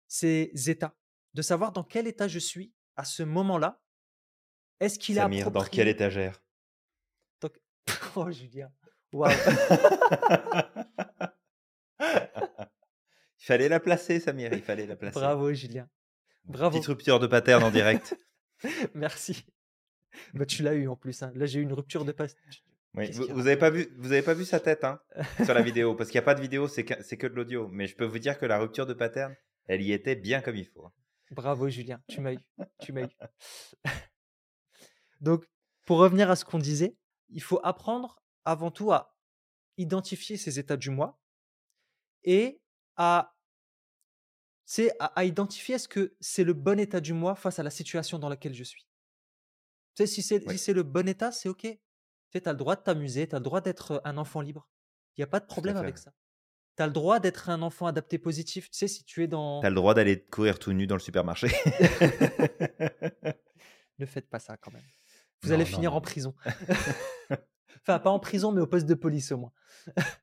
ces 0.07 0.51
états, 0.67 0.97
de 1.33 1.43
savoir 1.43 1.73
dans 1.73 1.85
quel 1.85 2.07
état 2.07 2.29
je 2.29 2.39
suis 2.39 2.75
à 2.97 3.05
ce 3.05 3.23
moment-là. 3.23 3.83
Est-ce 4.81 4.99
qu'il 4.99 5.19
a 5.19 5.29
dans 5.29 5.65
quelle 5.65 5.89
étagère? 5.89 6.43
Oh 8.15 8.31
Julien, 8.31 8.71
Waouh 9.13 9.33
Il 13.43 13.47
fallait 13.47 13.69
la 13.69 13.81
placer, 13.81 14.21
Samir, 14.21 14.53
il 14.53 14.63
fallait 14.63 14.87
la 14.87 14.95
placer. 14.95 15.19
Bravo, 15.19 15.53
Julien. 15.53 15.89
Bravo. 16.45 16.77
Petite 16.77 16.87
rupture 16.87 17.19
de 17.19 17.27
pattern 17.27 17.61
en 17.65 17.73
direct. 17.73 18.17
Merci. 18.95 19.45
Bah, 20.33 20.47
tu 20.47 20.63
l'as 20.63 20.75
eu 20.75 20.87
en 20.87 20.95
plus. 20.95 21.25
Hein. 21.25 21.33
Là, 21.35 21.47
j'ai 21.47 21.59
eu 21.59 21.63
une 21.65 21.73
rupture 21.73 22.05
de 22.05 22.13
pattern. 22.13 22.39
Oui, 22.95 23.11
vous, 23.11 23.39
n'avez 23.39 23.57
pas 23.57 23.71
vu, 23.71 23.89
vous 23.99 24.13
avez 24.13 24.23
pas 24.23 24.35
vu 24.35 24.45
sa 24.45 24.61
tête 24.61 24.85
hein, 24.85 25.01
sur 25.45 25.55
la 25.55 25.63
vidéo 25.63 25.97
parce 25.97 26.11
qu'il 26.11 26.19
n'y 26.19 26.23
a 26.23 26.27
pas 26.27 26.37
de 26.37 26.41
vidéo, 26.41 26.69
c'est 26.69 26.85
que, 26.85 26.95
que 26.95 27.27
de 27.27 27.35
l'audio. 27.35 27.67
Mais 27.73 27.89
je 27.89 27.97
peux 27.97 28.05
vous 28.05 28.21
dire 28.21 28.39
que 28.39 28.47
la 28.47 28.61
rupture 28.61 28.87
de 28.87 28.95
pattern, 28.95 29.35
elle 29.67 29.83
y 29.83 29.91
était 29.91 30.15
bien 30.15 30.41
comme 30.41 30.55
il 30.55 30.67
faut. 30.67 30.87
Hein. 30.87 30.93
Bravo, 31.33 31.69
Julien. 31.69 32.01
Tu 32.09 32.21
m'as 32.21 32.35
eu. 32.35 32.39
Tu 32.79 32.93
m'as 32.93 33.03
eu. 33.03 33.09
Donc, 35.21 35.45
pour 35.85 35.99
revenir 35.99 36.31
à 36.31 36.37
ce 36.37 36.45
qu'on 36.45 36.59
disait, 36.59 36.97
il 37.29 37.43
faut 37.43 37.59
apprendre 37.65 38.23
avant 38.45 38.71
tout 38.71 38.93
à 38.93 39.17
identifier 39.79 40.37
ces 40.37 40.61
états 40.61 40.77
du 40.77 40.91
moi 40.91 41.19
et 42.23 42.61
à, 43.03 43.35
à, 45.01 45.25
identifier 45.25 45.75
est-ce 45.75 45.89
que 45.89 46.15
c'est 46.21 46.45
le 46.45 46.53
bon 46.53 46.79
état 46.79 47.01
du 47.01 47.13
moi 47.13 47.35
face 47.35 47.59
à 47.59 47.65
la 47.65 47.71
situation 47.71 48.21
dans 48.21 48.29
laquelle 48.29 48.55
je 48.55 48.63
suis. 48.63 48.87
Tu 49.95 50.03
sais, 50.03 50.07
si 50.07 50.23
c'est 50.23 50.49
si 50.49 50.59
c'est 50.59 50.73
le 50.73 50.85
bon 50.85 51.09
état, 51.09 51.33
c'est 51.33 51.49
OK. 51.49 51.63
Tu 51.63 52.41
as 52.45 52.53
le 52.53 52.57
droit 52.57 52.77
de 52.77 52.83
t'amuser, 52.83 53.29
tu 53.29 53.35
as 53.35 53.39
le 53.39 53.45
droit 53.45 53.61
d'être 53.61 54.01
un 54.05 54.17
enfant 54.17 54.41
libre. 54.41 54.71
Il 55.17 55.21
n'y 55.21 55.25
a 55.25 55.27
pas 55.27 55.41
de 55.41 55.47
problème 55.47 55.77
avec 55.77 55.99
ça. 55.99 56.13
Tu 56.77 56.83
as 56.83 56.87
le 56.87 56.93
droit 56.93 57.19
d'être 57.19 57.51
un 57.51 57.61
enfant 57.61 57.87
adapté 57.87 58.19
positif. 58.19 58.71
Tu 58.71 58.79
sais, 58.79 58.89
si 58.89 59.05
tu 59.05 59.23
es 59.23 59.27
dans. 59.27 59.61
Tu 59.61 59.67
as 59.67 59.71
le 59.71 59.77
droit 59.77 59.95
d'aller 59.95 60.25
courir 60.25 60.59
tout 60.59 60.73
nu 60.73 60.87
dans 60.87 60.95
le 60.95 61.01
supermarché. 61.01 61.49
ne 63.99 64.07
faites 64.07 64.31
pas 64.31 64.39
ça 64.39 64.57
quand 64.57 64.71
même. 64.71 64.85
Vous 65.43 65.53
allez 65.53 65.65
finir 65.65 65.95
en 65.95 66.01
prison. 66.01 66.35
Enfin, 67.85 67.99
pas 67.99 68.11
en 68.11 68.21
prison, 68.21 68.53
mais 68.53 68.61
au 68.61 68.67
poste 68.69 68.87
de 68.87 68.95
police 68.95 69.33
au 69.33 69.39
moins. 69.39 69.53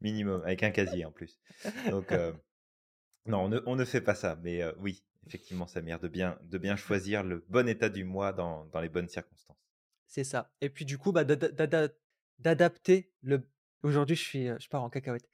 Minimum, 0.00 0.42
avec 0.42 0.62
un 0.62 0.70
casier 0.70 1.04
en 1.04 1.12
plus. 1.12 1.40
Donc, 1.90 2.12
euh, 2.12 2.32
non, 3.26 3.50
on 3.66 3.76
ne, 3.76 3.84
fait 3.84 4.00
pas 4.00 4.14
ça. 4.14 4.38
Mais 4.42 4.62
euh, 4.62 4.72
oui, 4.78 5.04
effectivement, 5.26 5.66
Samir, 5.66 6.00
de 6.00 6.08
bien, 6.08 6.38
de 6.42 6.58
bien 6.58 6.76
choisir 6.76 7.22
le 7.22 7.44
bon 7.48 7.68
état 7.68 7.88
du 7.88 8.04
moi 8.04 8.32
dans, 8.32 8.66
dans 8.66 8.80
les 8.80 8.88
bonnes 8.88 9.08
circonstances. 9.08 9.56
C'est 10.06 10.24
ça. 10.24 10.52
Et 10.60 10.70
puis, 10.70 10.84
du 10.84 10.98
coup, 10.98 11.12
bah, 11.12 11.24
d'adapter 12.38 13.12
le. 13.22 13.48
Aujourd'hui, 13.82 14.16
je, 14.16 14.22
suis, 14.22 14.46
je 14.46 14.68
pars 14.68 14.82
en 14.82 14.90
cacahuète. 14.90 15.28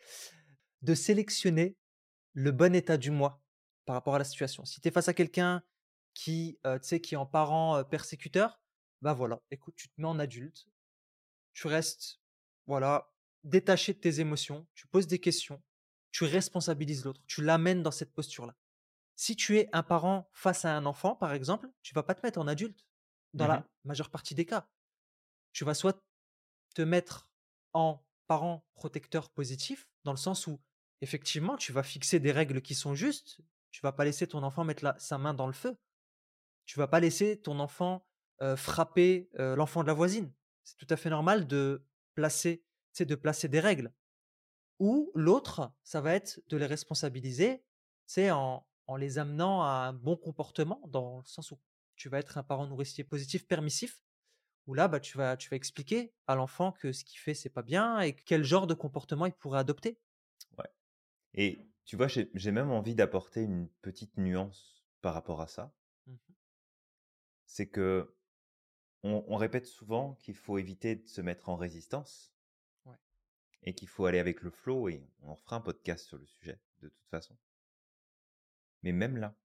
De 0.82 0.94
sélectionner 0.94 1.76
le 2.32 2.52
bon 2.52 2.74
état 2.74 2.96
du 2.96 3.10
moi 3.10 3.42
par 3.86 3.94
rapport 3.94 4.14
à 4.14 4.18
la 4.18 4.24
situation. 4.24 4.64
Si 4.64 4.80
tu 4.80 4.88
es 4.88 4.90
face 4.90 5.08
à 5.08 5.14
quelqu'un 5.14 5.62
qui, 6.14 6.58
euh, 6.66 6.78
qui 6.78 7.14
est 7.14 7.16
en 7.16 7.26
parent 7.26 7.82
persécuteur, 7.84 8.60
bah 9.02 9.14
voilà, 9.14 9.42
écoute, 9.50 9.74
tu 9.76 9.88
te 9.88 10.00
mets 10.00 10.06
en 10.08 10.18
adulte, 10.18 10.66
tu 11.52 11.66
restes, 11.66 12.20
voilà, 12.66 13.10
détaché 13.46 13.94
de 13.94 13.98
tes 13.98 14.20
émotions, 14.20 14.66
tu 14.74 14.86
poses 14.86 15.06
des 15.06 15.18
questions, 15.18 15.62
tu 16.12 16.24
responsabilises 16.24 17.04
l'autre, 17.04 17.22
tu 17.26 17.42
l'amènes 17.42 17.82
dans 17.82 17.90
cette 17.90 18.12
posture-là. 18.12 18.54
Si 19.16 19.34
tu 19.36 19.58
es 19.58 19.68
un 19.72 19.82
parent 19.82 20.28
face 20.32 20.64
à 20.64 20.76
un 20.76 20.84
enfant, 20.84 21.16
par 21.16 21.32
exemple, 21.32 21.68
tu 21.82 21.94
vas 21.94 22.02
pas 22.02 22.14
te 22.14 22.24
mettre 22.24 22.38
en 22.38 22.46
adulte 22.46 22.84
dans 23.34 23.46
la 23.46 23.60
mmh 23.60 23.64
majeure 23.84 24.10
partie 24.10 24.34
des 24.34 24.44
cas. 24.44 24.68
Tu 25.52 25.64
vas 25.64 25.74
soit 25.74 26.02
te 26.74 26.82
mettre 26.82 27.28
en 27.72 28.04
parent 28.26 28.66
protecteur 28.74 29.30
positif, 29.30 29.88
dans 30.02 30.10
le 30.10 30.16
sens 30.16 30.48
où, 30.48 30.60
effectivement, 31.02 31.56
tu 31.56 31.72
vas 31.72 31.84
fixer 31.84 32.18
des 32.18 32.32
règles 32.32 32.60
qui 32.60 32.74
sont 32.74 32.94
justes. 32.94 33.40
Tu 33.70 33.80
vas 33.80 33.92
pas 33.92 34.04
laisser 34.04 34.26
ton 34.26 34.42
enfant 34.42 34.64
mettre 34.64 34.94
sa 34.98 35.18
main 35.18 35.34
dans 35.34 35.46
le 35.46 35.52
feu. 35.52 35.76
Tu 36.64 36.78
vas 36.78 36.88
pas 36.88 36.98
laisser 36.98 37.40
ton 37.40 37.60
enfant 37.60 38.04
frapper 38.56 39.30
l'enfant 39.34 39.82
de 39.82 39.86
la 39.86 39.94
voisine 39.94 40.32
c'est 40.66 40.76
tout 40.76 40.86
à 40.90 40.96
fait 40.96 41.10
normal 41.10 41.46
de 41.46 41.86
placer, 42.14 42.64
de 43.04 43.14
placer 43.14 43.48
des 43.48 43.60
règles. 43.60 43.92
Ou 44.78 45.10
l'autre, 45.14 45.72
ça 45.84 46.00
va 46.00 46.14
être 46.14 46.40
de 46.48 46.56
les 46.56 46.66
responsabiliser, 46.66 47.64
c'est 48.06 48.30
en, 48.30 48.66
en 48.86 48.96
les 48.96 49.18
amenant 49.18 49.62
à 49.62 49.88
un 49.88 49.92
bon 49.92 50.16
comportement, 50.16 50.82
dans 50.88 51.18
le 51.20 51.24
sens 51.26 51.50
où 51.50 51.60
tu 51.96 52.08
vas 52.08 52.18
être 52.18 52.38
un 52.38 52.42
parent 52.42 52.66
nourricier 52.66 53.04
positif, 53.04 53.46
permissif, 53.46 54.02
où 54.66 54.74
là, 54.74 54.88
bah, 54.88 55.00
tu, 55.00 55.18
vas, 55.18 55.36
tu 55.36 55.50
vas 55.50 55.56
expliquer 55.56 56.14
à 56.26 56.34
l'enfant 56.36 56.72
que 56.72 56.92
ce 56.92 57.04
qu'il 57.04 57.18
fait, 57.20 57.34
c'est 57.34 57.50
pas 57.50 57.62
bien 57.62 58.00
et 58.00 58.14
quel 58.14 58.44
genre 58.44 58.66
de 58.66 58.74
comportement 58.74 59.26
il 59.26 59.34
pourrait 59.34 59.60
adopter. 59.60 60.00
Ouais. 60.58 60.68
Et 61.34 61.60
Tu 61.84 61.96
vois, 61.96 62.08
j'ai 62.08 62.52
même 62.52 62.70
envie 62.72 62.94
d'apporter 62.96 63.42
une 63.42 63.68
petite 63.82 64.16
nuance 64.18 64.86
par 65.02 65.14
rapport 65.14 65.40
à 65.42 65.48
ça. 65.48 65.74
Mmh 66.06 66.16
C'est 67.46 67.68
que 67.68 68.14
on, 69.04 69.24
on 69.28 69.36
répète 69.36 69.66
souvent 69.66 70.14
qu'il 70.16 70.36
faut 70.36 70.58
éviter 70.58 70.96
de 70.96 71.08
se 71.08 71.22
mettre 71.22 71.48
en 71.48 71.56
résistance. 71.56 72.35
Et 73.62 73.74
qu'il 73.74 73.88
faut 73.88 74.06
aller 74.06 74.18
avec 74.18 74.42
le 74.42 74.50
flow 74.50 74.88
et 74.88 75.06
on 75.22 75.30
en 75.30 75.36
fera 75.36 75.56
un 75.56 75.60
podcast 75.60 76.06
sur 76.06 76.18
le 76.18 76.26
sujet 76.26 76.60
de 76.80 76.88
toute 76.88 77.08
façon. 77.10 77.36
Mais 78.82 78.92
même 78.92 79.18
là, 79.18 79.36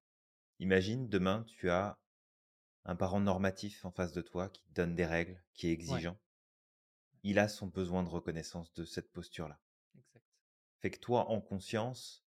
imagine 0.60 1.10
demain 1.10 1.44
tu 1.44 1.70
as 1.70 2.00
un 2.86 2.96
parent 2.96 3.20
normatif 3.20 3.86
en 3.86 3.92
face 3.92 4.14
de 4.14 4.22
toi 4.22 4.50
qui 4.50 4.64
te 4.64 4.74
donne 4.74 4.96
des 4.96 5.06
règles, 5.06 5.44
qui 5.54 5.68
est 5.68 5.74
Ouais. 5.88 6.02
exigeant. 6.02 6.18
Il 7.24 7.40
a 7.40 7.48
son 7.48 7.66
besoin 7.66 8.04
de 8.04 8.10
reconnaissance 8.10 8.72
de 8.76 8.86
cette 8.86 9.12
posture-là. 9.12 9.60
Exact. 9.96 10.26
Fait 10.82 10.92
que 10.92 11.00
toi, 11.00 11.30
en 11.30 11.40
conscience, 11.40 12.26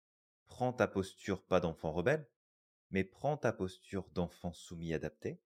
prends 0.47 0.74
ta 0.74 0.87
posture 0.87 1.43
pas 1.43 1.59
d'enfant 1.59 1.91
rebelle, 1.91 2.28
mais 2.91 3.05
prends 3.05 3.37
ta 3.37 3.53
posture 3.53 4.09
d'enfant 4.11 4.53
soumis 4.53 4.95
adapté, 4.95 5.41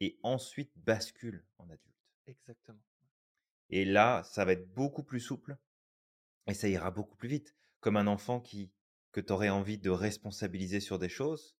et 0.00 0.18
ensuite 0.22 0.72
bascule 0.76 1.46
en 1.58 1.70
adulte. 1.70 1.94
Exactement. 2.26 2.84
Et 3.70 3.84
là, 3.84 4.22
ça 4.24 4.44
va 4.44 4.52
être 4.52 4.72
beaucoup 4.74 5.02
plus 5.02 5.20
souple, 5.20 5.56
et 6.46 6.54
ça 6.54 6.68
ira 6.68 6.90
beaucoup 6.90 7.16
plus 7.16 7.28
vite. 7.28 7.54
Comme 7.80 7.96
un 7.96 8.06
enfant 8.06 8.40
qui 8.40 8.72
que 9.12 9.20
tu 9.20 9.32
aurais 9.32 9.48
envie 9.48 9.78
de 9.78 9.90
responsabiliser 9.90 10.80
sur 10.80 10.98
des 10.98 11.08
choses, 11.08 11.56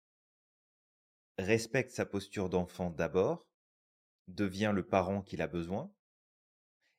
respecte 1.39 1.91
sa 1.91 2.07
posture 2.07 2.51
d'enfant 2.51 2.91
d'abord, 2.91 3.47
devient 4.27 4.73
le 4.75 4.87
parent 4.87 5.23
qu'il 5.23 5.41
a 5.41 5.47
besoin, 5.47 5.93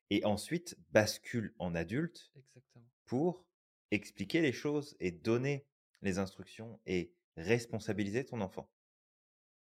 et 0.09 0.25
ensuite 0.25 0.77
bascule 0.91 1.53
en 1.59 1.75
adulte 1.75 2.31
Exactement. 2.35 2.89
pour 3.05 3.45
expliquer 3.91 4.41
les 4.41 4.53
choses 4.53 4.95
et 4.99 5.11
donner 5.11 5.67
les 6.01 6.17
instructions 6.17 6.79
et 6.85 7.13
responsabiliser 7.37 8.25
ton 8.25 8.41
enfant. 8.41 8.69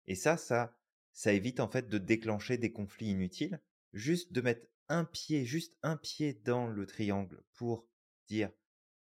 Et 0.07 0.15
ça, 0.15 0.37
ça, 0.37 0.77
ça 1.13 1.33
évite 1.33 1.61
en 1.61 1.69
fait 1.69 1.89
de 1.89 1.99
déclencher 1.99 2.57
des 2.59 2.73
conflits 2.73 3.11
inutiles. 3.11 3.61
Juste 3.93 4.33
de 4.33 4.41
mettre 4.41 4.67
un 4.89 5.05
pied, 5.05 5.45
juste 5.45 5.77
un 5.83 5.97
pied 5.97 6.35
dans 6.35 6.67
le 6.67 6.87
triangle 6.87 7.43
pour 7.55 7.87
dire 8.27 8.51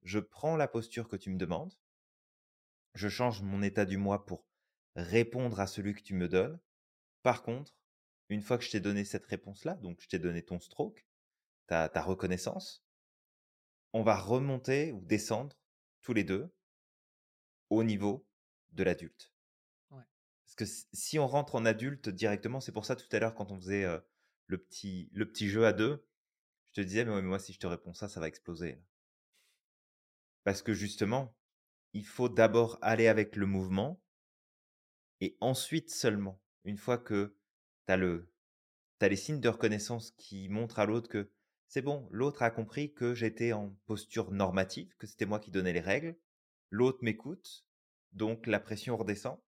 je 0.02 0.18
prends 0.18 0.56
la 0.56 0.68
posture 0.68 1.08
que 1.08 1.16
tu 1.16 1.30
me 1.30 1.38
demandes, 1.38 1.74
je 2.94 3.08
change 3.08 3.42
mon 3.42 3.62
état 3.62 3.84
du 3.84 3.96
moi 3.96 4.24
pour 4.24 4.46
répondre 4.94 5.60
à 5.60 5.66
celui 5.66 5.94
que 5.94 6.02
tu 6.02 6.14
me 6.14 6.28
donnes. 6.28 6.58
Par 7.22 7.42
contre, 7.42 7.76
une 8.28 8.42
fois 8.42 8.58
que 8.58 8.64
je 8.64 8.70
t'ai 8.70 8.80
donné 8.80 9.04
cette 9.04 9.26
réponse-là, 9.26 9.74
donc 9.74 10.00
je 10.00 10.08
t'ai 10.08 10.18
donné 10.18 10.42
ton 10.42 10.60
stroke, 10.60 11.06
ta, 11.66 11.88
ta 11.88 12.02
reconnaissance, 12.02 12.84
on 13.92 14.02
va 14.02 14.16
remonter 14.16 14.92
ou 14.92 15.00
descendre 15.00 15.56
tous 16.02 16.12
les 16.12 16.24
deux 16.24 16.52
au 17.70 17.82
niveau 17.82 18.26
de 18.72 18.84
l'adulte. 18.84 19.32
Ouais. 19.90 20.04
Parce 20.44 20.54
que 20.54 20.64
si 20.92 21.18
on 21.18 21.26
rentre 21.26 21.54
en 21.54 21.64
adulte 21.64 22.08
directement, 22.08 22.60
c'est 22.60 22.72
pour 22.72 22.84
ça 22.84 22.96
tout 22.96 23.08
à 23.10 23.18
l'heure 23.18 23.34
quand 23.34 23.50
on 23.50 23.56
faisait 23.56 23.84
euh, 23.84 23.98
le, 24.46 24.58
petit, 24.58 25.48
jeu 25.48 25.66
à 25.66 25.72
deux, 25.72 26.04
je 26.72 26.82
te 26.82 26.86
disais, 26.86 27.04
mais, 27.04 27.22
moi 27.22 27.38
si 27.38 27.52
je 27.52 27.58
te 27.58 27.66
réponds 27.66 27.94
ça, 27.94 28.08
ça 28.08 28.20
va 28.20 28.28
exploser. 28.28 28.78
Parce 30.44 30.62
que 30.62 30.74
justement, 30.74 31.34
il 31.92 32.06
faut 32.06 32.28
d'abord 32.28 32.78
aller 32.82 33.08
avec 33.08 33.36
le 33.36 33.46
mouvement 33.46 34.00
et 35.20 35.36
ensuite 35.40 35.90
seulement, 35.90 36.40
une 36.64 36.76
fois 36.76 36.98
que 36.98 37.36
tu 37.86 37.92
as, 37.92 37.96
le, 37.96 38.30
les 39.00 39.16
signes 39.16 39.40
de 39.40 39.48
reconnaissance 39.48 40.12
qui 40.12 40.48
montrent 40.48 40.78
à 40.78 40.86
l'autre 40.86 41.08
que 41.08 41.30
c'est 41.68 41.82
bon, 41.82 42.08
l'autre 42.12 42.42
a 42.42 42.50
compris 42.50 42.92
que 42.92 43.14
j'étais 43.14 43.52
en 43.52 43.70
posture 43.86 44.30
normative, 44.30 44.94
que 44.98 45.06
c'était 45.06 45.26
moi 45.26 45.40
qui 45.40 45.50
donnais 45.50 45.72
les 45.72 45.80
règles, 45.80 46.16
l'autre 46.70 46.98
m'écoute, 47.02 47.66
donc 48.12 48.46
la 48.46 48.60
pression 48.60 48.96
redescend, 48.96 49.40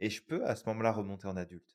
et 0.00 0.10
je 0.10 0.22
peux 0.22 0.44
à 0.46 0.56
ce 0.56 0.66
moment-là 0.66 0.92
remonter 0.92 1.28
en 1.28 1.36
adulte. 1.36 1.73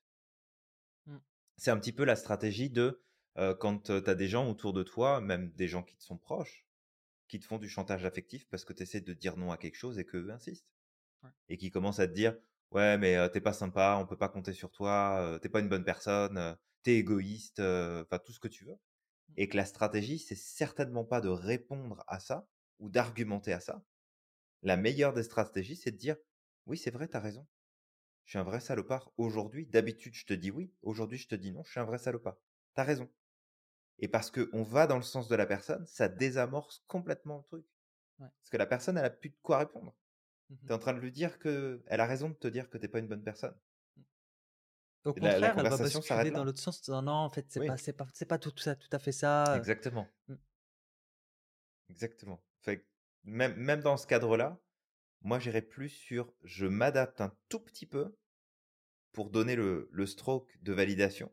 C'est 1.60 1.72
un 1.72 1.78
petit 1.78 1.92
peu 1.92 2.06
la 2.06 2.16
stratégie 2.16 2.70
de 2.70 3.02
euh, 3.38 3.54
quand 3.54 3.84
tu 3.84 3.92
as 3.92 4.16
des 4.16 4.28
gens 4.28 4.50
autour 4.50 4.74
de 4.74 4.82
toi, 4.84 5.22
même 5.22 5.52
des 5.52 5.68
gens 5.68 5.84
qui 5.84 5.96
te 5.96 6.04
sont 6.04 6.18
proches, 6.18 6.66
qui 7.28 7.40
te 7.40 7.46
font 7.46 7.58
du 7.58 7.70
chantage 7.70 8.06
affectif 8.06 8.48
parce 8.50 8.66
que 8.66 8.74
tu 8.74 8.84
essaies 8.84 9.02
de 9.02 9.14
dire 9.14 9.38
non 9.38 9.52
à 9.52 9.58
quelque 9.58 9.76
chose 9.76 10.00
et 10.00 10.06
qu'eux 10.06 10.30
insistent. 10.32 10.68
Ouais. 11.24 11.30
Et 11.50 11.58
qui 11.58 11.70
commencent 11.70 12.00
à 12.00 12.08
te 12.08 12.14
dire 12.14 12.36
Ouais, 12.72 12.98
mais 12.98 13.16
euh, 13.16 13.28
t'es 13.30 13.42
pas 13.42 13.54
sympa, 13.54 13.98
on 14.02 14.06
peut 14.06 14.18
pas 14.18 14.30
compter 14.30 14.54
sur 14.54 14.72
toi, 14.72 15.20
euh, 15.22 15.40
t'es 15.40 15.50
pas 15.50 15.60
une 15.60 15.70
bonne 15.70 15.84
personne, 15.84 16.38
euh, 16.38 16.54
t'es 16.84 16.96
égoïste, 16.96 17.60
euh, 17.60 18.04
enfin 18.04 18.20
tout 18.20 18.32
ce 18.32 18.40
que 18.40 18.48
tu 18.48 18.66
veux. 18.66 18.76
Mm. 19.30 19.34
Et 19.38 19.50
que 19.50 19.58
la 19.58 19.66
stratégie, 19.66 20.20
c'est 20.20 20.36
certainement 20.36 21.04
pas 21.04 21.20
de 21.20 21.30
répondre 21.30 22.04
à 22.08 22.20
ça 22.20 22.48
ou 22.80 22.90
d'argumenter 22.90 23.54
à 23.54 23.60
ça. 23.60 23.84
La 24.62 24.78
meilleure 24.78 25.14
des 25.14 25.24
stratégies, 25.24 25.76
c'est 25.76 25.92
de 25.92 25.98
dire 25.98 26.18
Oui, 26.68 26.78
c'est 26.78 26.92
vrai, 26.92 27.08
t'as 27.08 27.20
raison. 27.20 27.48
Je 28.30 28.34
suis 28.34 28.38
un 28.38 28.44
vrai 28.44 28.60
salopard. 28.60 29.12
Aujourd'hui, 29.18 29.66
d'habitude, 29.66 30.14
je 30.14 30.24
te 30.24 30.36
dis 30.36 30.52
oui. 30.52 30.72
Aujourd'hui, 30.84 31.18
je 31.18 31.28
te 31.28 31.34
dis 31.34 31.52
non. 31.52 31.64
Je 31.64 31.72
suis 31.72 31.80
un 31.80 31.84
vrai 31.86 31.98
salopard. 31.98 32.38
T'as 32.76 32.84
raison. 32.84 33.10
Et 33.98 34.08
parce 34.08 34.30
qu'on 34.30 34.62
va 34.62 34.86
dans 34.86 34.98
le 34.98 35.02
sens 35.02 35.28
de 35.30 35.36
la 35.36 35.48
personne, 35.48 35.84
ça 35.88 36.08
désamorce 36.10 36.84
complètement 36.86 37.38
le 37.38 37.44
truc. 37.46 37.66
Ouais. 38.20 38.28
Parce 38.40 38.50
que 38.52 38.58
la 38.58 38.68
personne, 38.68 39.00
elle 39.00 39.06
a 39.06 39.10
plus 39.10 39.30
de 39.32 39.36
quoi 39.42 39.58
répondre. 39.58 39.96
Mhm. 40.52 40.58
Tu 40.62 40.68
es 40.68 40.72
en 40.74 40.78
train 40.78 40.94
de 40.94 41.00
lui 41.00 41.12
dire 41.12 41.40
que 41.40 41.82
elle 41.88 42.02
a 42.02 42.06
raison 42.06 42.30
de 42.30 42.36
te 42.36 42.48
dire 42.48 42.70
que 42.70 42.78
t'es 42.78 42.88
pas 42.88 43.00
une 43.00 43.08
bonne 43.08 43.24
personne. 43.24 43.56
Au 45.06 45.14
La- 45.16 45.40
la 45.40 45.50
contraire, 45.50 45.56
elle 45.58 45.64
va 45.64 45.70
conversation 45.70 46.02
s'arrête 46.04 46.26
basculer 46.26 46.38
dans 46.38 46.44
l'autre 46.46 46.60
sens, 46.60 46.78
en 46.78 46.82
disant 46.82 47.02
non, 47.02 47.12
en 47.14 47.30
fait, 47.32 47.46
c'est 47.50 47.62
Oui. 47.62 47.66
pas, 47.66 47.78
c'est 47.78 47.94
pas, 47.94 48.06
c'est 48.14 48.28
pas 48.28 48.38
tout, 48.38 48.56
ça, 48.58 48.76
tout 48.76 48.90
à 48.92 49.00
fait 49.00 49.12
ça. 49.12 49.54
euh, 49.56 49.58
Exactement. 49.58 50.08
Mm. 50.28 50.36
Exactement. 51.90 52.44
Fait 52.62 52.82
que 52.82 52.86
même, 53.24 53.56
même 53.56 53.82
dans 53.82 53.98
ce 53.98 54.06
cadre-là, 54.06 54.60
moi, 55.22 55.40
j'irais 55.40 55.64
plus 55.64 55.90
sur 55.90 56.32
je 56.44 56.68
m'adapte 56.68 57.22
un 57.22 57.36
tout 57.50 57.60
petit 57.60 57.88
peu 57.88 58.16
pour 59.12 59.30
donner 59.32 59.56
le, 59.56 59.90
le 59.92 60.06
stroke 60.06 60.58
de 60.62 60.74
validation. 60.74 61.32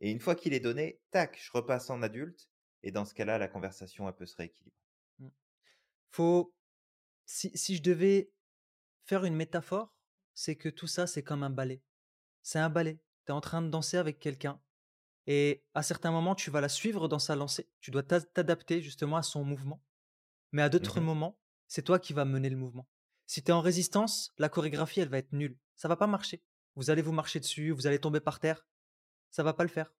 Et 0.00 0.10
une 0.10 0.20
fois 0.20 0.34
qu'il 0.34 0.54
est 0.54 0.60
donné, 0.60 1.00
tac, 1.10 1.38
je 1.42 1.50
repasse 1.52 1.90
en 1.90 2.02
adulte. 2.02 2.50
Et 2.82 2.92
dans 2.92 3.04
ce 3.04 3.14
cas-là, 3.14 3.38
la 3.38 3.48
conversation, 3.48 4.08
elle 4.08 4.14
peut 4.16 4.26
se 4.26 4.36
rééquilibrer. 4.36 4.76
Faut, 6.10 6.54
si, 7.26 7.50
si 7.56 7.76
je 7.76 7.82
devais 7.82 8.32
faire 9.04 9.24
une 9.24 9.36
métaphore, 9.36 9.94
c'est 10.34 10.56
que 10.56 10.68
tout 10.68 10.86
ça, 10.86 11.06
c'est 11.06 11.22
comme 11.22 11.42
un 11.42 11.50
ballet. 11.50 11.82
C'est 12.42 12.58
un 12.58 12.70
ballet. 12.70 13.00
Tu 13.26 13.32
es 13.32 13.34
en 13.34 13.40
train 13.40 13.62
de 13.62 13.68
danser 13.68 13.96
avec 13.96 14.18
quelqu'un. 14.18 14.60
Et 15.26 15.64
à 15.74 15.82
certains 15.82 16.12
moments, 16.12 16.34
tu 16.34 16.50
vas 16.50 16.60
la 16.60 16.68
suivre 16.70 17.08
dans 17.08 17.18
sa 17.18 17.36
lancée. 17.36 17.70
Tu 17.80 17.90
dois 17.90 18.02
t'a- 18.02 18.20
t'adapter 18.22 18.82
justement 18.82 19.16
à 19.16 19.22
son 19.22 19.44
mouvement. 19.44 19.82
Mais 20.52 20.62
à 20.62 20.68
d'autres 20.68 21.00
Mhm. 21.00 21.06
moments, 21.06 21.38
c'est 21.68 21.82
toi 21.84 21.98
qui 21.98 22.12
vas 22.12 22.24
mener 22.24 22.50
le 22.50 22.56
mouvement. 22.56 22.88
Si 23.26 23.42
tu 23.42 23.50
es 23.50 23.54
en 23.54 23.60
résistance, 23.60 24.32
la 24.38 24.48
chorégraphie, 24.48 25.00
elle 25.00 25.08
va 25.10 25.18
être 25.18 25.32
nulle. 25.32 25.58
Ça 25.76 25.88
va 25.88 25.96
pas 25.96 26.06
marcher. 26.08 26.42
Vous 26.76 26.90
allez 26.90 27.02
vous 27.02 27.12
marcher 27.12 27.40
dessus, 27.40 27.70
vous 27.70 27.86
allez 27.86 27.98
tomber 27.98 28.20
par 28.20 28.40
terre. 28.40 28.66
Ça 29.30 29.42
va 29.42 29.52
pas 29.54 29.62
le 29.64 29.68
faire. 29.68 29.94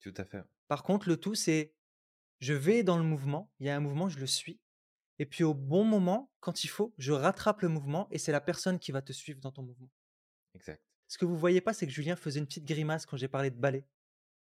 Tout 0.00 0.14
à 0.16 0.24
fait. 0.24 0.42
Par 0.68 0.82
contre, 0.82 1.08
le 1.08 1.16
tout, 1.16 1.34
c'est 1.34 1.74
je 2.40 2.52
vais 2.54 2.82
dans 2.82 2.98
le 2.98 3.04
mouvement, 3.04 3.50
il 3.60 3.66
y 3.66 3.70
a 3.70 3.76
un 3.76 3.80
mouvement, 3.80 4.08
je 4.08 4.18
le 4.18 4.26
suis. 4.26 4.60
Et 5.18 5.26
puis 5.26 5.44
au 5.44 5.54
bon 5.54 5.84
moment, 5.84 6.32
quand 6.40 6.64
il 6.64 6.68
faut, 6.68 6.92
je 6.98 7.12
rattrape 7.12 7.62
le 7.62 7.68
mouvement 7.68 8.08
et 8.10 8.18
c'est 8.18 8.32
la 8.32 8.40
personne 8.40 8.78
qui 8.78 8.92
va 8.92 9.00
te 9.02 9.12
suivre 9.12 9.40
dans 9.40 9.52
ton 9.52 9.62
mouvement. 9.62 9.90
Exact. 10.54 10.82
Ce 11.06 11.18
que 11.18 11.24
vous 11.24 11.38
voyez 11.38 11.60
pas, 11.60 11.72
c'est 11.72 11.86
que 11.86 11.92
Julien 11.92 12.16
faisait 12.16 12.40
une 12.40 12.46
petite 12.46 12.64
grimace 12.64 13.06
quand 13.06 13.16
j'ai 13.16 13.28
parlé 13.28 13.50
de 13.50 13.56
ballet. 13.56 13.86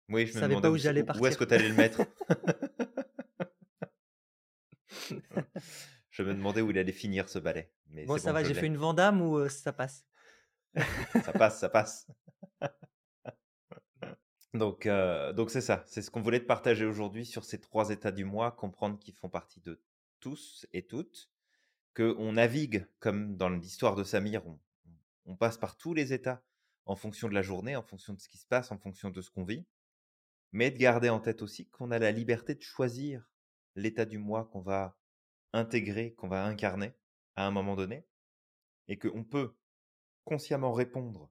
Oui, 0.08 0.26
je 0.26 0.32
Je 0.32 0.36
me 0.36 0.40
savais 0.40 0.60
pas 0.60 0.70
où 0.70 0.76
j'allais 0.76 1.02
où- 1.02 1.20
où 1.20 1.26
est-ce 1.26 1.36
partir. 1.36 1.38
que 1.38 1.44
tu 1.44 1.54
allais 1.54 1.68
le 1.68 1.74
mettre. 1.74 2.00
je 6.10 6.22
me 6.22 6.34
demandais 6.34 6.60
où 6.60 6.70
il 6.70 6.78
allait 6.78 6.92
finir 6.92 7.28
ce 7.28 7.38
ballet. 7.38 7.72
Mais 7.88 8.04
Bon, 8.04 8.18
ça 8.18 8.30
bon, 8.30 8.34
va, 8.34 8.44
j'ai 8.44 8.54
fait 8.54 8.66
une 8.66 8.76
Vandame 8.76 9.20
ou 9.22 9.38
euh, 9.38 9.48
ça 9.48 9.72
passe? 9.72 10.04
Ça 11.24 11.32
passe, 11.32 11.58
ça 11.58 11.68
passe. 11.68 12.06
donc, 14.54 14.86
euh, 14.86 15.32
donc 15.32 15.50
c'est 15.50 15.60
ça. 15.60 15.82
C'est 15.86 16.02
ce 16.02 16.10
qu'on 16.10 16.22
voulait 16.22 16.40
te 16.40 16.46
partager 16.46 16.84
aujourd'hui 16.84 17.24
sur 17.24 17.44
ces 17.44 17.60
trois 17.60 17.90
états 17.90 18.12
du 18.12 18.24
moi, 18.24 18.52
comprendre 18.52 18.98
qu'ils 18.98 19.14
font 19.14 19.28
partie 19.28 19.60
de 19.60 19.80
tous 20.20 20.66
et 20.72 20.86
toutes, 20.86 21.30
qu'on 21.94 22.32
navigue 22.32 22.86
comme 22.98 23.36
dans 23.36 23.48
l'histoire 23.48 23.94
de 23.94 24.04
Samir, 24.04 24.46
on, 24.46 24.58
on 25.26 25.36
passe 25.36 25.58
par 25.58 25.76
tous 25.76 25.94
les 25.94 26.12
états 26.12 26.42
en 26.84 26.96
fonction 26.96 27.28
de 27.28 27.34
la 27.34 27.42
journée, 27.42 27.76
en 27.76 27.82
fonction 27.82 28.14
de 28.14 28.20
ce 28.20 28.28
qui 28.28 28.38
se 28.38 28.46
passe, 28.46 28.70
en 28.70 28.78
fonction 28.78 29.10
de 29.10 29.20
ce 29.20 29.30
qu'on 29.30 29.44
vit, 29.44 29.66
mais 30.52 30.70
de 30.70 30.78
garder 30.78 31.10
en 31.10 31.20
tête 31.20 31.42
aussi 31.42 31.68
qu'on 31.68 31.90
a 31.90 31.98
la 31.98 32.12
liberté 32.12 32.54
de 32.54 32.62
choisir 32.62 33.28
l'état 33.74 34.04
du 34.04 34.18
moi 34.18 34.48
qu'on 34.52 34.60
va 34.60 34.96
intégrer, 35.52 36.12
qu'on 36.14 36.28
va 36.28 36.44
incarner 36.44 36.94
à 37.34 37.46
un 37.46 37.50
moment 37.50 37.76
donné, 37.76 38.06
et 38.88 38.98
qu'on 38.98 39.24
peut 39.24 39.54
consciemment 40.26 40.72
répondre 40.72 41.30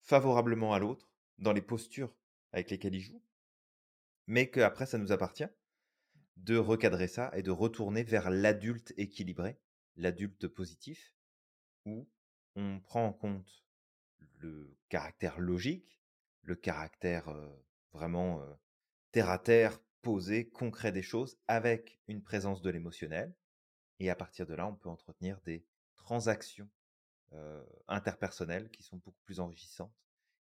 favorablement 0.00 0.74
à 0.74 0.80
l'autre 0.80 1.12
dans 1.38 1.52
les 1.52 1.62
postures 1.62 2.16
avec 2.52 2.70
lesquelles 2.70 2.96
il 2.96 3.00
joue, 3.00 3.22
mais 4.26 4.50
qu'après 4.50 4.86
ça 4.86 4.98
nous 4.98 5.12
appartient 5.12 5.46
de 6.36 6.56
recadrer 6.56 7.06
ça 7.06 7.30
et 7.34 7.42
de 7.42 7.50
retourner 7.50 8.02
vers 8.02 8.30
l'adulte 8.30 8.94
équilibré, 8.96 9.60
l'adulte 9.96 10.48
positif, 10.48 11.14
où 11.84 12.08
on 12.56 12.80
prend 12.80 13.06
en 13.06 13.12
compte 13.12 13.64
le 14.38 14.76
caractère 14.88 15.38
logique, 15.38 16.00
le 16.42 16.56
caractère 16.56 17.28
euh, 17.28 17.48
vraiment 17.92 18.40
euh, 18.40 18.54
terre 19.12 19.28
à 19.28 19.38
terre, 19.38 19.78
posé, 20.00 20.48
concret 20.48 20.92
des 20.92 21.02
choses, 21.02 21.38
avec 21.46 22.00
une 22.08 22.22
présence 22.22 22.62
de 22.62 22.70
l'émotionnel, 22.70 23.34
Et 23.98 24.08
à 24.08 24.16
partir 24.16 24.46
de 24.46 24.54
là, 24.54 24.66
on 24.66 24.74
peut 24.74 24.88
entretenir 24.88 25.38
des 25.42 25.66
transactions 25.94 26.70
interpersonnelles 27.88 28.70
qui 28.70 28.82
sont 28.82 28.96
beaucoup 28.96 29.22
plus 29.24 29.40
enrichissantes 29.40 29.94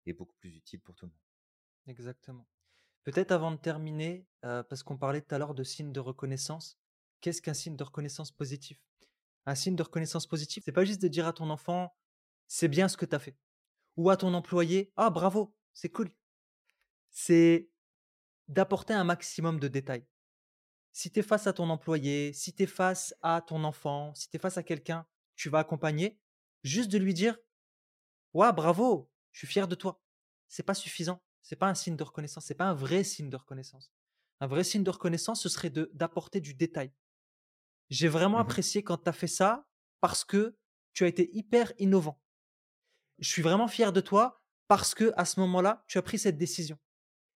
et 0.05 0.13
beaucoup 0.13 0.35
plus 0.35 0.55
utiles 0.55 0.81
pour 0.81 0.95
tout 0.95 1.05
le 1.05 1.11
monde. 1.11 1.21
Exactement. 1.87 2.47
Peut-être 3.03 3.31
avant 3.31 3.51
de 3.51 3.57
terminer, 3.57 4.27
parce 4.41 4.83
qu'on 4.83 4.97
parlait 4.97 5.21
tout 5.21 5.33
à 5.33 5.37
l'heure 5.37 5.55
de 5.55 5.63
signes 5.63 5.91
de 5.91 5.99
reconnaissance, 5.99 6.79
qu'est-ce 7.21 7.41
qu'un 7.41 7.53
signe 7.53 7.75
de 7.75 7.83
reconnaissance 7.83 8.31
positif? 8.31 8.83
Un 9.45 9.55
signe 9.55 9.75
de 9.75 9.83
reconnaissance 9.83 10.25
positif, 10.25 10.63
c'est 10.65 10.71
pas 10.71 10.85
juste 10.85 11.01
de 11.01 11.07
dire 11.07 11.27
à 11.27 11.33
ton 11.33 11.49
enfant, 11.49 11.95
c'est 12.47 12.67
bien 12.67 12.87
ce 12.87 12.97
que 12.97 13.05
tu 13.05 13.15
as 13.15 13.19
fait. 13.19 13.37
Ou 13.95 14.09
à 14.09 14.17
ton 14.17 14.33
employé, 14.33 14.91
ah 14.95 15.09
bravo, 15.09 15.55
c'est 15.73 15.89
cool. 15.89 16.11
C'est 17.11 17.69
d'apporter 18.47 18.93
un 18.93 19.03
maximum 19.03 19.59
de 19.59 19.67
détails. 19.67 20.05
Si 20.91 21.11
tu 21.11 21.19
es 21.19 21.23
face 21.23 21.47
à 21.47 21.53
ton 21.53 21.69
employé, 21.69 22.33
si 22.33 22.53
tu 22.53 22.63
es 22.63 22.67
face 22.67 23.15
à 23.21 23.41
ton 23.41 23.63
enfant, 23.63 24.13
si 24.15 24.29
tu 24.29 24.37
es 24.37 24.39
face 24.39 24.57
à 24.57 24.63
quelqu'un, 24.63 25.05
tu 25.35 25.49
vas 25.49 25.59
accompagner, 25.59 26.19
juste 26.65 26.91
de 26.91 26.97
lui 26.97 27.13
dire 27.13 27.37
Ouais, 28.33 28.51
bravo, 28.51 29.09
je 29.31 29.39
suis 29.39 29.47
fier 29.47 29.67
de 29.67 29.75
toi. 29.75 30.01
C'est 30.47 30.63
pas 30.63 30.73
suffisant. 30.73 31.21
C'est 31.41 31.55
pas 31.55 31.69
un 31.69 31.75
signe 31.75 31.95
de 31.95 32.03
reconnaissance. 32.03 32.45
C'est 32.45 32.55
pas 32.55 32.65
un 32.65 32.73
vrai 32.73 33.03
signe 33.03 33.29
de 33.29 33.37
reconnaissance. 33.37 33.91
Un 34.41 34.47
vrai 34.47 34.63
signe 34.63 34.83
de 34.83 34.89
reconnaissance, 34.89 35.41
ce 35.41 35.47
serait 35.47 35.69
d'apporter 35.69 36.41
du 36.41 36.53
détail. 36.53 36.91
J'ai 37.89 38.07
vraiment 38.07 38.39
Mmh 38.39 38.41
apprécié 38.41 38.83
quand 38.83 38.97
tu 38.97 39.09
as 39.09 39.13
fait 39.13 39.27
ça 39.27 39.67
parce 40.01 40.25
que 40.25 40.57
tu 40.93 41.03
as 41.03 41.07
été 41.07 41.29
hyper 41.35 41.71
innovant. 41.77 42.21
Je 43.19 43.29
suis 43.29 43.41
vraiment 43.41 43.67
fier 43.67 43.93
de 43.93 44.01
toi 44.01 44.41
parce 44.67 44.95
que 44.95 45.13
à 45.15 45.25
ce 45.25 45.39
moment-là, 45.39 45.83
tu 45.87 45.97
as 45.97 46.01
pris 46.01 46.19
cette 46.19 46.37
décision. 46.37 46.77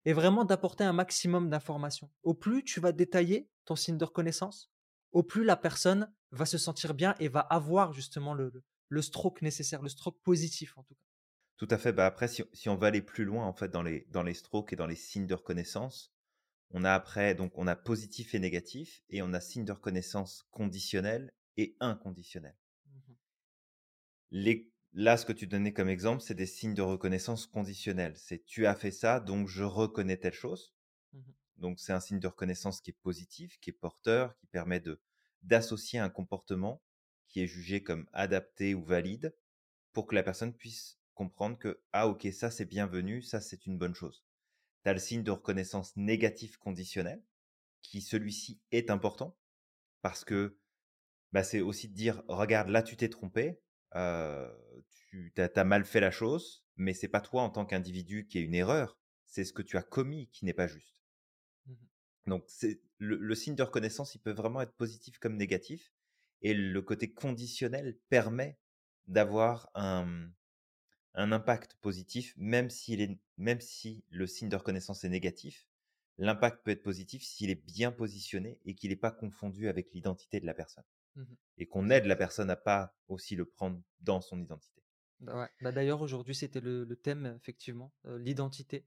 Et 0.05 0.13
vraiment 0.13 0.43
d'apporter 0.43 0.83
un 0.83 0.93
maximum 0.93 1.49
d'informations. 1.49 2.11
Au 2.23 2.33
plus 2.33 2.63
tu 2.63 2.79
vas 2.79 2.91
détailler 2.91 3.49
ton 3.65 3.75
signe 3.75 3.97
de 3.97 4.05
reconnaissance, 4.05 4.71
au 5.11 5.23
plus 5.23 5.43
la 5.43 5.55
personne 5.55 6.11
va 6.31 6.45
se 6.45 6.57
sentir 6.57 6.93
bien 6.93 7.15
et 7.19 7.27
va 7.27 7.41
avoir 7.41 7.93
justement 7.93 8.33
le, 8.33 8.49
le, 8.49 8.63
stroke 9.01 9.41
nécessaire, 9.41 9.81
le 9.81 9.89
stroke 9.89 10.21
positif 10.23 10.77
en 10.77 10.83
tout 10.83 10.95
cas. 10.95 11.05
Tout 11.57 11.67
à 11.71 11.77
fait. 11.77 11.91
Bah 11.91 12.05
après, 12.05 12.27
si, 12.27 12.43
si, 12.53 12.69
on 12.69 12.75
va 12.75 12.87
aller 12.87 13.01
plus 13.01 13.25
loin 13.25 13.45
en 13.45 13.53
fait 13.53 13.69
dans 13.69 13.83
les, 13.83 14.07
dans 14.11 14.23
les 14.23 14.33
strokes 14.33 14.73
et 14.73 14.77
dans 14.77 14.87
les 14.87 14.95
signes 14.95 15.27
de 15.27 15.33
reconnaissance, 15.33 16.13
on 16.71 16.83
a 16.83 16.93
après 16.93 17.35
donc 17.35 17.51
on 17.57 17.67
a 17.67 17.75
positif 17.75 18.33
et 18.33 18.39
négatif 18.39 19.03
et 19.09 19.21
on 19.21 19.33
a 19.33 19.41
signe 19.41 19.65
de 19.65 19.71
reconnaissance 19.71 20.47
conditionnel 20.51 21.33
et 21.57 21.75
inconditionnel. 21.79 22.55
Mmh 22.85 23.13
les, 24.31 24.71
là, 24.93 25.17
ce 25.17 25.25
que 25.25 25.33
tu 25.33 25.47
donnais 25.47 25.73
comme 25.73 25.89
exemple, 25.89 26.21
c'est 26.21 26.35
des 26.35 26.45
signes 26.45 26.75
de 26.75 26.81
reconnaissance 26.81 27.47
conditionnels. 27.47 28.15
C'est 28.15 28.45
tu 28.45 28.65
as 28.67 28.75
fait 28.75 28.91
ça, 28.91 29.19
donc 29.19 29.47
je 29.47 29.63
reconnais 29.63 30.17
telle 30.17 30.33
chose. 30.33 30.73
Mmh 31.13 31.19
donc 31.57 31.79
c'est 31.79 31.91
un 31.91 31.99
signe 31.99 32.19
de 32.19 32.27
reconnaissance 32.27 32.79
qui 32.79 32.91
est 32.91 32.97
positif, 33.01 33.59
qui 33.59 33.71
est 33.71 33.73
porteur, 33.73 34.35
qui 34.37 34.47
permet 34.47 34.79
de 34.79 35.01
d'associer 35.41 35.99
un 35.99 36.09
comportement 36.09 36.81
qui 37.29 37.41
est 37.41 37.47
jugé 37.47 37.81
comme 37.81 38.07
adapté 38.11 38.73
ou 38.73 38.83
valide 38.83 39.35
pour 39.93 40.07
que 40.07 40.15
la 40.15 40.23
personne 40.23 40.53
puisse 40.53 40.99
comprendre 41.13 41.57
que 41.57 41.81
ah 41.93 42.07
ok 42.07 42.27
ça 42.33 42.51
c'est 42.51 42.65
bienvenu, 42.65 43.21
ça 43.21 43.39
c'est 43.39 43.65
une 43.65 43.77
bonne 43.77 43.95
chose. 43.95 44.25
Tu 44.83 44.89
as 44.89 44.93
le 44.93 44.99
signe 44.99 45.23
de 45.23 45.31
reconnaissance 45.31 45.95
négatif 45.95 46.57
conditionnel 46.57 47.23
qui 47.81 48.01
celui-ci 48.01 48.61
est 48.71 48.89
important 48.89 49.37
parce 50.01 50.25
que 50.25 50.57
bah, 51.31 51.43
c'est 51.43 51.61
aussi 51.61 51.87
de 51.87 51.93
dire 51.93 52.23
regarde 52.27 52.69
là 52.69 52.81
tu 52.81 52.97
t'es 52.97 53.09
trompé, 53.09 53.59
tu 53.91 53.97
as, 53.97 55.63
mal 55.63 55.85
fait 55.85 55.99
la 55.99 56.11
chose, 56.11 56.63
mais 56.75 56.93
c'est 56.93 57.07
pas 57.07 57.21
toi 57.21 57.43
en 57.43 57.49
tant 57.49 57.65
qu'individu 57.65 58.27
qui 58.27 58.39
est 58.39 58.43
une 58.43 58.55
erreur, 58.55 58.97
c'est 59.25 59.43
ce 59.43 59.53
que 59.53 59.61
tu 59.61 59.77
as 59.77 59.83
commis 59.83 60.29
qui 60.31 60.45
n'est 60.45 60.53
pas 60.53 60.67
juste. 60.67 60.95
Mmh 61.67 61.75
Donc 62.27 62.43
c'est 62.47 62.81
le, 62.97 63.35
signe 63.35 63.55
de 63.55 63.63
reconnaissance, 63.63 64.15
il 64.15 64.19
peut 64.19 64.31
vraiment 64.31 64.61
être 64.61 64.75
positif 64.75 65.19
comme 65.19 65.37
négatif, 65.37 65.93
et 66.41 66.53
le 66.53 66.81
côté 66.81 67.11
conditionnel 67.11 67.97
permet 68.09 68.57
d'avoir 69.07 69.69
un, 69.75 70.29
un 71.13 71.31
impact 71.31 71.75
positif, 71.81 72.33
même, 72.37 72.69
s'il 72.69 73.01
est, 73.01 73.19
même 73.37 73.61
si 73.61 74.03
le 74.09 74.27
signe 74.27 74.49
de 74.49 74.55
reconnaissance 74.55 75.03
est 75.03 75.09
négatif. 75.09 75.67
L'impact 76.17 76.63
peut 76.63 76.71
être 76.71 76.83
positif 76.83 77.23
s'il 77.23 77.49
est 77.49 77.65
bien 77.65 77.91
positionné 77.91 78.59
et 78.65 78.75
qu'il 78.75 78.89
n'est 78.89 78.97
pas 78.97 79.11
confondu 79.11 79.69
avec 79.69 79.93
l'identité 79.93 80.39
de 80.39 80.45
la 80.45 80.53
personne. 80.53 80.83
Mmh 81.15 81.23
et 81.59 81.67
qu'on 81.67 81.89
aide 81.89 82.05
la 82.05 82.15
personne 82.15 82.49
à 82.49 82.55
pas 82.55 82.95
aussi 83.09 83.35
le 83.35 83.45
prendre 83.45 83.81
dans 83.99 84.21
son 84.21 84.39
identité. 84.39 84.81
Bah, 85.19 85.49
bah, 85.61 85.71
d'ailleurs, 85.71 86.01
aujourd'hui, 86.01 86.33
c'était 86.33 86.61
le, 86.61 86.87
thème, 86.95 87.35
effectivement, 87.35 87.93
l'identité. 88.05 88.85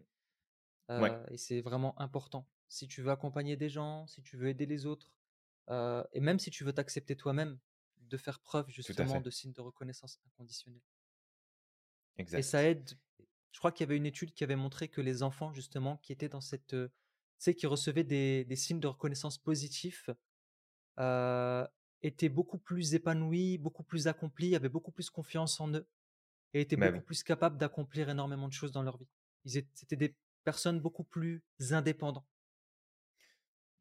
Et 1.31 1.37
c'est 1.37 1.61
vraiment 1.61 1.99
important. 2.01 2.49
Si 2.69 2.89
tu 2.89 3.03
veux 3.03 3.11
accompagner 3.11 3.57
des 3.57 3.69
gens, 3.69 4.07
si 4.07 4.23
tu 4.23 4.37
veux 4.37 4.49
aider 4.49 4.67
les 4.67 4.87
autres, 4.87 5.11
et 5.69 6.21
même 6.21 6.39
si 6.39 6.51
tu 6.51 6.65
veux 6.65 6.73
t'accepter 6.73 7.17
toi-même, 7.17 7.59
de 7.99 8.17
faire 8.17 8.41
preuve 8.41 8.69
justement 8.69 9.21
de 9.21 9.31
signes 9.31 9.53
de 9.53 9.61
reconnaissance 9.61 10.21
inconditionnelle. 10.27 10.83
Exact. 12.17 12.41
Et 12.41 12.43
ça 12.43 12.63
aide. 12.65 12.91
Je 13.53 13.59
crois 13.59 13.73
qu'il 13.73 13.85
y 13.85 13.89
avait 13.89 13.97
une 13.97 14.07
étude 14.07 14.33
qui 14.33 14.45
avait 14.45 14.57
montré 14.57 14.89
que 14.89 15.01
les 15.01 15.23
enfants, 15.23 15.53
justement, 15.53 15.99
qui 15.99 16.13
étaient 16.13 16.29
dans 16.29 16.41
cette. 16.41 16.69
tu 16.69 16.89
sais, 17.39 17.55
qui 17.55 17.67
recevaient 17.67 18.05
des, 18.05 18.45
des 18.45 18.57
signes 18.57 18.81
de 18.81 18.87
reconnaissance 18.89 19.39
positifs, 19.39 20.11
étaient 22.03 22.29
beaucoup 22.29 22.59
plus 22.59 22.95
épanouis, 22.95 23.59
beaucoup 23.59 23.85
plus 23.85 24.09
accomplis, 24.09 24.55
avaient 24.55 24.69
beaucoup 24.69 24.93
plus 24.93 25.11
confiance 25.11 25.61
en 25.61 25.73
eux 25.73 25.87
et 26.55 26.63
étaient 26.63 26.77
bah 26.77 26.91
beaucoup 26.91 27.03
plus 27.03 27.23
capables 27.23 27.59
d'accomplir 27.59 28.09
énormément 28.11 28.49
de 28.49 28.53
choses 28.53 28.73
dans 28.73 28.83
leur 28.83 28.99
vie. 28.99 29.09
Ils 29.45 29.65
c'était 29.75 29.97
des 29.97 30.17
personnes 30.45 30.81
beaucoup 30.81 31.05
plus 31.05 31.45
indépendantes. 31.71 32.27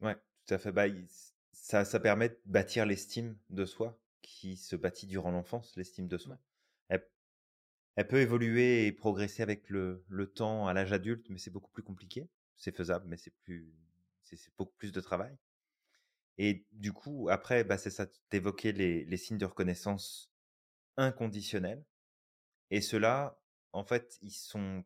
Ouais, 0.02 0.16
tout 0.46 0.54
à 0.54 0.58
fait. 0.58 0.72
Bah, 0.72 0.88
ça, 1.52 1.86
ça 1.86 2.00
permet 2.00 2.30
de 2.30 2.40
bâtir 2.46 2.86
l'estime 2.86 3.38
de 3.50 3.66
soi 3.66 4.00
qui 4.22 4.58
se 4.58 4.76
bâtit 4.76 5.08
durant 5.08 5.32
l'enfance, 5.32 5.76
l'estime 5.76 6.08
de 6.08 6.18
soi. 6.18 6.38
Elle, 6.90 7.08
elle, 7.96 8.08
peut 8.08 8.22
évoluer 8.22 8.88
et 8.88 8.92
progresser 8.92 9.44
avec 9.44 9.70
le, 9.70 10.04
le 10.08 10.28
temps 10.28 10.68
à 10.68 10.74
l'âge 10.74 10.94
adulte, 10.94 11.28
mais 11.30 11.38
c'est 11.38 11.52
beaucoup 11.52 11.72
plus 11.72 11.84
compliqué. 11.84 12.30
C'est 12.58 12.76
faisable, 12.76 13.08
mais 13.08 13.18
c'est 13.18 13.34
plus, 13.44 13.74
c'est 14.24 14.38
beaucoup 14.58 14.76
plus 14.78 14.92
de 14.92 15.02
travail. 15.02 15.38
Et 16.38 16.66
du 16.72 16.94
coup, 16.94 17.30
après, 17.30 17.64
bah, 17.64 17.78
c'est 17.78 17.90
ça, 17.90 18.08
t'évoquais 18.30 18.72
les, 18.72 19.06
les 19.06 19.18
signes 19.18 19.38
de 19.38 19.46
reconnaissance 19.46 20.32
inconditionnels. 20.98 21.84
Et 22.70 22.82
ceux-là, 22.82 23.40
en 23.74 23.84
fait, 23.84 24.18
ils 24.22 24.32
sont... 24.32 24.84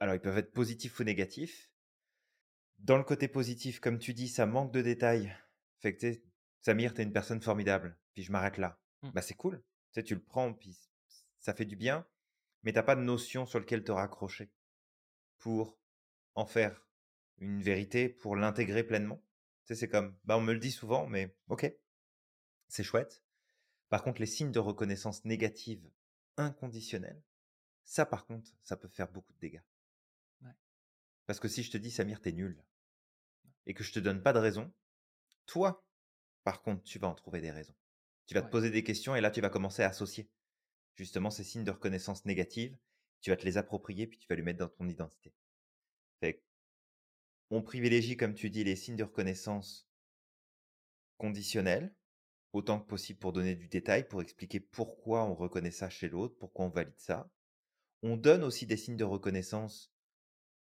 Alors, 0.00 0.14
ils 0.14 0.20
peuvent 0.20 0.38
être 0.38 0.52
positifs 0.52 0.98
ou 0.98 1.04
négatifs. 1.04 1.70
Dans 2.84 2.96
le 2.96 3.04
côté 3.04 3.28
positif, 3.28 3.80
comme 3.80 3.98
tu 3.98 4.14
dis, 4.14 4.28
ça 4.28 4.46
manque 4.46 4.72
de 4.72 4.82
détails. 4.82 5.36
Fait 5.80 5.96
que, 5.96 6.06
Samir, 6.60 6.94
t'es 6.94 7.02
une 7.02 7.12
personne 7.12 7.40
formidable. 7.40 7.98
Puis 8.14 8.22
je 8.22 8.32
m'arrête 8.32 8.58
là. 8.58 8.78
Mmh. 9.02 9.10
Bah, 9.10 9.22
c'est 9.22 9.34
cool. 9.34 9.62
Tu 9.92 10.00
sais, 10.00 10.04
tu 10.04 10.14
le 10.14 10.22
prends, 10.22 10.52
puis 10.54 10.78
ça 11.38 11.54
fait 11.54 11.64
du 11.64 11.76
bien. 11.76 12.06
Mais 12.62 12.72
t'as 12.72 12.82
pas 12.82 12.96
de 12.96 13.02
notion 13.02 13.46
sur 13.46 13.58
lequel 13.58 13.84
te 13.84 13.92
raccrocher 13.92 14.50
pour 15.38 15.78
en 16.34 16.46
faire 16.46 16.86
une 17.38 17.60
vérité, 17.60 18.08
pour 18.08 18.36
l'intégrer 18.36 18.84
pleinement 18.84 19.20
c'est 19.72 19.88
comme, 19.88 20.14
bah, 20.24 20.36
on 20.36 20.42
me 20.42 20.52
le 20.52 20.58
dit 20.58 20.72
souvent, 20.72 21.06
mais 21.06 21.34
ok, 21.48 21.72
c'est 22.68 22.82
chouette. 22.82 23.22
Par 23.88 24.02
contre, 24.02 24.20
les 24.20 24.26
signes 24.26 24.52
de 24.52 24.58
reconnaissance 24.58 25.24
négative 25.24 25.90
inconditionnelle, 26.36 27.22
ça, 27.84 28.04
par 28.04 28.26
contre, 28.26 28.50
ça 28.62 28.76
peut 28.76 28.88
faire 28.88 29.10
beaucoup 29.10 29.32
de 29.32 29.38
dégâts. 29.38 29.62
Parce 31.26 31.40
que 31.40 31.48
si 31.48 31.62
je 31.62 31.70
te 31.70 31.78
dis, 31.78 31.90
Samir, 31.90 32.20
t'es 32.20 32.32
nul, 32.32 32.62
et 33.66 33.74
que 33.74 33.84
je 33.84 33.92
te 33.92 33.98
donne 33.98 34.22
pas 34.22 34.32
de 34.32 34.38
raison, 34.38 34.72
toi, 35.46 35.84
par 36.42 36.62
contre, 36.62 36.82
tu 36.82 36.98
vas 36.98 37.08
en 37.08 37.14
trouver 37.14 37.40
des 37.40 37.50
raisons. 37.50 37.74
Tu 38.26 38.34
vas 38.34 38.42
te 38.42 38.50
poser 38.50 38.70
des 38.70 38.82
questions 38.84 39.14
et 39.14 39.20
là, 39.20 39.30
tu 39.30 39.40
vas 39.40 39.50
commencer 39.50 39.82
à 39.82 39.88
associer 39.88 40.30
justement 40.94 41.30
ces 41.30 41.44
signes 41.44 41.64
de 41.64 41.70
reconnaissance 41.70 42.24
négative. 42.24 42.76
Tu 43.20 43.30
vas 43.30 43.36
te 43.36 43.44
les 43.44 43.56
approprier 43.56 44.06
puis 44.06 44.18
tu 44.18 44.26
vas 44.28 44.36
les 44.36 44.42
mettre 44.42 44.58
dans 44.58 44.68
ton 44.68 44.88
identité. 44.88 45.34
On 47.50 47.62
privilégie, 47.62 48.16
comme 48.16 48.34
tu 48.34 48.50
dis, 48.50 48.64
les 48.64 48.74
signes 48.74 48.96
de 48.96 49.04
reconnaissance 49.04 49.86
conditionnels, 51.18 51.94
autant 52.52 52.80
que 52.80 52.86
possible 52.86 53.18
pour 53.18 53.32
donner 53.32 53.54
du 53.54 53.68
détail, 53.68 54.08
pour 54.08 54.22
expliquer 54.22 54.60
pourquoi 54.60 55.24
on 55.24 55.34
reconnaît 55.34 55.70
ça 55.70 55.90
chez 55.90 56.08
l'autre, 56.08 56.36
pourquoi 56.38 56.64
on 56.64 56.70
valide 56.70 56.98
ça. 56.98 57.30
On 58.02 58.16
donne 58.16 58.42
aussi 58.42 58.66
des 58.66 58.76
signes 58.76 58.96
de 58.96 59.04
reconnaissance 59.04 59.92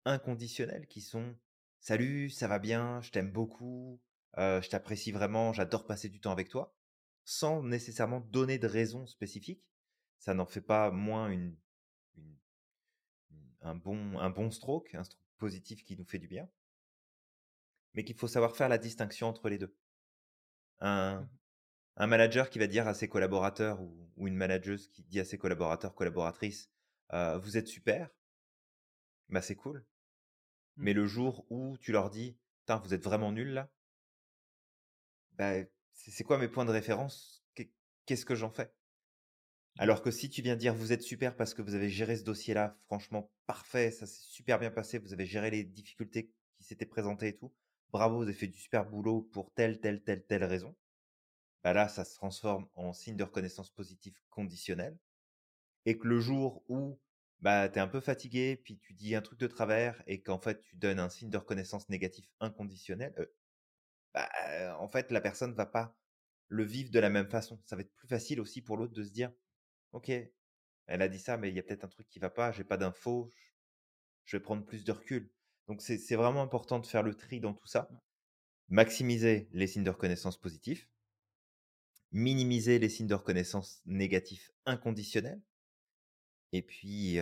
inconditionnels 0.05 0.87
qui 0.87 1.01
sont 1.01 1.35
Salut, 1.80 2.30
ça 2.30 2.47
va 2.47 2.59
bien, 2.59 3.01
je 3.01 3.11
t'aime 3.11 3.32
beaucoup, 3.32 3.99
je 4.38 4.67
t'apprécie 4.69 5.11
vraiment, 5.11 5.53
j'adore 5.53 5.86
passer 5.86 6.09
du 6.09 6.19
temps 6.19 6.32
avec 6.32 6.49
toi, 6.49 6.75
sans 7.23 7.63
nécessairement 7.63 8.21
donner 8.21 8.57
de 8.57 8.67
raison 8.67 9.05
spécifique. 9.07 9.63
Ça 10.19 10.34
n'en 10.34 10.45
fait 10.45 10.61
pas 10.61 10.91
moins 10.91 11.30
une, 11.30 11.55
un, 13.61 13.75
bon, 13.75 14.19
un 14.19 14.30
bon 14.30 14.51
stroke, 14.51 14.93
un 14.93 15.03
stroke 15.03 15.23
positif 15.38 15.84
qui 15.84 15.97
nous 15.97 16.05
fait 16.05 16.19
du 16.19 16.27
bien 16.27 16.49
mais 17.93 18.03
qu'il 18.03 18.15
faut 18.15 18.27
savoir 18.27 18.55
faire 18.55 18.69
la 18.69 18.77
distinction 18.77 19.27
entre 19.27 19.49
les 19.49 19.57
deux. 19.57 19.75
Un, 20.80 21.21
mmh 21.21 21.30
un 22.01 22.07
manager 22.07 22.49
qui 22.49 22.59
va 22.59 22.67
dire 22.67 22.88
à 22.88 22.93
ses 22.93 23.09
collaborateurs 23.09 23.82
ou, 23.82 24.25
une 24.25 24.38
manageuse 24.38 24.88
qui 24.88 25.03
dit 25.03 25.19
à 25.19 25.25
ses 25.25 25.38
collaborateurs, 25.38 25.93
collaboratrices, 25.93 26.71
vous 27.11 27.57
êtes 27.57 27.67
super, 27.67 28.09
bah 29.27 29.41
c'est 29.41 29.55
cool. 29.55 29.86
Mais 30.80 30.93
le 30.93 31.05
jour 31.05 31.45
où 31.49 31.77
tu 31.77 31.91
leur 31.91 32.09
dis, 32.09 32.38
vous 32.84 32.93
êtes 32.93 33.03
vraiment 33.03 33.34
nul 33.34 33.49
là, 33.49 33.69
bah, 35.34 35.53
c'est 35.93 36.23
quoi 36.23 36.38
mes 36.38 36.47
points 36.47 36.65
de 36.65 36.71
référence? 36.71 37.43
Qu'est-ce 38.05 38.25
que 38.25 38.36
j'en 38.36 38.49
fais? 38.49 38.71
Alors 39.77 40.01
que 40.01 40.09
si 40.09 40.30
tu 40.30 40.41
viens 40.41 40.55
dire 40.55 40.73
vous 40.73 40.93
êtes 40.93 41.01
super 41.01 41.36
parce 41.36 41.53
que 41.53 41.61
vous 41.61 41.75
avez 41.75 41.89
géré 41.89 42.15
ce 42.15 42.23
dossier-là, 42.23 42.77
franchement 42.86 43.30
parfait, 43.45 43.91
ça 43.91 44.05
s'est 44.05 44.21
super 44.21 44.57
bien 44.57 44.71
passé, 44.71 44.99
vous 44.99 45.13
avez 45.13 45.25
géré 45.25 45.51
les 45.51 45.63
difficultés 45.63 46.32
qui 46.57 46.63
s'étaient 46.63 46.86
présentées 46.86 47.27
et 47.27 47.36
tout, 47.36 47.53
bravo, 47.91 48.17
vous 48.17 48.23
avez 48.23 48.34
fait 48.34 48.47
du 48.47 48.57
super 48.57 48.86
boulot 48.86 49.21
pour 49.34 49.51
telle, 49.53 49.80
telle, 49.80 50.01
telle, 50.01 50.25
telle 50.25 50.43
raison. 50.43 50.75
Bah 51.63 51.73
là, 51.73 51.89
ça 51.89 52.05
se 52.05 52.15
transforme 52.15 52.67
en 52.75 52.93
signe 52.93 53.17
de 53.17 53.23
reconnaissance 53.23 53.69
positive 53.69 54.15
conditionnelle. 54.30 54.97
Et 55.86 55.97
que 55.97 56.07
le 56.07 56.19
jour 56.19 56.63
où 56.69 56.97
bah, 57.41 57.69
tu 57.69 57.77
es 57.77 57.81
un 57.81 57.87
peu 57.87 57.99
fatigué, 57.99 58.57
puis 58.57 58.77
tu 58.79 58.93
dis 58.93 59.15
un 59.15 59.21
truc 59.21 59.39
de 59.39 59.47
travers 59.47 60.01
et 60.07 60.21
qu'en 60.21 60.39
fait 60.39 60.61
tu 60.61 60.75
donnes 60.75 60.99
un 60.99 61.09
signe 61.09 61.29
de 61.29 61.37
reconnaissance 61.37 61.89
négatif 61.89 62.29
inconditionnel, 62.39 63.13
bah, 64.13 64.29
en 64.79 64.89
fait 64.89 65.11
la 65.11 65.21
personne 65.21 65.53
va 65.53 65.65
pas 65.65 65.97
le 66.47 66.63
vivre 66.63 66.91
de 66.91 66.99
la 66.99 67.09
même 67.09 67.29
façon. 67.29 67.61
Ça 67.65 67.75
va 67.75 67.83
être 67.83 67.93
plus 67.93 68.07
facile 68.07 68.41
aussi 68.41 68.61
pour 68.61 68.77
l'autre 68.77 68.93
de 68.93 69.03
se 69.03 69.11
dire, 69.11 69.31
ok, 69.93 70.11
elle 70.87 71.01
a 71.01 71.07
dit 71.07 71.19
ça, 71.19 71.37
mais 71.37 71.49
il 71.49 71.55
y 71.55 71.59
a 71.59 71.63
peut-être 71.63 71.83
un 71.85 71.89
truc 71.89 72.07
qui 72.09 72.19
va 72.19 72.29
pas, 72.29 72.51
j'ai 72.51 72.63
pas 72.63 72.77
d'infos, 72.77 73.29
je 74.25 74.37
vais 74.37 74.43
prendre 74.43 74.65
plus 74.65 74.83
de 74.83 74.91
recul. 74.91 75.31
Donc 75.67 75.81
c'est 75.81 76.15
vraiment 76.15 76.41
important 76.41 76.79
de 76.79 76.87
faire 76.87 77.03
le 77.03 77.13
tri 77.13 77.39
dans 77.39 77.53
tout 77.53 77.67
ça, 77.67 77.89
maximiser 78.69 79.47
les 79.53 79.67
signes 79.67 79.83
de 79.83 79.91
reconnaissance 79.91 80.39
positifs, 80.39 80.89
minimiser 82.11 82.79
les 82.79 82.89
signes 82.89 83.07
de 83.07 83.13
reconnaissance 83.13 83.81
négatifs 83.85 84.51
inconditionnels, 84.65 85.41
et 86.52 86.62
puis 86.62 87.18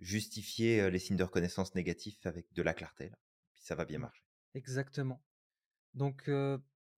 justifier 0.00 0.90
les 0.90 0.98
signes 0.98 1.16
de 1.16 1.24
reconnaissance 1.24 1.74
négatifs 1.74 2.24
avec 2.26 2.52
de 2.52 2.62
la 2.62 2.74
clarté. 2.74 3.10
Puis 3.54 3.64
ça 3.64 3.74
va 3.74 3.84
bien 3.84 3.98
Mmh. 3.98 4.02
marcher. 4.02 4.22
Exactement. 4.54 5.22
Donc, 5.94 6.30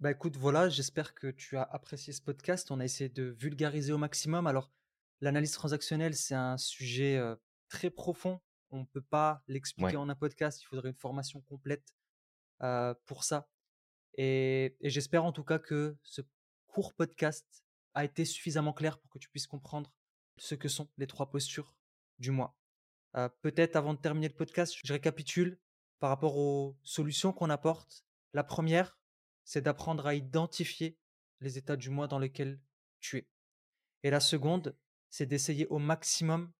bah 0.00 0.10
écoute, 0.10 0.36
voilà, 0.36 0.68
j'espère 0.68 1.14
que 1.14 1.28
tu 1.30 1.56
as 1.56 1.62
apprécié 1.62 2.12
ce 2.12 2.22
podcast. 2.22 2.70
On 2.70 2.80
a 2.80 2.84
essayé 2.84 3.08
de 3.10 3.24
vulgariser 3.24 3.92
au 3.92 3.98
maximum. 3.98 4.46
Alors, 4.46 4.70
l'analyse 5.20 5.52
transactionnelle, 5.52 6.14
c'est 6.14 6.34
un 6.34 6.56
sujet 6.56 7.20
très 7.68 7.90
profond. 7.90 8.40
On 8.70 8.80
ne 8.80 8.84
peut 8.86 9.02
pas 9.02 9.42
l'expliquer 9.48 9.96
en 9.96 10.08
un 10.08 10.14
podcast. 10.14 10.60
Il 10.62 10.66
faudrait 10.66 10.90
une 10.90 10.94
formation 10.96 11.40
complète 11.42 11.94
pour 13.06 13.24
ça. 13.24 13.48
Et, 14.14 14.76
et 14.80 14.90
j'espère 14.90 15.24
en 15.24 15.32
tout 15.32 15.44
cas 15.44 15.58
que 15.60 15.96
ce 16.02 16.22
court 16.66 16.94
podcast 16.94 17.46
a 17.94 18.04
été 18.04 18.24
suffisamment 18.24 18.72
clair 18.72 18.98
pour 18.98 19.10
que 19.10 19.18
tu 19.18 19.28
puisses 19.28 19.46
comprendre 19.46 19.92
ce 20.38 20.54
que 20.54 20.68
sont 20.68 20.88
les 20.96 21.06
trois 21.06 21.30
postures 21.30 21.74
du 22.18 22.30
mois. 22.30 22.56
Peut-être 23.42 23.76
avant 23.76 23.94
de 23.94 24.00
terminer 24.00 24.28
le 24.28 24.34
podcast, 24.34 24.74
je 24.84 24.92
récapitule 24.92 25.58
par 25.98 26.10
rapport 26.10 26.36
aux 26.36 26.76
solutions 26.82 27.32
qu'on 27.32 27.50
apporte. 27.50 28.04
La 28.32 28.44
première, 28.44 28.98
c'est 29.44 29.62
d'apprendre 29.62 30.06
à 30.06 30.14
identifier 30.14 30.98
les 31.40 31.58
états 31.58 31.76
du 31.76 31.90
moi 31.90 32.06
dans 32.06 32.18
lesquels 32.18 32.60
tu 33.00 33.18
es. 33.18 33.28
Et 34.02 34.10
la 34.10 34.20
seconde, 34.20 34.76
c'est 35.10 35.26
d'essayer 35.26 35.66
au 35.68 35.78
maximum 35.78 36.52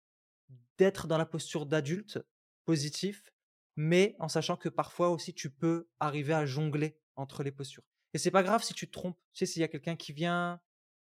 d'être 0.79 1.07
dans 1.07 1.19
la 1.19 1.27
posture 1.27 1.67
d'adulte 1.67 2.19
positif, 2.65 3.33
mais 3.77 4.17
en 4.19 4.29
sachant 4.29 4.57
que 4.57 4.69
parfois 4.69 5.11
aussi 5.11 5.35
tu 5.35 5.51
peux 5.51 5.89
arriver 6.01 6.33
à 6.33 6.47
jongler 6.47 6.99
entre 7.17 7.43
les 7.43 7.53
postures. 7.53 7.85
Et 8.15 8.19
c'est 8.19 8.31
pas 8.31 8.43
grave 8.43 8.63
si 8.63 8.75
tu 8.75 8.87
te 8.87 8.93
trompes. 8.93 9.19
Tu 9.33 9.41
sais, 9.41 9.47
s'il 9.47 9.61
y 9.61 9.65
a 9.65 9.69
quelqu'un 9.69 9.97
qui 9.97 10.13
vient, 10.13 10.61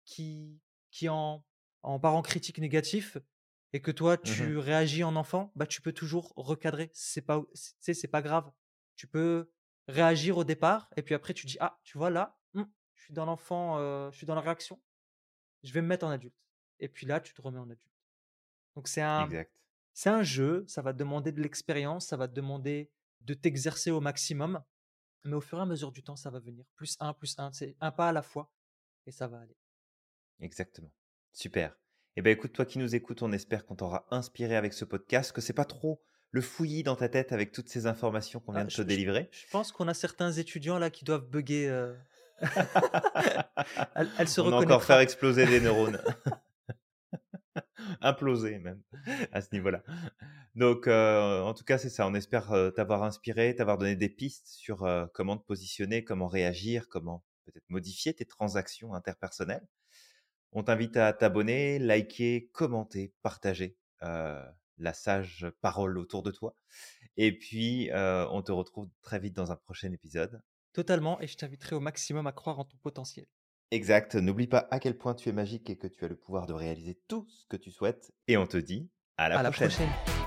qui, 0.05 0.61
qui 0.91 1.09
en, 1.09 1.45
en 1.89 1.99
parent 1.99 2.23
critique 2.23 2.59
négatif, 2.59 3.17
et 3.73 3.81
que 3.81 3.91
toi 3.91 4.17
Mmh 4.17 4.23
tu 4.23 4.59
réagis 4.59 5.05
en 5.05 5.17
enfant, 5.17 5.53
bah 5.57 5.67
tu 5.67 5.81
peux 5.81 5.93
toujours 5.93 6.33
recadrer. 6.37 6.91
C'est 6.93 7.23
pas, 7.23 7.43
c'est 7.55 7.95
c'est 7.95 8.09
pas 8.09 8.23
grave. 8.23 8.51
Tu 8.97 9.07
peux 9.07 9.51
réagir 9.89 10.37
au 10.39 10.45
départ, 10.45 10.91
et 10.97 11.03
puis 11.03 11.15
après 11.15 11.35
tu 11.35 11.47
dis 11.47 11.57
ah 11.61 11.79
tu 11.85 11.99
vois 11.99 12.11
là, 12.11 12.39
mmh, 12.55 12.63
je 12.95 13.03
suis 13.05 13.15
dans 13.15 13.25
l'enfant, 13.25 13.79
je 14.11 14.17
suis 14.17 14.27
dans 14.27 14.35
la 14.35 14.41
réaction, 14.43 14.81
je 15.63 15.73
vais 15.73 15.81
me 15.83 15.87
mettre 15.89 16.07
en 16.07 16.11
adulte. 16.11 16.37
Et 16.79 16.89
puis 16.89 17.07
là 17.07 17.21
tu 17.21 17.33
te 17.35 17.41
remets 17.41 17.59
en 17.59 17.71
adulte. 17.71 17.83
Donc 18.77 18.87
c'est 18.89 19.03
un, 19.03 19.25
exact. 19.25 19.53
c'est 19.95 20.11
un 20.11 20.23
jeu, 20.23 20.65
ça 20.69 20.83
va 20.83 20.93
te 20.93 20.99
demander 20.99 21.33
de 21.33 21.41
l'expérience, 21.41 22.07
ça 22.07 22.17
va 22.17 22.29
te 22.29 22.35
demander 22.35 22.91
de 23.23 23.35
t'exercer 23.35 23.91
au 23.91 24.01
maximum, 24.01 24.63
mais 25.25 25.35
au 25.35 25.41
fur 25.41 25.59
et 25.59 25.63
à 25.63 25.67
mesure 25.67 25.91
du 25.93 26.03
temps 26.03 26.17
ça 26.17 26.31
va 26.31 26.39
venir. 26.39 26.65
Plus 26.77 26.97
un, 27.01 27.13
plus 27.15 27.35
un, 27.39 27.51
c'est 27.53 27.77
un 27.81 27.91
pas 27.91 28.11
à 28.11 28.13
la 28.13 28.23
fois, 28.23 28.53
et 29.07 29.11
ça 29.11 29.27
va 29.27 29.41
aller. 29.41 29.57
Exactement. 30.41 30.93
Super. 31.39 31.79
Eh 32.17 32.23
ben 32.23 32.33
écoute, 32.33 32.53
toi 32.53 32.65
qui 32.65 32.81
nous 32.81 32.97
écoutes, 32.97 33.23
on 33.23 33.31
espère 33.31 33.65
qu'on 33.65 33.77
t'aura 33.77 34.09
inspiré 34.11 34.57
avec 34.57 34.73
ce 34.73 34.85
podcast, 34.85 35.31
que 35.31 35.41
c'est 35.41 35.53
pas 35.53 35.65
trop 35.65 36.03
le 36.33 36.41
fouillis 36.41 36.83
dans 36.83 36.97
ta 36.97 37.09
tête 37.09 37.31
avec 37.31 37.53
toutes 37.53 37.69
ces 37.69 37.87
informations 37.87 38.41
qu'on 38.41 38.51
vient 38.51 38.63
Ah, 38.63 38.65
de 38.65 38.71
te 38.71 38.75
je, 38.79 38.83
délivrer. 38.83 39.29
je 39.31 39.45
pense 39.53 39.71
qu'on 39.71 39.87
a 39.87 39.95
certains 39.95 40.33
étudiants 40.33 40.81
là 40.81 40.91
qui 40.91 41.05
doivent 41.05 41.29
bugger. 41.31 41.69
euh, 41.69 41.95
elle, 43.95 44.09
elle 44.19 44.29
se 44.29 44.41
on 44.41 44.51
va 44.51 44.57
encore 44.57 44.83
faire 44.83 44.99
exploser 44.99 45.47
des 45.47 45.61
neurones. 45.61 46.03
Imploser 48.01 48.59
même 48.59 48.83
à 49.31 49.41
ce 49.41 49.51
niveau-là. 49.53 49.85
Donc, 50.57 50.89
euh, 50.89 51.41
en 51.43 51.55
tout 51.55 51.63
cas, 51.63 51.79
c'est 51.79 51.89
ça. 51.89 52.05
On 52.09 52.15
espère 52.15 52.51
euh, 52.51 52.73
t'avoir 52.73 53.05
inspiré, 53.05 53.55
t'avoir 53.55 53.79
donné 53.79 53.95
des 53.95 54.09
pistes 54.09 54.49
sur 54.49 54.83
euh, 54.83 55.07
comment 55.15 55.37
te 55.37 55.47
positionner, 55.47 56.03
comment 56.03 56.27
réagir, 56.27 56.89
comment 56.89 57.23
peut-être 57.45 57.71
modifier 57.71 58.13
tes 58.13 58.25
transactions 58.25 58.93
interpersonnelles. 58.93 59.69
On 60.53 60.63
t'invite 60.63 60.97
à 60.97 61.13
t'abonner, 61.13 61.79
liker, 61.79 62.49
commenter, 62.53 63.13
partager 63.23 63.77
euh, 64.03 64.43
la 64.79 64.93
sage 64.93 65.47
parole 65.61 65.99
autour 65.99 66.23
de 66.23 66.31
toi. 66.31 66.55
Et 67.17 67.37
puis, 67.37 67.91
euh, 67.91 68.27
on 68.31 68.43
te 68.43 68.53
retrouve 68.53 68.89
très 69.03 69.19
vite 69.19 69.35
dans 69.35 69.51
un 69.53 69.57
prochain 69.57 69.93
épisode. 69.93 70.41
Totalement, 70.73 71.21
et 71.21 71.27
je 71.27 71.37
t'inviterai 71.37 71.75
au 71.77 71.81
maximum 71.81 72.27
à 72.27 72.33
croire 72.33 72.59
en 72.59 72.65
ton 72.65 72.77
potentiel. 72.79 73.27
Exact. 73.71 74.15
N'oublie 74.15 74.47
pas 74.47 74.67
à 74.71 74.79
quel 74.79 74.97
point 74.97 75.15
tu 75.15 75.29
es 75.29 75.33
magique 75.33 75.69
et 75.69 75.77
que 75.77 75.87
tu 75.89 76.05
as 76.05 76.09
le 76.09 76.17
pouvoir 76.17 76.47
de 76.47 76.53
réaliser 76.55 76.99
tout 77.09 77.27
ce 77.29 77.45
que 77.47 77.57
tu 77.57 77.71
souhaites. 77.71 78.13
Et 78.29 78.37
on 78.37 78.47
te 78.47 78.57
dit 78.57 78.89
à 79.17 79.29
la 79.29 79.39
À 79.41 79.43
la 79.43 79.51
prochaine. 79.51 79.69
prochaine. 79.69 80.18